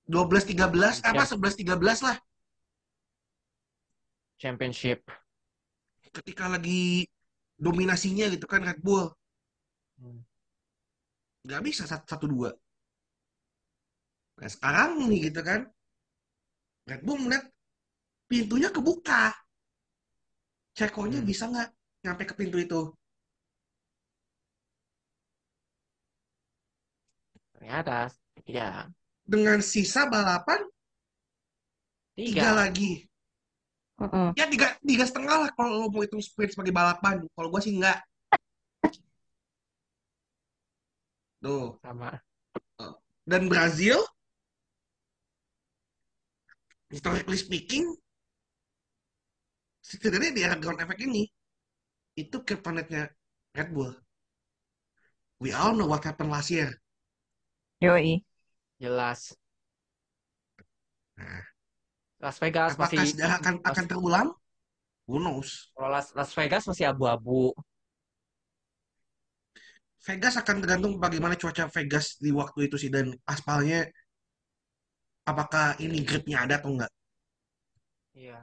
12 0.07 0.47
13 0.47 1.03
apa 1.03 1.23
11 1.27 1.59
13 1.59 1.99
lah 2.03 2.15
Championship. 4.39 5.03
ketika 6.13 6.47
lagi 6.47 7.03
dominasinya 7.59 8.31
gitu 8.31 8.47
kan 8.47 8.63
Red 8.63 8.79
Bull 8.79 9.11
Hmm. 9.99 10.23
nggak 11.43 11.61
bisa 11.67 11.83
satu 11.83 12.29
dua 12.29 12.55
nah 14.39 14.49
sekarang 14.55 14.89
nih 15.09 15.19
gitu 15.29 15.41
kan 15.49 15.61
Red 16.89 17.01
Bull 17.05 17.19
melihat 17.23 17.45
pintunya 18.31 18.69
kebuka 18.75 19.23
Cekonya 20.77 21.19
Hmm. 21.19 21.27
bisa 21.29 21.43
nggak 21.51 21.67
nyampe 22.03 22.23
ke 22.29 22.33
pintu 22.39 22.57
itu 22.65 22.79
Ternyata 27.55 28.07
ya 28.47 28.87
dengan 29.27 29.59
sisa 29.59 30.07
balapan 30.07 30.61
tiga 32.25 32.49
tiga. 32.49 32.57
lagi 32.59 32.91
Mm-mm. 34.01 34.35
ya 34.39 34.45
tiga 34.51 34.67
tiga 34.85 35.03
setengah 35.09 35.35
lah 35.43 35.49
kalau 35.57 35.71
lo 35.83 35.87
mau 35.91 36.01
hitung 36.05 36.21
sprint 36.23 36.53
sebagai 36.55 36.71
balapan 36.75 37.15
kalau 37.35 37.47
gua 37.51 37.61
sih 37.63 37.73
nggak 37.75 37.97
tuh 41.43 41.79
sama. 41.83 42.21
dan 43.27 43.45
Brazil 43.51 44.01
historically 46.91 47.39
speaking 47.39 47.85
setidaknya 49.83 50.35
di 50.35 50.41
era 50.43 50.55
ground 50.59 50.79
effect 50.83 51.01
ini 51.03 51.27
itu 52.17 52.37
kryptonite-nya 52.43 53.07
Red 53.55 53.69
Bull 53.71 53.93
we 55.39 55.53
all 55.53 55.75
know 55.75 55.87
what 55.87 56.03
happened 56.03 56.31
last 56.33 56.51
year 56.51 56.71
Yoi. 57.77 58.25
Jelas. 58.81 59.37
Nah. 61.17 61.45
Las 62.17 62.41
Vegas 62.41 62.73
apakah 62.73 63.05
masih 63.05 63.21
akan 63.21 63.55
akan 63.61 63.85
terulang 63.85 64.27
who 65.05 65.21
knows 65.21 65.69
kalau 65.77 65.93
Las, 65.93 66.09
Las 66.17 66.33
Vegas 66.33 66.65
masih 66.65 66.89
abu-abu. 66.89 67.53
Vegas 70.01 70.33
akan 70.41 70.65
tergantung 70.65 70.97
bagaimana 70.97 71.37
cuaca 71.37 71.69
Vegas 71.69 72.17
di 72.17 72.33
waktu 72.33 72.65
itu 72.65 72.81
sih 72.81 72.89
dan 72.89 73.13
aspalnya 73.29 73.85
apakah 75.27 75.75
ini 75.83 76.01
gripnya 76.07 76.47
ada 76.47 76.57
atau 76.63 76.71
enggak 76.71 76.91
Iya. 78.17 78.39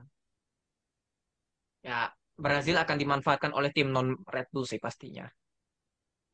Ya, 1.83 2.15
Brazil 2.39 2.79
akan 2.79 2.95
dimanfaatkan 2.95 3.51
oleh 3.51 3.75
tim 3.75 3.91
non 3.91 4.15
Red 4.23 4.47
Bull 4.55 4.63
sih 4.65 4.79
pastinya. 4.79 5.27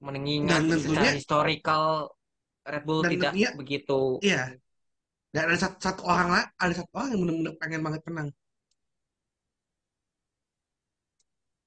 Mengingat 0.05 0.61
Dan 0.61 0.76
secara 0.76 0.84
tentunya- 0.84 1.16
historical 1.16 1.84
Red 2.68 2.84
Bull 2.84 3.01
Dan 3.01 3.11
tidak 3.16 3.32
tentunya- 3.32 3.53
begitu. 3.57 4.01
iya 4.20 4.53
dan 5.30 5.46
ada 5.46 5.57
satu, 5.57 5.76
satu 5.80 6.03
orang 6.05 6.28
lah 6.28 6.44
ada 6.59 6.74
satu 6.74 6.90
orang 6.92 7.09
yang 7.14 7.20
benar-benar 7.24 7.55
pengen 7.62 7.80
banget 7.86 8.01
menang 8.11 8.28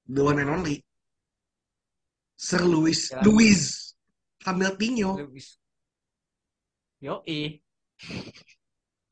the 0.06 0.20
one 0.22 0.36
and 0.38 0.50
only 0.52 0.76
Sir 2.36 2.60
Louis 2.60 2.98
Ya. 3.10 3.18
Louis 3.24 3.60
Hamiltonio 4.44 5.16
Lewis. 5.16 5.56
Yoi. 7.00 7.58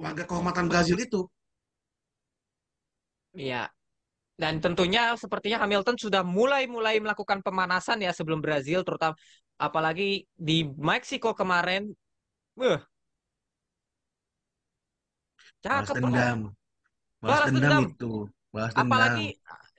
Warga 0.04 0.22
kehormatan 0.28 0.66
Brazil 0.70 0.98
itu 1.06 1.20
Iya. 3.36 3.56
Dan 4.42 4.54
tentunya 4.64 5.14
sepertinya 5.22 5.58
Hamilton 5.62 5.96
sudah 6.04 6.22
mulai-mulai 6.26 6.98
melakukan 7.04 7.40
pemanasan 7.46 7.98
ya 8.06 8.10
sebelum 8.18 8.40
Brazil, 8.44 8.80
terutama 8.86 9.14
apalagi 9.60 10.26
di 10.34 10.66
Meksiko 10.88 11.30
kemarin. 11.40 11.92
Wah. 12.58 12.80
balas 15.70 15.90
Cakep, 15.90 15.96
bro. 16.00 16.10
dendam 16.12 16.38
balas 17.22 17.40
Balas 17.40 17.46
dendam 17.46 17.74
dendam. 17.78 17.84
itu 17.86 18.12
balas 18.54 18.72
dendam 18.78 18.84
Apalagi 18.84 19.26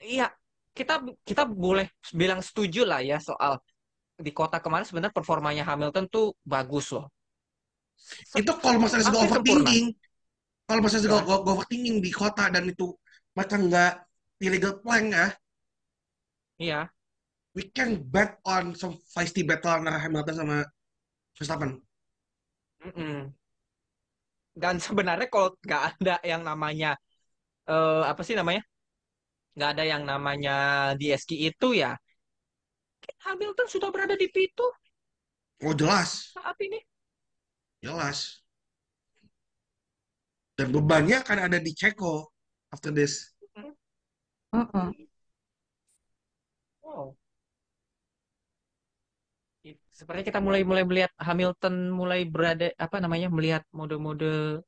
iya, 0.02 0.26
kita 0.74 0.94
kita 1.28 1.42
boleh 1.46 1.86
bilang 2.14 2.40
setuju 2.42 2.82
lah 2.90 3.00
ya 3.02 3.18
soal 3.22 3.58
di 4.26 4.30
kota 4.34 4.58
kemarin 4.64 4.86
sebenarnya 4.86 5.14
performanya 5.14 5.64
Hamilton 5.68 6.06
tuh 6.10 6.26
bagus 6.46 6.86
loh. 6.94 7.06
Se- 7.98 8.38
itu 8.42 8.52
kalau 8.62 8.78
masalah 8.82 9.04
hampir 9.06 9.22
overthinking 9.26 9.86
kalau 10.66 10.80
masalah 10.84 11.02
segi 11.04 11.10
Ya. 11.10 11.14
go- 11.14 11.26
go- 11.28 11.44
overthinking 11.52 11.96
di 12.04 12.10
kota 12.20 12.44
dan 12.54 12.64
itu 12.72 12.86
mereka 13.36 13.54
nggak 13.66 13.92
illegal 14.44 14.72
plank 14.82 15.06
ya 15.16 15.26
Iya, 16.58 16.92
we 17.54 17.62
can 17.76 18.02
bet 18.14 18.38
on 18.44 18.74
some 18.80 18.94
feisty 19.14 19.42
battle 19.48 19.70
antara 19.74 19.98
Hamilton 20.04 20.34
sama 20.38 20.56
Verstappen 21.38 21.82
mm-mm. 22.84 23.34
Dan 24.62 24.76
sebenarnya 24.86 25.26
kalau 25.32 25.48
nggak 25.66 25.82
ada 25.90 26.14
yang 26.30 26.42
namanya 26.48 26.88
eh, 27.70 28.02
apa 28.10 28.22
sih 28.26 28.36
namanya? 28.40 28.62
Nggak 29.56 29.70
ada 29.74 29.84
yang 29.92 30.02
namanya 30.10 30.52
DSG 31.00 31.32
itu 31.48 31.66
ya. 31.82 31.88
Hamilton 33.26 33.66
sudah 33.72 33.90
berada 33.94 34.14
di 34.22 34.26
P2 34.34 34.70
oh 35.64 35.74
jelas 35.74 36.36
saat 36.36 36.56
ini. 36.60 36.78
jelas 37.82 38.42
dan 40.54 40.70
bebannya 40.70 41.22
akan 41.22 41.38
ada 41.50 41.58
di 41.58 41.74
Ceko 41.74 42.30
after 42.70 42.94
this. 42.94 43.34
Wow. 46.82 47.18
Sepertinya 49.94 50.26
kita 50.26 50.40
mulai 50.42 50.62
mulai 50.62 50.84
melihat 50.86 51.10
Hamilton 51.18 51.90
mulai 51.90 52.26
berada 52.26 52.70
apa 52.78 52.98
namanya 52.98 53.30
melihat 53.30 53.62
mode-mode 53.74 54.62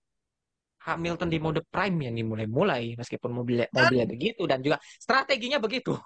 Hamilton 0.87 1.29
di 1.31 1.39
mode 1.43 1.61
prime 1.67 1.99
yang 1.99 2.15
dimulai-mulai 2.15 2.95
meskipun 2.95 3.35
mobilnya 3.35 3.67
mobilnya 3.75 4.07
begitu 4.07 4.47
dan 4.47 4.63
juga 4.63 4.79
strateginya 5.03 5.59
begitu. 5.59 5.99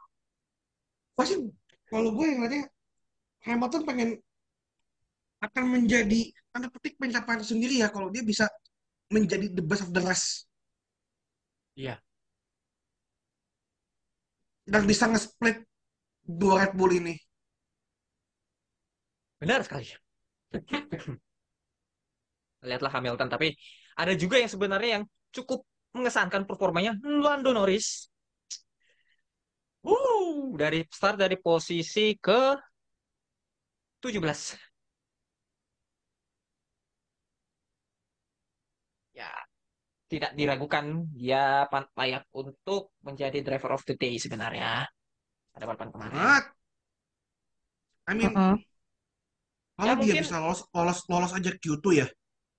pasti 1.12 1.36
kalau 1.92 2.16
gue 2.16 2.26
ngeliatnya 2.32 2.64
Hamilton 3.44 3.82
pengen 3.84 4.10
akan 5.44 5.64
menjadi 5.68 6.32
tanda 6.48 6.72
petik 6.72 6.96
pencapaian 6.96 7.44
sendiri 7.44 7.84
ya 7.84 7.92
kalau 7.92 8.08
dia 8.08 8.24
bisa 8.24 8.48
menjadi 9.10 9.46
the 9.52 9.62
best 9.62 9.82
of 9.86 9.90
the 9.94 10.02
rest 10.02 10.46
Iya. 11.78 12.02
dan 14.72 14.82
bisa 14.90 15.04
nge-split 15.10 15.66
dua 16.24 16.54
Red 16.66 16.72
Bull 16.78 16.92
ini 17.00 17.14
Benar 19.40 19.64
sekali. 19.64 19.88
Lihatlah 22.68 22.92
Hamilton, 22.92 23.28
tapi 23.32 23.56
ada 23.96 24.12
juga 24.12 24.36
yang 24.36 24.52
sebenarnya 24.52 25.00
yang 25.00 25.04
cukup 25.32 25.64
mengesankan 25.96 26.44
performanya 26.44 26.92
Lando 27.00 27.56
Norris. 27.56 28.12
Uh, 29.80 30.52
dari 30.60 30.84
start 30.92 31.16
dari 31.16 31.40
posisi 31.40 32.12
ke 32.20 32.52
17. 34.00 34.56
Ya, 39.14 39.30
tidak 40.10 40.34
diragukan 40.34 41.06
dia 41.14 41.70
layak 41.94 42.26
untuk 42.34 42.90
menjadi 43.06 43.38
driver 43.46 43.78
of 43.78 43.86
the 43.86 43.94
day 43.94 44.18
sebenarnya. 44.18 44.90
Pada 45.54 45.64
balapan 45.70 45.88
kemarin. 45.94 46.14
But, 46.18 46.44
I 48.10 48.12
mean 48.18 48.34
Mm-mm. 48.34 48.54
kalau 49.78 49.86
Ya, 49.86 49.94
dia 49.94 49.98
mungkin- 50.18 50.24
bisa 50.26 50.36
lolos 50.42 50.60
lolos 50.74 50.98
lolos 51.06 51.32
aja 51.32 51.50
Q2 51.54 51.86
ya 51.94 52.06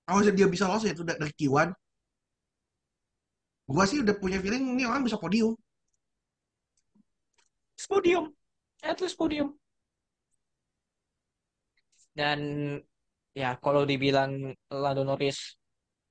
kalau 0.08 0.24
dia 0.24 0.48
bisa 0.48 0.64
lolos 0.64 0.82
ya 0.88 0.96
itu 0.96 1.04
dari 1.04 1.28
Q1 1.36 1.68
gua 3.68 3.84
sih 3.84 4.00
udah 4.00 4.16
punya 4.16 4.40
feeling 4.40 4.74
ini 4.74 4.88
orang 4.88 5.04
bisa 5.04 5.20
podium 5.20 5.52
podium 7.88 8.30
at 8.82 8.96
least 9.02 9.18
podium 9.18 9.54
dan 12.16 12.40
ya 13.32 13.56
kalau 13.60 13.82
dibilang 13.88 14.52
Lando 14.68 15.02
Norris 15.04 15.56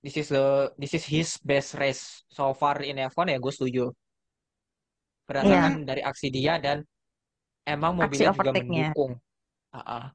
this 0.03 0.15
is 0.17 0.27
the 0.33 0.45
this 0.81 0.93
is 0.97 1.03
his 1.05 1.29
best 1.45 1.77
race 1.77 2.25
so 2.29 2.53
far 2.57 2.81
in 2.81 2.97
F1 2.97 3.29
ya 3.33 3.37
gue 3.37 3.53
setuju 3.53 3.83
berdasarkan 5.27 5.73
dari 5.89 6.01
aksi 6.03 6.27
dia 6.33 6.53
dan 6.59 6.83
emang 7.63 7.93
Aksi 7.95 8.01
mobilnya 8.01 8.29
juga 8.33 8.51
overtake-nya. 8.51 8.89
mendukung 8.91 9.11
Ah, 9.71 9.79
ah. 9.79 10.05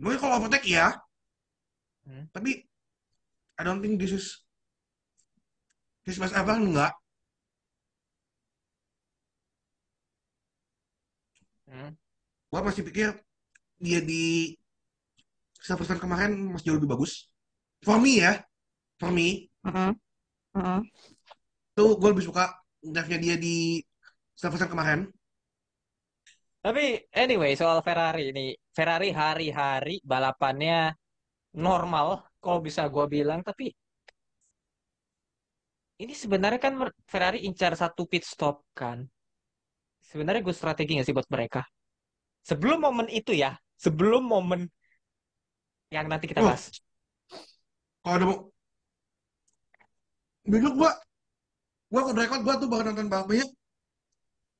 mungkin 0.00 0.18
kalau 0.22 0.34
overtake 0.40 0.68
ya 0.70 0.86
Hmm. 2.04 2.28
tapi 2.36 2.68
I 3.56 3.62
don't 3.64 3.80
think 3.80 3.96
this 4.00 4.12
is 4.12 4.44
his 6.06 6.16
best 6.18 6.34
ever 6.36 6.56
enggak 6.56 6.92
Hmm. 11.68 11.92
Gua 12.50 12.60
masih 12.66 12.82
pikir 12.88 13.08
dia 13.84 14.00
di 14.04 14.54
Silverstone 15.66 15.98
kemarin 16.04 16.32
masih 16.52 16.64
jauh 16.70 16.78
lebih 16.78 16.90
bagus. 16.94 17.12
For 17.84 18.00
me 18.00 18.24
ya, 18.24 18.32
for 18.96 19.12
me, 19.12 19.52
Mm-mm. 19.68 19.92
Mm-mm. 20.56 20.80
tuh 21.76 22.00
gue 22.00 22.08
lebih 22.12 22.24
suka 22.24 22.48
drive-nya 22.80 23.18
dia 23.20 23.36
di 23.36 23.84
Silverstone 24.32 24.72
kemarin. 24.72 25.00
Tapi 26.64 27.12
anyway, 27.12 27.52
soal 27.60 27.84
Ferrari 27.84 28.32
ini, 28.32 28.56
Ferrari 28.72 29.12
hari-hari 29.12 30.00
balapannya 30.00 30.96
normal, 31.60 32.24
kalau 32.40 32.64
bisa 32.64 32.88
gua 32.88 33.04
bilang. 33.04 33.44
Tapi 33.44 33.68
ini 36.00 36.14
sebenarnya 36.16 36.60
kan 36.60 36.74
Ferrari 37.04 37.44
incar 37.44 37.76
satu 37.76 38.08
pit 38.08 38.24
stop 38.24 38.64
kan. 38.72 39.04
Sebenarnya 40.00 40.40
gue 40.40 40.54
strategi 40.56 40.96
nggak 40.96 41.06
sih 41.06 41.16
buat 41.16 41.28
mereka? 41.28 41.60
Sebelum 42.44 42.80
momen 42.84 43.08
itu 43.12 43.32
ya, 43.32 43.56
sebelum 43.76 44.24
momen 44.24 44.68
yang 45.92 46.06
nanti 46.08 46.26
kita 46.28 46.40
bahas. 46.44 46.83
Kalau 48.04 48.14
ada 48.16 48.26
mau, 48.28 48.38
dulu 50.48 50.68
gue, 50.78 50.90
gue 51.92 52.02
ke 52.06 52.12
record 52.20 52.40
gue 52.46 52.54
tuh 52.62 52.68
baru 52.72 52.84
nonton 52.92 53.08
balapnya 53.12 53.44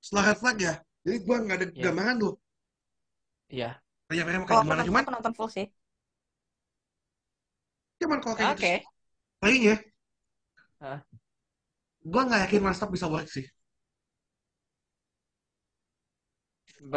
setelah 0.05 0.25
red 0.31 0.39
flag 0.43 0.57
ya. 0.67 0.75
Jadi 1.05 1.17
gue 1.27 1.37
nggak 1.45 1.57
ada 1.59 1.67
Ya, 1.75 1.85
gambaran 1.85 2.17
tuh. 2.23 2.35
iya. 3.55 3.67
Kayak 4.09 4.25
kayak 4.29 4.41
Kalau 4.47 4.61
aku 4.63 4.65
gimana. 4.67 4.83
Cuman, 4.89 5.05
nonton 5.15 5.35
full 5.39 5.51
sih. 5.57 5.67
cuman 8.01 8.19
kalau 8.23 8.37
kayak 8.39 8.53
Oke. 8.53 8.73
gitu 8.75 8.77
playnya, 9.41 9.75
Hah, 10.81 11.01
gue 12.11 12.21
nggak 12.27 12.41
yakin 12.45 12.61
Verstappen 12.65 12.95
bisa 12.97 13.07
work 13.13 13.27
sih. 13.35 13.45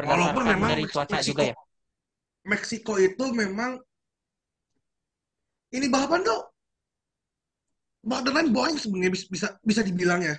Walaupun 0.07 0.43
memang 0.51 0.71
dari 0.71 0.83
cuaca 0.91 1.17
juga 1.27 1.41
Meksiko, 1.41 1.45
ya. 1.49 1.55
Meksiko 2.51 2.93
itu 3.07 3.25
memang 3.41 3.71
ini 5.76 5.88
balapan 5.93 6.22
tuh 6.28 6.39
borderline 8.09 8.49
boring 8.55 8.78
sebenarnya 8.82 9.11
bisa 9.15 9.26
bisa 9.34 9.47
bisa 9.70 9.82
dibilang 9.88 10.22
ya. 10.30 10.36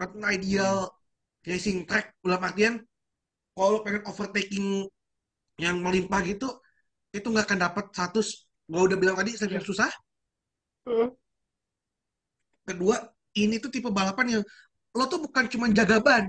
Not 0.00 0.10
an 0.18 0.24
ideal 0.26 0.78
Hmm. 1.46 1.50
racing 1.50 1.78
track 1.88 2.06
dalam 2.26 2.42
artian 2.48 2.74
kalau 3.56 3.82
pengen 3.84 4.02
overtaking 4.10 4.66
yang 5.64 5.76
melimpah 5.84 6.20
gitu 6.30 6.48
itu 7.16 7.26
nggak 7.32 7.46
akan 7.48 7.60
dapat 7.66 7.86
satu 7.98 8.20
gue 8.72 8.82
udah 8.88 8.98
bilang 9.02 9.16
tadi 9.20 9.32
sering 9.38 9.62
susah 9.64 9.90
kedua 12.68 12.96
ini 13.42 13.54
tuh 13.62 13.70
tipe 13.74 13.88
balapan 13.92 14.26
yang 14.40 14.42
lo 14.96 15.04
tuh 15.12 15.20
bukan 15.24 15.44
cuma 15.52 15.66
jaga 15.78 15.98
ban 16.06 16.24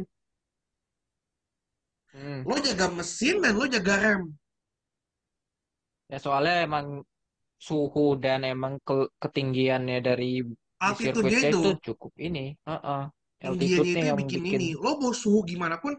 Hmm. 2.14 2.44
lo 2.48 2.56
jaga 2.66 2.86
mesin 2.98 3.36
dan 3.44 3.54
lo 3.60 3.66
jaga 3.76 3.94
rem 4.04 4.22
Ya 6.12 6.18
soalnya 6.26 6.54
emang 6.68 6.86
suhu 7.68 8.06
dan 8.24 8.40
emang 8.54 8.74
ke- 8.88 9.12
ketinggiannya 9.24 9.98
dari 10.08 10.26
sirkuitnya 11.02 11.50
itu 11.50 11.58
itu 11.58 11.68
cukup 11.86 12.12
ini. 12.28 12.46
Heeh. 12.70 13.02
tingginya 13.42 13.78
itu 13.82 13.92
Altitude-nya 13.92 14.02
yang 14.10 14.14
yang 14.14 14.20
bikin 14.22 14.42
bikin 14.42 14.62
ini 14.62 14.68
lo 14.84 14.92
mau 15.02 15.14
suhu 15.22 15.40
gimana 15.52 15.76
pun 15.84 15.94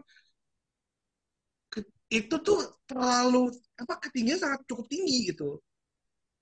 itu 2.19 2.35
tuh 2.47 2.57
terlalu 2.89 3.49
apa 3.81 3.93
ketinggian 4.07 4.39
sangat 4.43 4.61
cukup 4.69 4.85
tinggi 4.91 5.15
gitu 5.33 5.57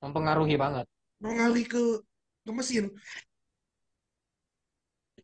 mempengaruhi 0.02 0.56
banget. 0.64 0.86
mengalir 1.24 1.66
ke 1.72 1.82
ke 2.46 2.52
mesin 2.58 2.86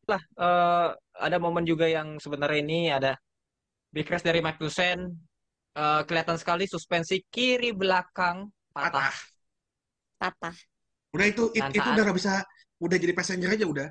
Lah, 0.08 0.22
eh, 0.40 0.88
ada 1.26 1.38
momen 1.44 1.66
juga 1.68 1.86
yang 1.88 2.16
sebenarnya 2.24 2.60
ini 2.64 2.80
ada 2.98 3.12
big 3.94 4.06
crash 4.08 4.26
dari 4.26 4.40
Magnussen. 4.46 5.00
Eh, 5.78 6.02
kelihatan 6.08 6.38
sekali 6.42 6.66
suspensi 6.70 7.22
kiri 7.34 7.72
belakang 7.76 8.50
patah. 8.76 9.12
patah 9.12 9.37
Patah. 10.22 10.56
udah 11.16 11.26
itu 11.32 11.44
it- 11.58 11.74
itu 11.80 11.88
udah 11.94 12.04
nggak 12.06 12.18
bisa 12.20 12.34
udah 12.84 12.98
jadi 13.04 13.14
passenger 13.18 13.50
aja 13.56 13.66
udah 13.74 13.88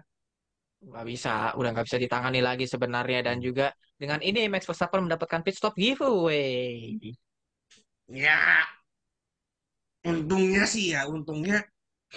nggak 0.87 1.05
bisa, 1.11 1.29
udah 1.59 1.69
nggak 1.73 1.87
bisa 1.89 1.99
ditangani 2.05 2.41
lagi 2.49 2.65
sebenarnya 2.73 3.19
dan 3.27 3.37
juga 3.47 3.65
dengan 4.01 4.21
ini 4.29 4.41
Max 4.53 4.63
Verstappen 4.69 5.03
mendapatkan 5.09 5.41
pit 5.45 5.57
stop 5.59 5.75
giveaway. 5.83 7.01
ya 8.09 8.67
untungnya 10.11 10.63
sih 10.73 10.85
ya 10.95 11.01
untungnya 11.15 11.57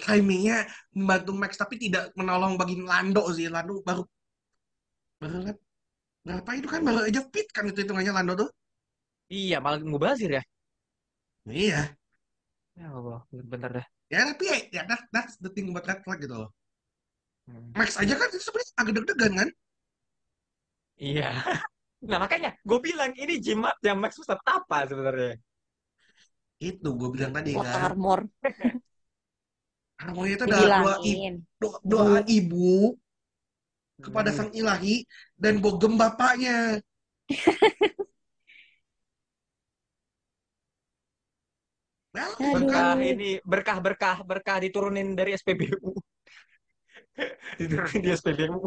timingnya 0.04 0.56
membantu 0.96 1.30
Max 1.40 1.52
tapi 1.62 1.74
tidak 1.84 2.04
menolong 2.18 2.52
bagi 2.60 2.74
Lando 2.90 3.22
sih 3.36 3.46
Lando 3.54 3.74
baru 3.88 4.02
baru 5.20 5.52
berapa 6.26 6.50
itu 6.58 6.68
kan 6.72 6.80
baru 6.88 7.00
aja 7.08 7.20
pit 7.32 7.48
kan 7.56 7.64
itu 7.70 7.78
hitungannya 7.84 8.12
Lando 8.16 8.34
tuh 8.42 8.50
Iya, 9.36 9.56
malah 9.64 9.78
ngubazir 9.88 10.30
ya. 10.36 10.42
iya 11.50 11.96
Ya 12.78 12.86
Allah, 12.96 13.18
bener-bener 13.30 13.70
dah. 13.78 13.86
Ya 14.12 14.20
tapi 14.30 14.44
ya, 14.50 14.56
ya 14.76 14.82
that, 14.90 15.02
that's 15.14 15.34
the 15.44 15.50
thing 15.54 15.66
about 15.70 15.86
red 15.90 16.00
flag 16.04 16.18
gitu 16.24 16.36
loh 16.42 16.50
Hmm. 17.48 17.72
Max 17.78 17.90
aja 18.02 18.14
kan 18.20 18.28
itu 18.30 18.40
sebenarnya 18.46 18.72
agak 18.80 18.92
deg-degan 18.96 19.32
kan 19.40 19.48
Iya. 21.00 21.22
Nah 22.10 22.16
makanya 22.24 22.48
gue 22.68 22.78
bilang 22.86 23.12
ini 23.22 23.34
jimatnya 23.46 23.92
Max 24.00 24.12
Verstappen 24.16 24.48
apa 24.56 24.76
sebenarnya? 24.88 25.32
itu 26.70 26.88
gue 26.98 27.08
bilang 27.14 27.32
tadi 27.36 27.52
Water 27.56 27.64
kan 27.64 27.84
armor. 27.88 28.20
harmonia 30.02 30.34
itu 30.36 30.44
adalah 30.48 30.70
doa, 30.74 30.92
i- 31.10 31.22
Dibilangin. 31.22 31.34
doa, 31.60 31.76
doa 31.92 32.16
Bu. 32.16 32.26
ibu 32.36 32.70
kepada 34.04 34.30
Hmm. 34.30 34.36
sang 34.36 34.50
ilahi 34.56 35.04
dan 35.36 35.54
bogem 35.64 35.92
bapaknya 36.00 36.80
Berkah 42.10 42.98
ini. 42.98 43.38
berkah 43.46 43.78
berkah 43.78 44.16
berkah 44.26 44.58
diturunin 44.58 45.14
dari 45.14 45.38
SPBU. 45.38 45.94
Diturunin 47.58 48.00
di 48.02 48.10
SPBU. 48.10 48.58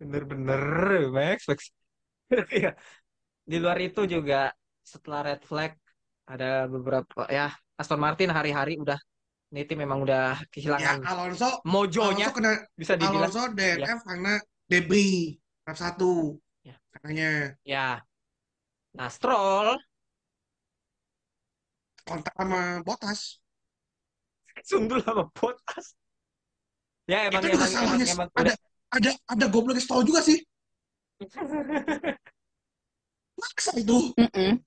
Bener-bener 0.00 0.62
Max 1.08 1.48
Max. 1.48 1.60
Iya. 2.50 2.72
Di 3.44 3.56
luar 3.60 3.78
itu 3.78 4.08
juga 4.08 4.50
setelah 4.82 5.32
red 5.32 5.44
flag 5.44 5.76
ada 6.24 6.64
beberapa 6.66 7.28
ya 7.28 7.52
Aston 7.76 8.00
Martin 8.00 8.32
hari-hari 8.32 8.80
udah 8.80 8.96
ini 9.52 9.62
tim 9.68 9.78
memang 9.84 10.02
udah 10.02 10.40
ya 10.40 10.48
kehilangan 10.50 11.04
Alonso 11.04 11.60
mojonya 11.68 12.32
Alonso 12.32 12.36
kena 12.36 12.52
bisa 12.74 12.96
dibilang. 12.96 13.28
Alonso 13.28 13.44
ya 13.54 13.76
DNF 13.76 14.00
karena 14.08 14.34
debris 14.66 15.36
lap 15.68 15.76
satu. 15.76 16.40
Ya. 16.64 16.76
Katanya. 16.90 17.30
Ya 17.62 17.88
nah 18.94 19.10
Stroll. 19.10 19.74
Kontak 22.04 22.34
sama 22.36 22.80
Bottas. 22.86 23.42
Sundul 24.62 25.02
sama 25.02 25.26
Bottas. 25.34 25.98
Ya 27.04 27.28
emang 27.28 27.44
itu 27.44 27.58
juga 27.58 27.66
emang 27.68 27.74
emang 27.74 28.00
salahnya. 28.00 28.06
emang 28.16 28.28
ada 28.32 28.40
udah 28.40 28.56
ada 28.94 29.10
ada 29.28 29.44
goblok 29.50 29.76
Stroll 29.82 30.06
juga 30.06 30.20
sih. 30.22 30.38
Maksa 33.40 33.72
itu. 33.76 34.14
Mm-mm. 34.14 34.62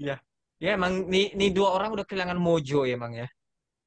ya 0.00 0.16
ya 0.56 0.70
emang 0.78 1.10
nih 1.12 1.36
nih 1.36 1.52
dua 1.52 1.76
orang 1.76 1.92
udah 1.92 2.06
kehilangan 2.08 2.38
mojo 2.40 2.88
ya 2.88 2.94
emang 2.96 3.12
ya. 3.18 3.28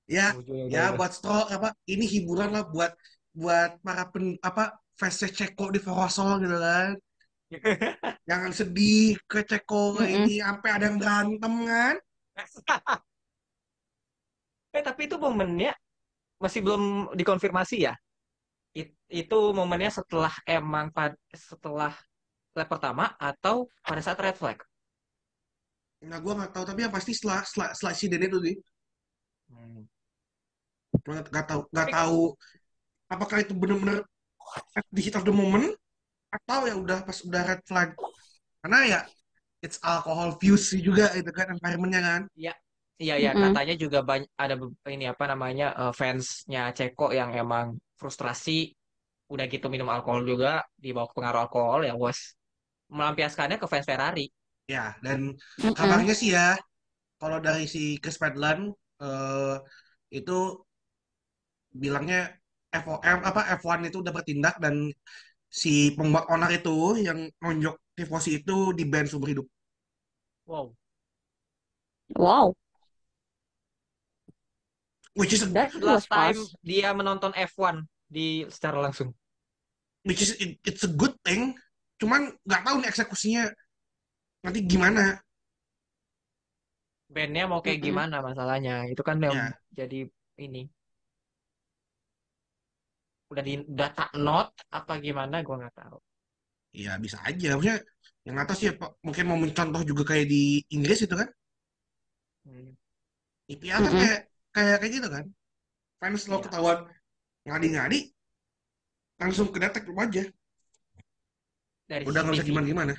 Ya 0.06 0.28
ya 0.70 0.92
udah 0.94 1.00
buat 1.00 1.12
Stroll 1.16 1.48
apa 1.50 1.72
ini 1.88 2.06
hiburan 2.06 2.52
lah 2.52 2.68
buat 2.68 2.92
buat 3.34 3.82
para 3.82 4.12
pen 4.12 4.38
apa 4.44 4.78
fans 4.94 5.26
Ceko 5.26 5.74
di 5.74 5.80
Forosol 5.82 6.44
gitu 6.46 6.58
kan 6.60 6.94
jangan 8.30 8.52
sedih 8.56 9.20
ke 9.30 9.40
Ceko 9.50 10.00
ke 10.00 10.06
Mm-mm. 10.06 10.26
ini 10.26 10.34
sampai 10.44 10.70
ada 10.76 10.86
yang 10.90 10.98
berantem 11.02 11.54
kan 11.70 11.96
eh 14.78 14.84
tapi 14.88 15.02
itu 15.08 15.16
momennya 15.26 15.72
masih 16.44 16.60
belum 16.66 16.84
dikonfirmasi 17.20 17.78
ya 17.88 17.94
It- 18.80 18.98
itu 19.10 19.38
momennya 19.60 19.92
setelah 20.00 20.34
emang 20.48 20.88
pad- 20.96 21.20
setelah 21.34 21.94
lap 22.58 22.70
pertama 22.74 23.06
atau 23.20 23.70
pada 23.86 24.02
saat 24.06 24.20
red 24.24 24.38
flag 24.42 24.60
nah 26.10 26.20
gue 26.24 26.34
nggak 26.38 26.52
tahu 26.54 26.64
tapi 26.70 26.80
yang 26.86 26.94
pasti 26.98 27.12
setelah 27.18 27.40
setelah, 27.50 27.70
setelah 27.76 27.94
insiden 27.96 28.22
itu 28.28 28.38
sih 28.46 28.56
Hmm. 29.50 29.84
Nggak 31.32 31.46
tahu 31.50 31.62
nggak 31.74 31.90
tahu 31.96 32.20
apakah 33.14 33.38
itu 33.44 33.54
benar-benar 33.62 33.98
the 34.96 35.02
heat 35.04 35.16
of 35.20 35.26
the 35.28 35.36
moment 35.36 35.76
atau 36.36 36.60
ya 36.70 36.76
udah 36.84 36.98
pas 37.08 37.18
udah 37.28 37.42
red 37.50 37.62
flag. 37.70 37.90
Karena 38.62 38.80
ya 38.94 39.00
it's 39.66 39.80
alcohol 39.84 40.30
fuse 40.42 40.78
juga 40.88 41.06
itu 41.20 41.32
kan 41.38 41.48
environmentnya 41.56 42.02
kan. 42.10 42.22
Ya 42.46 42.54
iya 43.04 43.16
ya 43.26 43.32
Mm-mm. 43.32 43.44
katanya 43.44 43.74
juga 43.84 44.00
banyak 44.10 44.30
ada 44.44 44.56
ini 44.96 45.06
apa 45.14 45.26
namanya 45.32 45.66
eh, 45.82 45.94
fansnya 46.00 46.62
Ceko 46.78 47.06
yang 47.20 47.32
emang 47.42 47.68
frustrasi 48.00 48.52
udah 49.34 49.46
gitu 49.54 49.66
minum 49.74 49.90
alkohol 49.96 50.24
juga 50.32 50.50
dibawa 50.84 51.06
ke 51.10 51.16
pengaruh 51.18 51.42
alkohol 51.46 51.80
ya 51.90 51.94
was. 52.04 52.20
Melampiaskannya 52.98 53.58
ke 53.62 53.68
fans 53.72 53.88
Ferrari. 53.90 54.26
Ya 54.74 54.96
dan 55.06 55.20
Mm-mm. 55.64 55.74
kabarnya 55.76 56.14
sih 56.20 56.30
ya 56.38 56.56
kalau 57.22 57.38
dari 57.48 57.64
si 57.74 57.80
Chris 58.02 58.18
Padland 58.24 58.64
eh, 59.04 59.56
itu 60.20 60.34
bilangnya 61.82 62.20
FOM 62.74 63.20
apa 63.30 63.42
F1 63.60 63.80
itu 63.90 63.98
udah 64.04 64.14
bertindak 64.18 64.56
dan 64.64 64.76
si 65.62 65.74
pembuat 65.98 66.26
onar 66.34 66.52
itu 66.60 66.76
yang 67.08 67.20
nonjok 67.44 67.76
tifosi 67.98 68.30
itu 68.42 68.56
di 68.78 68.84
band 68.92 69.08
seumur 69.10 69.30
hidup. 69.34 69.48
Wow. 70.46 70.76
Wow, 72.16 72.56
Which 75.16 75.34
is 75.34 75.52
that 75.54 75.74
was 75.82 75.82
Last 75.88 76.08
time 76.14 76.38
fast. 76.38 76.56
dia 76.70 76.90
menonton 76.98 77.34
F1 77.38 77.76
di 78.16 78.46
secara 78.50 78.78
langsung. 78.86 79.10
which 80.04 80.22
is 80.22 80.32
it- 80.40 80.60
it's 80.66 80.84
a 80.84 80.92
good 80.92 81.16
thing. 81.24 81.56
Cuman 82.00 82.36
nggak 82.44 82.62
tahu 82.68 82.76
nih 82.84 82.90
eksekusinya 82.92 83.44
nanti 84.44 84.60
gimana. 84.68 85.20
Bandnya 87.16 87.44
mau 87.52 87.62
kayak 87.66 87.80
Mm-mm. 87.82 87.84
gimana 87.86 88.16
masalahnya? 88.28 88.74
Itu 88.92 89.02
kan 89.10 89.18
yang 89.28 89.38
Ya. 89.38 89.60
jadi 89.80 89.98
ini. 90.46 90.60
Udah 93.34 93.44
di 93.48 93.54
udah 93.74 93.90
tak 93.98 94.10
not 94.26 94.48
apa 94.80 94.94
gimana? 95.06 95.36
Gua 95.46 95.56
nggak 95.62 95.76
tahu. 95.82 95.98
Ya 96.74 96.92
bisa 97.04 97.18
aja. 97.30 97.48
Maksudnya 97.56 97.78
yang 98.28 98.38
atas 98.44 98.58
ya 98.66 98.72
Pak, 98.82 98.90
mungkin 99.06 99.26
mau 99.30 99.40
mencontoh 99.44 99.82
juga 99.90 100.04
kayak 100.16 100.26
di 100.34 100.42
Inggris 100.76 101.00
itu 101.06 101.16
kan. 101.22 101.30
Hmm. 102.46 102.76
IPA 103.54 103.78
kan 103.86 103.94
Mm-mm. 103.94 104.00
kayak 104.02 104.20
kayak 104.56 104.78
kayak 104.82 104.94
gitu 104.98 105.08
kan. 105.16 105.26
Fans 106.02 106.24
lo 106.32 106.38
Iya. 106.38 106.44
ketahuan 106.46 106.80
ngadi-ngadi 107.48 108.00
langsung 109.22 109.50
kedetek 109.54 109.84
aja. 110.04 110.24
Dari 111.92 112.06
Udah 112.08 112.20
nggak 112.24 112.36
usah 112.36 112.46
CCTV 112.46 112.48
gimana-gimana. 112.48 112.94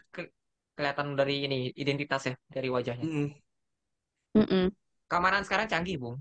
kelihatan 0.77 1.09
dari 1.21 1.35
ini 1.47 1.59
identitasnya 1.83 2.35
dari 2.55 2.69
wajahnya. 2.77 3.07
Mm-mm. 3.07 3.35
Mm-mm. 4.37 4.71
Keamanan 5.11 5.43
sekarang 5.47 5.67
canggih, 5.73 5.97
Bung. 6.03 6.17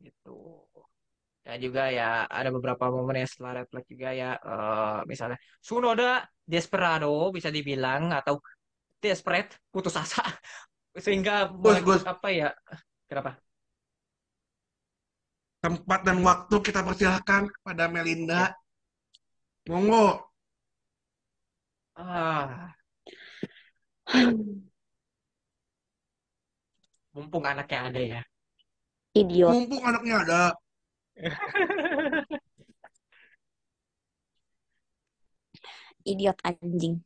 Gitu. 0.00 0.32
Dan 1.46 1.62
juga 1.62 1.86
ya 1.94 2.26
ada 2.26 2.50
beberapa 2.50 2.90
momen 2.90 3.22
yang 3.22 3.30
setelah 3.30 3.62
red 3.62 3.68
flag 3.70 3.86
juga 3.86 4.10
ya 4.10 4.30
eh, 4.34 4.98
misalnya 5.06 5.38
Sunoda 5.62 6.26
desperado 6.42 7.30
bisa 7.30 7.54
dibilang 7.54 8.10
atau 8.10 8.42
desperate 8.98 9.54
putus 9.70 9.94
asa 9.94 10.26
sehingga 11.04 11.46
bagi- 11.46 11.86
Gus. 11.86 12.02
apa 12.02 12.28
ya 12.34 12.50
kenapa? 13.06 13.38
Tempat 15.62 16.00
dan 16.02 16.18
waktu 16.26 16.56
kita 16.62 16.82
persilahkan 16.82 17.46
kepada 17.50 17.86
Melinda. 17.90 18.54
Monggo. 19.66 20.30
Ah, 21.98 22.70
mumpung 27.14 27.44
anaknya 27.46 27.78
ada 27.88 28.00
ya. 28.02 28.20
Idiot. 29.16 29.50
Mumpung 29.54 29.82
anaknya 29.82 30.14
ada. 30.22 30.42
Idiot 36.04 36.38
anjing. 36.48 37.04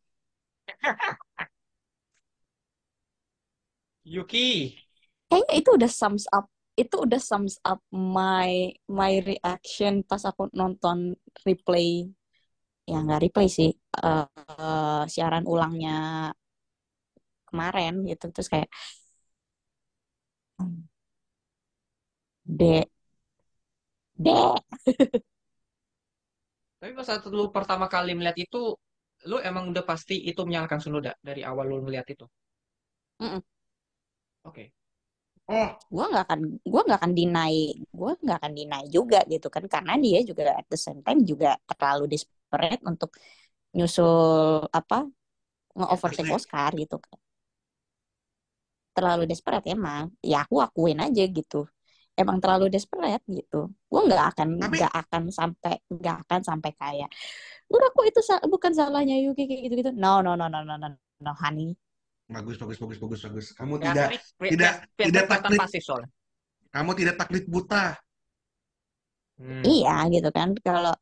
Yuki. 4.04 4.76
Kayaknya 5.30 5.54
itu 5.60 5.70
udah 5.78 5.90
sums 6.00 6.24
up. 6.36 6.46
Itu 6.80 6.94
udah 7.06 7.20
sums 7.20 7.54
up 7.66 7.80
my 7.92 8.72
my 8.88 9.12
reaction 9.28 9.92
pas 10.08 10.22
aku 10.30 10.42
nonton 10.60 10.98
replay. 11.46 11.90
Ya 12.90 12.96
nggak 13.04 13.20
replay 13.24 13.48
sih. 13.56 13.70
eh, 14.04 14.24
eh, 14.60 15.00
siaran 15.12 15.44
ulangnya 15.52 15.90
kemarin 17.48 17.92
gitu. 18.10 18.24
Terus 18.34 18.48
kayak 18.52 18.68
dek 22.58 22.88
dek 22.90 22.90
Tapi 26.80 26.92
pas 26.96 27.06
saat 27.08 27.22
lu 27.38 27.44
pertama 27.56 27.86
kali 27.94 28.12
melihat 28.18 28.36
itu, 28.46 28.62
lu 29.30 29.36
emang 29.50 29.64
udah 29.72 29.84
pasti 29.90 30.16
itu 30.30 30.40
menyalahkan 30.48 30.80
Sunoda 30.84 31.12
dari 31.28 31.42
awal 31.50 31.64
lu 31.70 31.76
melihat 31.86 32.06
itu. 32.14 32.24
Mm-mm. 33.20 33.42
Oke. 34.44 34.72
Oh, 35.50 35.68
gue 35.94 36.04
nggak 36.10 36.24
akan 36.26 36.40
gue 36.72 36.80
nggak 36.86 36.98
akan 37.00 37.12
deny 37.18 37.54
gue 37.98 38.10
nggak 38.24 38.36
akan 38.40 38.52
deny 38.58 38.82
juga 38.96 39.18
gitu 39.32 39.46
kan 39.54 39.64
karena 39.74 39.92
dia 40.04 40.18
juga 40.28 40.42
at 40.60 40.66
the 40.72 40.78
same 40.86 41.00
time 41.06 41.20
juga 41.30 41.48
terlalu 41.70 42.04
desperate 42.12 42.80
untuk 42.90 43.10
nyusul 43.76 44.12
apa 44.78 44.96
nge-overtake. 45.78 46.32
Oscar 46.36 46.70
gitu 46.82 46.96
kan 47.04 47.18
terlalu 48.96 49.22
desperate 49.30 49.66
emang 49.74 50.04
ya 50.30 50.36
aku 50.44 50.56
akuin 50.66 50.98
aja 51.06 51.22
gitu 51.38 51.56
emang 52.18 52.38
terlalu 52.42 52.70
desperate 52.72 53.22
gitu 53.30 53.70
gue 53.70 54.00
nggak 54.08 54.24
akan 54.34 54.48
Tapi- 54.58 54.76
nggak 54.80 54.92
akan 55.06 55.22
sampai 55.30 55.74
nggak 55.88 56.16
akan 56.26 56.40
sampai 56.44 56.70
kayak 56.76 57.08
udah 57.70 57.88
kok 57.94 58.04
itu 58.06 58.20
sa- 58.24 58.42
bukan 58.46 58.72
salahnya 58.74 59.14
Yuki 59.22 59.46
kayak 59.46 59.60
gitu 59.70 59.74
gitu 59.86 59.90
no 59.94 60.20
no 60.24 60.34
no 60.34 60.50
no 60.50 60.62
no 60.66 60.74
no 60.76 60.88
no 61.22 61.32
honey 61.38 61.74
bagus, 62.30 62.62
bagus, 62.62 62.78
bagus, 62.78 62.98
bagus, 63.02 63.20
bagus. 63.26 63.46
Kamu 63.58 63.74
Ya, 63.82 63.90
tidak, 63.90 64.06
tapi 64.06 64.16
tidak- 64.54 64.76
kelihatan 64.94 65.10
tidak 65.10 65.26
taklid. 65.26 65.58
pasif 65.58 65.82
soalnya. 65.82 66.08
kamu 66.70 66.90
tidak 66.94 67.14
taklid 67.18 67.44
buta. 67.50 67.84
Hmm. 69.40 69.62
Iya 69.66 69.94
gitu 70.14 70.28
kan 70.30 70.48
kalau 70.62 70.94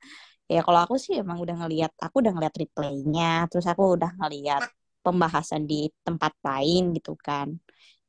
ya 0.48 0.61
kalau 0.64 0.80
aku 0.88 0.96
sih 0.96 1.20
emang 1.20 1.36
udah 1.44 1.56
ngelihat 1.61 1.92
aku 2.00 2.24
udah 2.24 2.32
ngeliat 2.32 2.54
replaynya 2.56 3.44
terus 3.52 3.66
aku 3.68 3.82
udah 4.00 4.11
ngeliat 4.16 4.62
pembahasan 5.04 5.68
di 5.68 5.92
tempat 6.06 6.32
lain 6.40 6.96
gitu 6.96 7.12
kan 7.20 7.48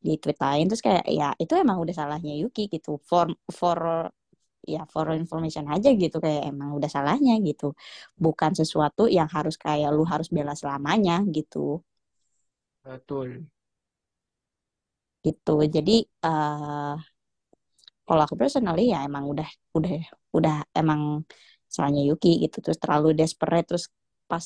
di 0.06 0.12
tweet 0.22 0.38
lain 0.46 0.64
terus 0.70 0.84
kayak 0.88 1.06
ya 1.20 1.26
itu 1.44 1.54
emang 1.64 1.78
udah 1.84 1.96
salahnya 2.00 2.34
Yuki 2.42 2.62
gitu. 2.74 2.90
For 3.10 3.28
for 3.60 3.80
ya 4.74 4.82
for 4.94 5.06
information 5.22 5.66
aja 5.74 5.90
gitu 6.04 6.18
kayak 6.26 6.44
emang 6.52 6.70
udah 6.78 6.90
salahnya 6.96 7.34
gitu. 7.48 7.66
Bukan 8.24 8.52
sesuatu 8.60 9.04
yang 9.18 9.30
harus 9.36 9.56
kayak 9.66 9.90
lu 9.96 10.04
harus 10.14 10.28
bela 10.36 10.54
selamanya 10.62 11.14
gitu. 11.38 11.82
Betul. 12.84 13.48
gitu. 15.26 15.52
Jadi 15.76 15.92
eh 16.26 16.94
kalau 18.08 18.22
aku 18.26 18.36
personally 18.42 18.82
ya 18.94 18.98
emang 19.08 19.24
udah 19.32 19.48
udah 19.78 19.92
udah 20.38 20.54
emang 20.80 21.02
salahnya 21.74 22.02
Yuki 22.10 22.30
gitu. 22.44 22.58
Terus 22.64 22.80
terlalu 22.84 23.08
desperate 23.20 23.66
terus 23.70 23.86
pas 24.30 24.46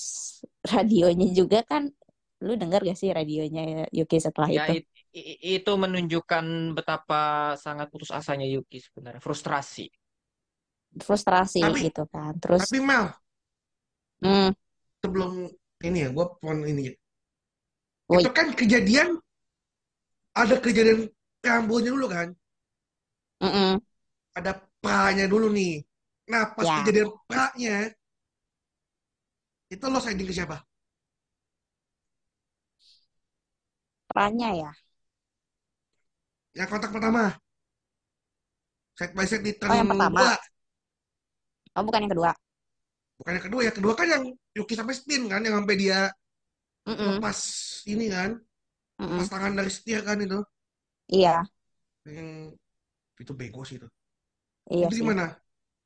radionya 0.73 1.27
juga 1.39 1.57
kan 1.71 1.83
lu 2.43 2.53
denger 2.59 2.83
gak 2.83 2.97
sih 2.99 3.09
radionya 3.15 3.87
Yuki 3.95 4.19
setelah 4.19 4.51
Ya 4.51 4.67
itu 4.67 4.83
it- 5.15 5.39
itu 5.63 5.71
menunjukkan 5.79 6.75
betapa 6.75 7.55
sangat 7.55 7.87
putus 7.87 8.11
asanya 8.11 8.43
Yuki 8.45 8.83
sebenarnya, 8.83 9.21
frustrasi. 9.23 9.87
frustrasi 10.93 11.57
Tapi- 11.63 11.89
gitu 11.89 12.03
kan 12.05 12.37
terus 12.37 12.69
Tapi 12.69 12.77
Mel, 12.83 13.09
hmm, 14.21 14.49
sebelum 15.01 15.49
ini 15.81 15.97
ya, 16.05 16.09
gue 16.13 16.25
pohon 16.37 16.59
ini. 16.69 16.93
Woi. 18.11 18.21
Itu 18.21 18.29
kan 18.35 18.53
kejadian, 18.53 19.17
ada 20.37 20.55
kejadian 20.61 21.09
preambulnya 21.41 21.91
dulu 21.95 22.07
kan. 22.11 22.29
mm-mm. 23.41 23.81
Ada 24.37 24.51
pra-nya 24.79 25.25
dulu 25.27 25.49
nih. 25.51 25.83
Nah, 26.31 26.53
pas 26.55 26.63
Ya. 26.65 26.75
kejadian 26.83 27.09
pra-nya, 27.27 27.91
itu 29.73 29.85
lo 29.89 29.99
siding 29.99 30.27
ke 30.29 30.33
siapa? 30.35 30.61
Perannya 34.15 34.49
ya 34.61 34.69
Yang 36.57 36.69
kontak 36.73 36.91
pertama. 36.95 37.23
Side 38.99 39.13
by 39.17 39.25
side 39.29 39.45
di 39.47 39.53
turn 39.61 39.69
Oh, 39.69 39.75
yang 39.75 39.87
pertama. 39.91 40.21
dua. 40.21 40.33
oh 41.77 41.83
bukan 41.85 42.01
yang 42.05 42.13
kedua 42.13 42.31
Bukan 43.19 43.33
yang 43.37 43.45
kedua, 43.47 43.61
yang 43.67 43.75
kedua 43.77 43.93
kan 43.99 44.07
yang 44.13 44.23
Yuki 44.57 44.73
sampai 44.77 44.93
spin 44.99 45.21
kan, 45.31 45.41
yang 45.45 45.55
sampai 45.61 45.75
dia 45.81 45.99
Mm-mm, 46.87 47.23
lepas 47.23 47.39
ini 47.93 48.05
kan, 48.15 48.29
mm-mm. 48.99 49.23
lepas 49.23 49.27
tangan 49.33 49.53
dari 49.59 49.71
setir 49.77 49.99
kan 50.07 50.17
itu. 50.25 50.39
iya 51.07 51.43
Yang 52.07 52.29
itu 53.23 53.33
bego 53.39 53.61
sih 53.67 53.77
itu. 53.79 53.87
iya 54.73 54.85
itu 54.85 54.93
sih 54.97 55.05
gimana? 55.05 55.25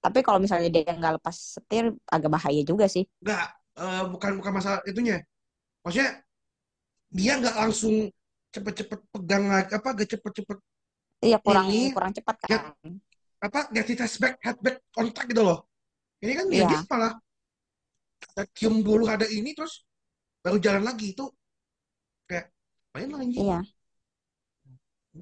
tapi 0.04 0.20
kalau 0.26 0.40
misalnya 0.46 0.70
dia 0.76 0.84
nggak 1.00 1.14
lepas 1.18 1.36
setir 1.56 1.86
agak 2.16 2.32
bahaya 2.36 2.62
juga 2.72 2.86
sih 2.96 3.04
Nggak, 3.24 3.44
eh, 3.82 4.04
bukan 4.14 4.32
bukan 4.40 4.54
masalah 4.58 4.80
itunya. 4.90 5.18
Maksudnya 5.84 6.12
dia 7.18 7.32
nggak 7.40 7.56
langsung 7.62 7.96
cepet-cepet 8.58 9.00
pegang 9.14 9.46
lagi 9.48 9.72
apa 9.78 9.88
gak 9.94 10.10
cepet-cepet 10.18 10.58
iya 11.22 11.38
kurang 11.42 11.66
Ini- 11.70 11.94
kurang 11.94 12.12
cepat 12.14 12.36
ya, 12.46 12.60
kan 12.62 12.94
apa 13.38 13.60
ganti 13.70 13.94
headback 13.94 14.34
headback 14.42 14.76
kontak 14.90 15.24
gitu 15.30 15.42
loh. 15.46 15.60
Ini 16.26 16.34
kan 16.34 16.46
dia, 16.50 16.66
Iya. 16.66 16.70
dia 16.74 16.80
malah 16.90 17.14
ada 18.34 18.44
cium 18.58 18.82
dulu 18.82 19.06
ada 19.06 19.30
ini 19.30 19.54
terus 19.54 19.86
baru 20.42 20.58
jalan 20.58 20.82
lagi 20.86 21.14
itu 21.14 21.26
kayak 22.26 22.50
main 22.98 23.10
anjing. 23.14 23.46
iya 23.46 23.60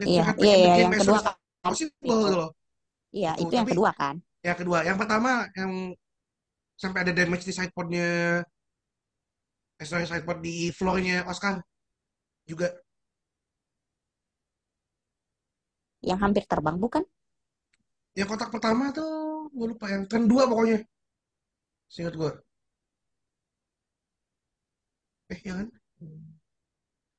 iya 0.07 0.23
iya 0.39 0.55
iya 0.55 0.71
game 0.79 0.95
yang 0.95 1.01
kedua 1.03 1.19
kan 1.23 1.71
gitu 1.75 2.15
loh. 2.39 2.49
iya 3.11 3.31
Itu, 3.35 3.47
itu 3.47 3.53
yang 3.59 3.67
kedua 3.67 3.91
kan 3.95 4.15
Yang 4.45 4.57
kedua, 4.61 4.79
yang 4.85 4.97
pertama 5.01 5.49
yang 5.57 5.71
sampai 6.77 6.99
ada 7.07 7.11
damage 7.15 7.43
di 7.49 7.53
sidepodnya 7.55 8.07
eh, 9.81 9.87
sorry, 9.87 10.05
sidepod 10.07 10.39
di 10.39 10.69
floornya 10.71 11.25
Oscar 11.27 11.59
juga 12.45 12.71
yang 16.09 16.19
hampir 16.23 16.43
terbang 16.51 16.77
bukan 16.83 17.03
yang 18.19 18.27
kotak 18.31 18.49
pertama 18.53 18.85
tuh 18.97 19.11
gue 19.57 19.67
lupa 19.71 19.85
yang 19.93 20.03
turn 20.09 20.23
dua 20.31 20.43
pokoknya 20.51 20.77
seingat 21.89 22.13
gue 22.19 22.31
Eh, 25.29 25.39
ya 25.45 25.53
kan? 25.57 25.67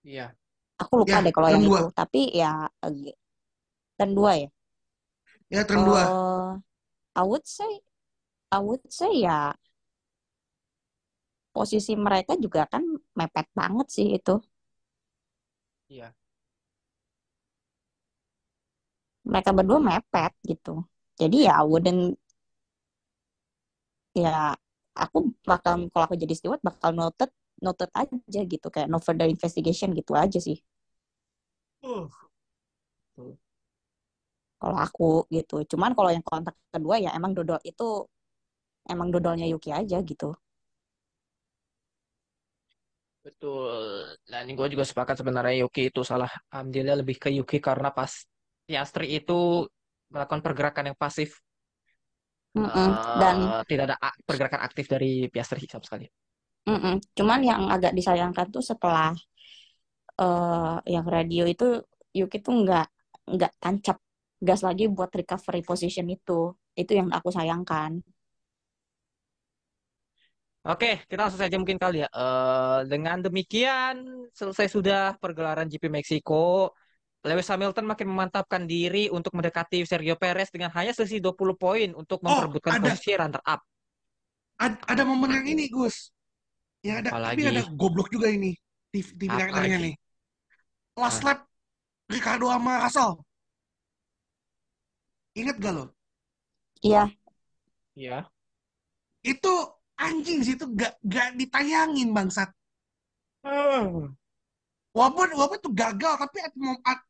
Iya. 0.05 0.37
Aku 0.83 0.95
lupa 1.03 1.17
Ya, 1.17 1.25
deh 1.25 1.33
kalau 1.37 1.49
yang 1.55 1.65
dua. 1.69 1.81
itu. 1.81 1.83
Tapi 1.99 2.21
ya 2.41 2.47
ag- 2.87 3.17
turn 3.99 4.13
dua 4.19 4.33
ya. 4.43 4.49
Ya, 5.51 5.65
turn 5.67 5.85
dua. 5.87 6.05
Eh, 6.07 6.61
I 7.17 7.23
would 7.25 7.47
say, 7.47 7.81
I 8.53 8.59
would 8.61 8.83
say 8.93 9.13
ya 9.23 9.55
posisi 11.57 11.93
mereka 12.07 12.33
juga 12.45 12.61
kan 12.73 12.83
mepet 13.19 13.47
banget 13.59 13.87
sih 13.97 14.07
itu. 14.19 14.33
Iya. 15.89 16.15
Mereka 19.31 19.51
berdua 19.57 19.79
mepet 19.89 20.33
gitu. 20.51 20.71
Jadi 21.21 21.37
ya 21.47 21.53
I 21.63 21.65
wouldn't 21.71 22.03
ya 24.23 24.57
aku 25.03 25.17
bakal 25.51 25.73
kalau 25.93 26.05
aku 26.07 26.17
jadi 26.23 26.35
steward 26.39 26.61
bakal 26.69 26.91
noted 27.01 27.31
noted 27.65 27.91
aja 28.01 28.41
gitu. 28.53 28.67
Kayak 28.75 28.89
no 28.93 28.99
further 29.07 29.29
investigation 29.35 29.89
gitu 29.99 30.13
aja 30.25 30.39
sih. 30.47 30.57
Kalau 34.61 34.77
aku 34.87 35.05
gitu. 35.37 35.55
Cuman 35.71 35.91
kalau 35.97 36.11
yang 36.15 36.25
kontak 36.31 36.55
kedua 36.75 36.97
ya 37.05 37.11
emang 37.19 37.33
dodol 37.37 37.61
itu 37.71 37.85
emang 38.93 39.09
dodolnya 39.15 39.47
Yuki 39.53 39.71
aja 39.81 39.99
gitu. 40.11 40.29
Betul. 43.27 44.07
Dan 44.31 44.47
gue 44.55 44.67
juga 44.73 44.85
sepakat 44.87 45.17
sebenarnya 45.21 45.55
Yuki 45.67 45.91
itu 45.91 46.01
salah. 46.07 46.31
Ambilnya 46.55 46.95
lebih 47.01 47.17
ke 47.19 47.29
Yuki 47.35 47.59
karena 47.59 47.91
pas 47.91 48.13
Piastri 48.69 49.07
itu 49.19 49.67
melakukan 50.13 50.43
pergerakan 50.47 50.85
yang 50.93 50.99
pasif. 50.99 51.31
Mm-mm. 52.57 52.99
dan 53.21 53.37
Eh, 53.51 53.63
tidak 53.71 53.85
ada 53.93 53.97
pergerakan 54.29 54.61
aktif 54.67 54.87
dari 54.93 55.29
Piastri 55.33 55.61
sama 55.71 55.85
sekali. 55.87 56.07
mm-mm. 56.69 56.95
cuman 57.19 57.41
yang 57.51 57.63
agak 57.75 57.93
disayangkan 57.99 58.47
tuh 58.55 58.63
setelah 58.71 59.11
eh 60.23 60.75
yang 60.95 61.07
radio 61.17 61.43
itu 61.53 61.65
Yuki 62.19 62.37
tuh 62.47 62.53
nggak 62.63 62.87
nggak 63.35 63.53
tancap 63.63 63.97
gas 64.47 64.61
lagi 64.69 64.85
buat 64.97 65.11
recovery 65.19 65.61
position 65.69 66.07
itu 66.17 66.33
itu 66.81 66.93
yang 66.99 67.09
aku 67.19 67.29
sayangkan 67.37 67.93
Oke, 70.67 70.87
kita 71.07 71.21
langsung 71.23 71.39
saja 71.43 71.57
mungkin 71.63 71.79
kali 71.79 71.97
ya. 72.03 72.09
Eh, 72.11 72.79
dengan 72.91 73.17
demikian 73.23 73.95
selesai 74.35 74.67
sudah 74.75 74.99
pergelaran 75.23 75.71
GP 75.71 75.85
Meksiko. 75.95 76.35
Lewis 77.27 77.51
Hamilton 77.51 77.85
makin 77.85 78.07
memantapkan 78.07 78.63
diri 78.65 79.11
untuk 79.11 79.35
mendekati 79.35 79.83
Sergio 79.83 80.15
Perez 80.15 80.49
dengan 80.55 80.71
hanya 80.73 80.95
selisih 80.95 81.19
20 81.19 81.59
poin 81.59 81.91
untuk 81.93 82.23
Oh, 82.23 82.31
memperebutkan 82.31 82.79
ada. 82.79 82.85
posisi 82.87 83.13
runner 83.13 83.43
up. 83.43 83.61
Ad- 84.57 84.83
ada 84.87 85.03
momen 85.03 85.35
yang 85.35 85.47
ini, 85.47 85.67
Gus. 85.69 86.15
Ya 86.81 87.03
ada, 87.03 87.11
tapi 87.11 87.43
Apalagi? 87.43 87.51
ada 87.51 87.63
goblok 87.75 88.09
juga 88.09 88.31
ini. 88.31 88.55
TV 88.95 89.27
Apalagi? 89.27 89.37
karakternya 89.43 89.79
nih. 89.91 89.95
Last 90.97 91.21
Ah. 91.21 91.35
lap 91.35 91.39
Ricardo 92.07 92.47
sama 92.49 92.73
Russell. 92.87 93.13
Ingat 95.37 95.57
gak 95.61 95.73
lo? 95.77 95.85
iya 96.81 97.05
Iya. 97.93 98.29
Itu 99.21 99.53
anjing 99.97 100.41
sih 100.45 100.55
itu 100.57 100.65
gak, 100.73 100.97
gak 101.03 101.35
ditayangin 101.37 102.13
bangsat. 102.13 102.49
Walaupun 104.97 105.29
walaupun 105.37 105.59
itu 105.61 105.71
gagal 105.77 106.15
tapi 106.17 106.39
at, 106.41 106.53
at 106.89 107.01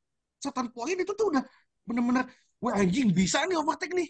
certain 0.45 0.69
point 0.75 0.99
itu 1.03 1.13
tuh 1.19 1.27
udah 1.33 1.43
bener-bener 1.89 2.25
wah 2.63 2.75
anjing 2.81 3.09
bisa 3.19 3.39
nih 3.49 3.57
overtake 3.61 3.95
nih. 3.97 4.09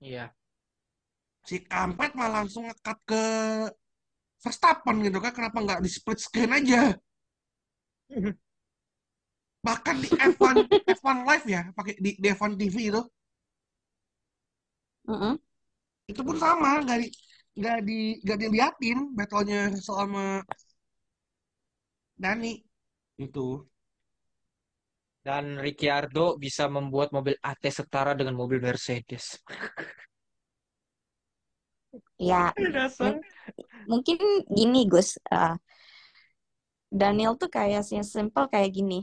Iya. 0.00 0.34
Si 1.48 1.56
kampret 1.72 2.12
malah 2.18 2.32
langsung 2.44 2.64
ngekat 2.68 2.98
ke 3.08 3.22
Verstappen 4.44 4.96
gitu 5.06 5.18
kan 5.24 5.32
kenapa 5.36 5.58
nggak 5.64 5.80
di 5.84 5.90
split 5.96 6.18
screen 6.24 6.50
aja? 6.58 6.80
Bahkan 9.66 9.96
di 10.04 10.08
F1 10.16 10.56
F1 10.96 11.18
live 11.28 11.46
ya 11.54 11.62
pakai 11.76 11.94
di, 12.04 12.10
di 12.22 12.26
F1 12.32 12.52
TV 12.60 12.76
itu 12.90 13.02
Mm-mm. 15.08 15.38
itu 16.10 16.20
pun 16.26 16.36
sama 16.44 16.68
nggak 16.84 16.98
di 17.02 17.06
nggak 17.58 17.76
di 17.88 17.94
nggak 18.24 18.38
diliatin 18.42 18.98
battlenya 19.16 19.58
selama 19.86 20.20
Dani 22.22 22.52
itu 23.24 23.46
Dan 25.26 25.44
Ricciardo 25.64 26.24
bisa 26.44 26.64
membuat 26.76 27.08
mobil 27.16 27.34
AT 27.50 27.64
setara 27.78 28.12
dengan 28.18 28.34
mobil 28.40 28.58
Mercedes. 28.66 29.24
ya 32.18 32.52
mungkin 33.90 34.18
gini 34.56 34.78
Gus 34.90 35.08
eh, 35.32 35.54
Daniel 37.00 37.32
tuh 37.40 37.50
kayak 37.56 37.82
simple 38.14 38.44
kayak 38.52 38.70
gini 38.76 38.98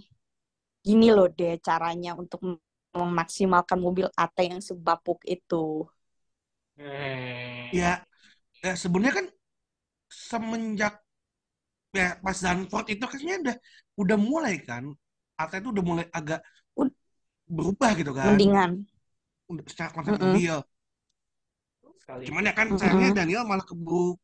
gini 0.88 1.08
loh 1.16 1.28
deh 1.40 1.54
caranya 1.68 2.12
untuk 2.22 2.40
mem- 2.48 2.64
memaksimalkan 3.00 3.80
mobil 3.86 4.08
AT 4.24 4.38
yang 4.52 4.62
sebapuk 4.70 5.20
itu 5.36 5.56
Hmm. 6.78 7.70
ya 7.80 8.02
ya 8.66 8.74
sebenarnya 8.84 9.16
kan 9.20 9.28
semenjak 10.30 10.94
ya 11.98 12.08
pas 12.24 12.38
Zandvoort 12.44 12.88
itu 12.94 13.04
kayaknya 13.12 13.36
udah 13.44 13.56
udah 14.02 14.18
mulai 14.32 14.56
kan 14.70 14.84
Ata 15.44 15.56
itu 15.62 15.70
udah 15.74 15.84
mulai 15.90 16.06
agak 16.20 16.40
berubah 17.48 17.92
gitu 18.00 18.12
kan 18.16 18.40
mendingan 18.40 18.72
Udah 19.52 19.64
secara 19.72 19.90
konsep 19.96 20.16
Mm-mm. 20.16 20.22
mobil 20.24 20.54
Sekali. 22.02 22.24
cuman 22.28 22.44
ya 22.50 22.54
kan 22.60 22.68
Mm-mm. 22.72 22.80
sayangnya 22.80 23.10
Daniel 23.24 23.44
malah 23.48 23.66
keburu 23.70 24.16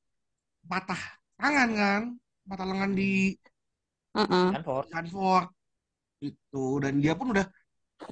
patah 0.72 1.02
tangan 1.40 1.70
kan 1.82 2.02
patah 2.50 2.66
lengan 2.70 2.92
di 3.00 3.36
Mm-mm. 4.16 4.50
Dan 4.54 4.62
Ford. 4.66 4.86
Zandvoort 4.90 5.48
itu 6.24 6.66
dan 6.84 6.94
dia 7.04 7.14
pun 7.16 7.32
udah 7.34 7.46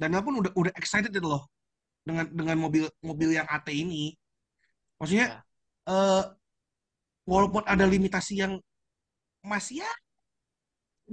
Daniel 0.00 0.22
pun 0.26 0.34
udah 0.40 0.52
udah 0.56 0.72
excited 0.80 1.10
gitu 1.12 1.28
loh 1.28 1.42
dengan 2.06 2.26
dengan 2.32 2.56
mobil 2.60 2.84
mobil 3.04 3.30
yang 3.36 3.46
AT 3.48 3.68
ini 3.72 4.14
maksudnya 4.98 5.42
eh 5.88 6.24
walaupun 7.28 7.62
ada 7.66 7.84
limitasi 7.86 8.42
yang 8.42 8.52
masih 9.44 9.84
ya 9.84 9.90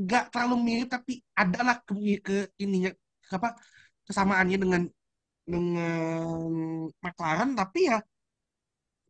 nggak 0.03 0.23
terlalu 0.31 0.55
mirip 0.67 0.87
tapi 0.95 1.11
adalah 1.41 1.75
ke, 1.87 1.93
ke 2.27 2.33
ininya 2.63 2.91
apa 3.35 3.49
kesamaannya 4.07 4.57
dengan 4.63 4.81
dengan 5.47 6.51
McLaren 7.03 7.51
tapi 7.59 7.79
ya 7.91 7.97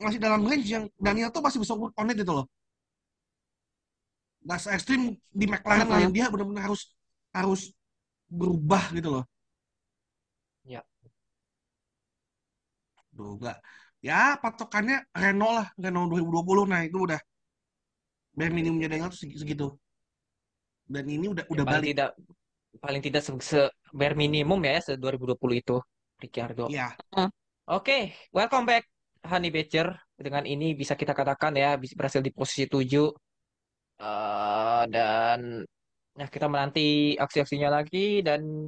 masih 0.04 0.20
dalam 0.26 0.42
range 0.50 0.68
yang 0.76 0.84
Daniel 1.06 1.30
tuh 1.36 1.42
masih 1.46 1.60
bisa 1.64 1.74
work 1.82 1.94
on 2.00 2.12
it 2.12 2.16
gitu 2.22 2.32
loh 2.38 2.46
se 4.64 4.70
ekstrim 4.78 5.02
di 5.40 5.46
McLaren 5.52 5.90
Mm-mm. 5.90 5.96
lain 5.96 6.10
dia 6.16 6.26
benar-benar 6.32 6.64
harus 6.70 6.82
harus 7.36 7.62
berubah 8.40 8.84
gitu 8.98 9.10
loh 9.16 9.24
Ya. 10.66 10.84
Nggak 13.18 13.58
ya 14.08 14.20
patokannya 14.44 14.96
Renault 15.22 15.54
lah 15.58 15.68
Renault 15.84 16.08
2020 16.12 16.64
nah 16.72 16.82
itu 16.88 16.98
udah 17.08 17.20
bare 18.38 18.52
minimumnya 18.58 18.88
Daniel 18.92 19.12
tuh 19.14 19.20
seg- 19.22 19.38
segitu 19.42 19.66
dan 20.94 21.06
ini 21.10 21.26
udah 21.34 21.46
Ya, 21.50 21.52
udah 21.54 21.66
paling 21.66 21.82
balik 21.82 21.90
tidak 21.90 22.10
paling 22.84 23.02
tidak 23.06 23.22
se, 23.26 23.32
se- 23.42 23.72
bare 24.00 24.16
minimum 24.18 24.60
ya 24.68 24.74
se 24.84 24.94
2020 25.02 25.58
itu 25.62 25.76
Ricciardo. 26.22 26.66
ya 26.68 26.88
Oke, 27.66 28.14
welcome 28.30 28.66
back 28.70 28.84
Honey 29.26 29.50
Badger. 29.50 29.90
Dengan 30.16 30.46
ini 30.46 30.78
bisa 30.78 30.94
kita 30.94 31.18
katakan 31.18 31.52
ya 31.58 31.76
berhasil 31.98 32.22
di 32.22 32.32
posisi 32.32 32.70
7 32.70 33.10
Eh, 33.96 34.84
dan 34.92 35.40
ya 36.20 36.28
kita 36.28 36.46
menanti 36.52 37.16
aksi-aksinya 37.16 37.70
lagi 37.72 38.20
dan 38.28 38.68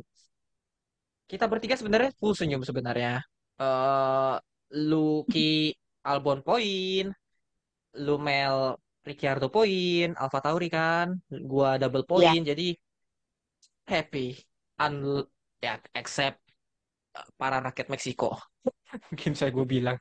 kita 1.28 1.46
bertiga 1.52 1.76
sebenarnya 1.76 2.12
full 2.20 2.34
senyum 2.40 2.64
sebenarnya. 2.64 3.20
Eh 3.60 4.36
Lucky 4.90 5.72
Albon 6.08 6.40
poin, 6.48 7.12
Lumel 8.06 8.58
Ricciardo 9.08 9.48
poin, 9.48 10.12
Alfa 10.22 10.40
Tauri 10.44 10.68
kan, 10.68 11.08
gua 11.52 11.80
double 11.82 12.04
poin, 12.04 12.40
jadi 12.50 12.76
happy. 13.88 14.36
Un 14.78 15.26
ya 15.58 15.82
except 15.98 16.38
eh, 17.18 17.28
para 17.40 17.58
rakyat 17.64 17.88
Meksiko. 17.90 18.38
Mungkin 19.10 19.34
saya 19.34 19.50
gue 19.50 19.66
bilang. 19.66 19.98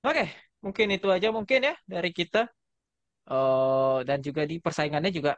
Oke, 0.00 0.32
mungkin 0.64 0.96
itu 0.96 1.12
aja 1.12 1.28
mungkin 1.28 1.60
ya 1.60 1.74
dari 1.84 2.08
kita. 2.08 2.48
Eh 3.28 3.98
dan 4.08 4.18
juga 4.24 4.48
di 4.48 4.56
persaingannya 4.64 5.12
juga 5.12 5.36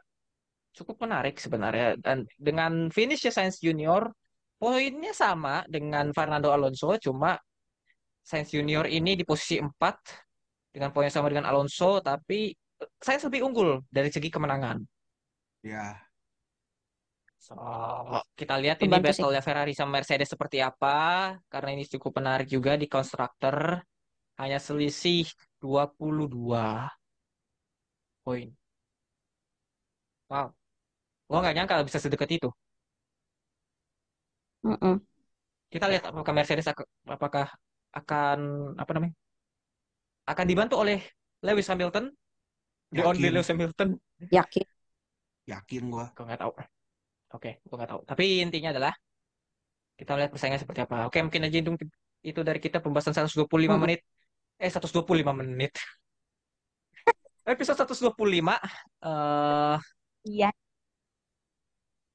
cukup 0.71 1.03
menarik 1.03 1.35
sebenarnya. 1.37 1.99
Dan 1.99 2.23
dengan 2.39 2.87
finish 2.89 3.27
Sainz 3.27 3.59
Junior, 3.59 4.07
poinnya 4.55 5.11
sama 5.11 5.67
dengan 5.67 6.09
Fernando 6.15 6.49
Alonso, 6.55 6.95
cuma 6.97 7.35
Sainz 8.23 8.55
Junior 8.55 8.87
ini 8.87 9.19
di 9.19 9.23
posisi 9.27 9.59
4 9.59 9.69
dengan 10.73 10.89
poin 10.91 11.05
yang 11.07 11.15
sama 11.15 11.29
dengan 11.31 11.47
Alonso, 11.49 12.01
tapi 12.03 12.51
Sainz 13.05 13.23
lebih 13.27 13.41
unggul 13.47 13.69
dari 13.95 14.09
segi 14.15 14.29
kemenangan. 14.33 14.77
ya 15.63 16.09
So, 17.47 17.55
kita 18.39 18.55
lihat 18.63 18.77
ini 18.79 18.87
Kebantu 18.87 19.07
sih. 19.11 19.23
battle-nya 19.23 19.41
Ferrari 19.47 19.73
sama 19.75 19.91
Mercedes 19.99 20.29
seperti 20.33 20.57
apa, 20.69 20.97
karena 21.51 21.69
ini 21.75 21.83
cukup 21.93 22.11
menarik 22.19 22.47
juga 22.55 22.71
di 22.81 22.87
konstruktor. 22.93 23.57
Hanya 24.41 24.59
selisih 24.67 25.23
22. 25.63 26.89
poin. 28.23 28.55
Wow. 30.31 30.47
Gua 31.29 31.39
nggak 31.41 31.55
nyangka 31.57 31.75
bisa 31.87 31.99
sedekat 32.05 32.29
itu. 32.37 32.49
Mm-mm. 34.65 34.93
Kita 35.73 35.85
lihat 35.91 36.03
apakah 36.09 36.33
Mercedes 36.37 36.67
ak- 36.71 36.89
apakah 37.15 37.47
akan 37.99 38.39
apa 38.81 38.91
namanya? 38.95 39.15
Akan 40.23 40.45
dibantu 40.47 40.79
oleh 40.79 41.03
Lewis 41.43 41.67
Hamilton, 41.67 42.07
the 42.95 43.03
only 43.03 43.27
Yakin. 43.27 43.33
Lewis 43.35 43.49
Hamilton. 43.51 43.89
Yakin. 44.31 44.65
Yakin 45.43 45.83
gua. 45.91 46.05
Gue 46.15 46.23
nggak 46.23 46.41
tahu. 46.41 46.51
Oke, 47.33 47.59
gue 47.65 47.75
nggak 47.75 47.91
tahu. 47.91 48.01
Tapi 48.07 48.23
intinya 48.45 48.69
adalah 48.71 48.93
kita 49.99 50.15
lihat 50.17 50.29
persaingan 50.31 50.61
seperti 50.61 50.81
apa. 50.87 51.05
Oke, 51.09 51.19
mungkin 51.19 51.43
aja 51.45 51.57
itu, 51.59 51.71
itu 52.23 52.39
dari 52.41 52.59
kita 52.63 52.79
pembahasan 52.79 53.13
125 53.13 53.75
Mm-mm. 53.75 53.81
menit. 53.83 53.99
Eh, 54.61 54.69
125 54.71 55.33
menit. 55.35 55.71
Episode 57.53 57.77
125. 57.83 58.55
Eh, 59.03 59.77
Iya. 60.23 60.49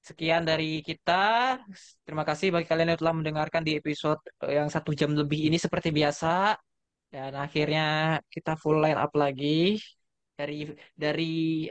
sekian 0.00 0.48
dari 0.48 0.80
kita. 0.80 1.60
Terima 2.08 2.24
kasih 2.24 2.48
bagi 2.48 2.64
kalian 2.64 2.96
yang 2.96 3.00
telah 3.04 3.12
mendengarkan 3.12 3.60
di 3.60 3.76
episode 3.76 4.16
eh, 4.48 4.56
yang 4.56 4.72
satu 4.72 4.96
jam 4.96 5.12
lebih 5.12 5.52
ini 5.52 5.60
seperti 5.60 5.92
biasa. 5.92 6.56
Dan 7.08 7.32
akhirnya 7.44 7.82
kita 8.34 8.52
full 8.60 8.78
line 8.84 8.98
up 9.00 9.12
lagi 9.16 9.80
dari 10.38 10.68
dari 10.92 11.66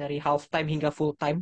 dari 0.00 0.16
half 0.20 0.48
time 0.52 0.68
hingga 0.72 0.90
full 0.92 1.12
time. 1.16 1.38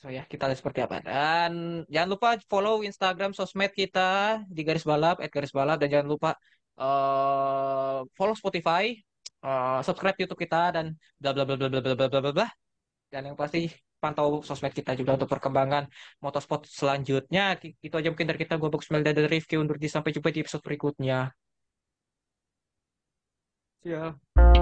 So 0.00 0.12
ya, 0.12 0.22
kita 0.28 0.46
lihat 0.46 0.58
seperti 0.60 0.80
apa. 0.86 0.96
Dan 1.00 1.82
jangan 1.88 2.08
lupa 2.14 2.28
follow 2.52 2.84
Instagram 2.84 3.32
sosmed 3.32 3.72
kita 3.72 4.40
di 4.46 4.60
garis 4.66 4.84
balap, 4.84 5.18
garis 5.34 5.52
balap 5.56 5.76
dan 5.80 5.88
jangan 5.88 6.08
lupa 6.14 6.30
eh, 6.78 7.98
follow 8.16 8.36
Spotify, 8.36 8.84
eh, 9.46 9.78
subscribe 9.86 10.16
YouTube 10.20 10.40
kita 10.44 10.76
dan 10.76 10.86
bla 11.20 11.30
bla 11.34 11.44
bla 11.48 11.56
bla 11.56 11.68
bla 11.72 11.80
bla 11.80 11.94
bla 11.96 12.20
bla 12.22 12.32
bla. 12.36 12.48
Dan 13.12 13.32
yang 13.32 13.36
pasti 13.38 13.66
pantau 13.96 14.44
sosmed 14.44 14.74
kita 14.76 14.92
juga 15.00 15.16
untuk 15.16 15.30
perkembangan 15.32 15.88
motorsport 16.20 16.68
selanjutnya. 16.68 17.56
Itu 17.80 17.94
aja 17.96 18.08
mungkin 18.12 18.28
dari 18.28 18.38
kita. 18.44 18.60
Gue 18.60 18.68
Box 18.68 18.92
Melda 18.92 19.10
dari 19.16 19.28
Rifki 19.30 19.56
undur 19.56 19.80
sampai 19.80 20.10
jumpa 20.12 20.28
di 20.34 20.44
episode 20.44 20.62
berikutnya. 20.66 21.32
See. 23.84 24.55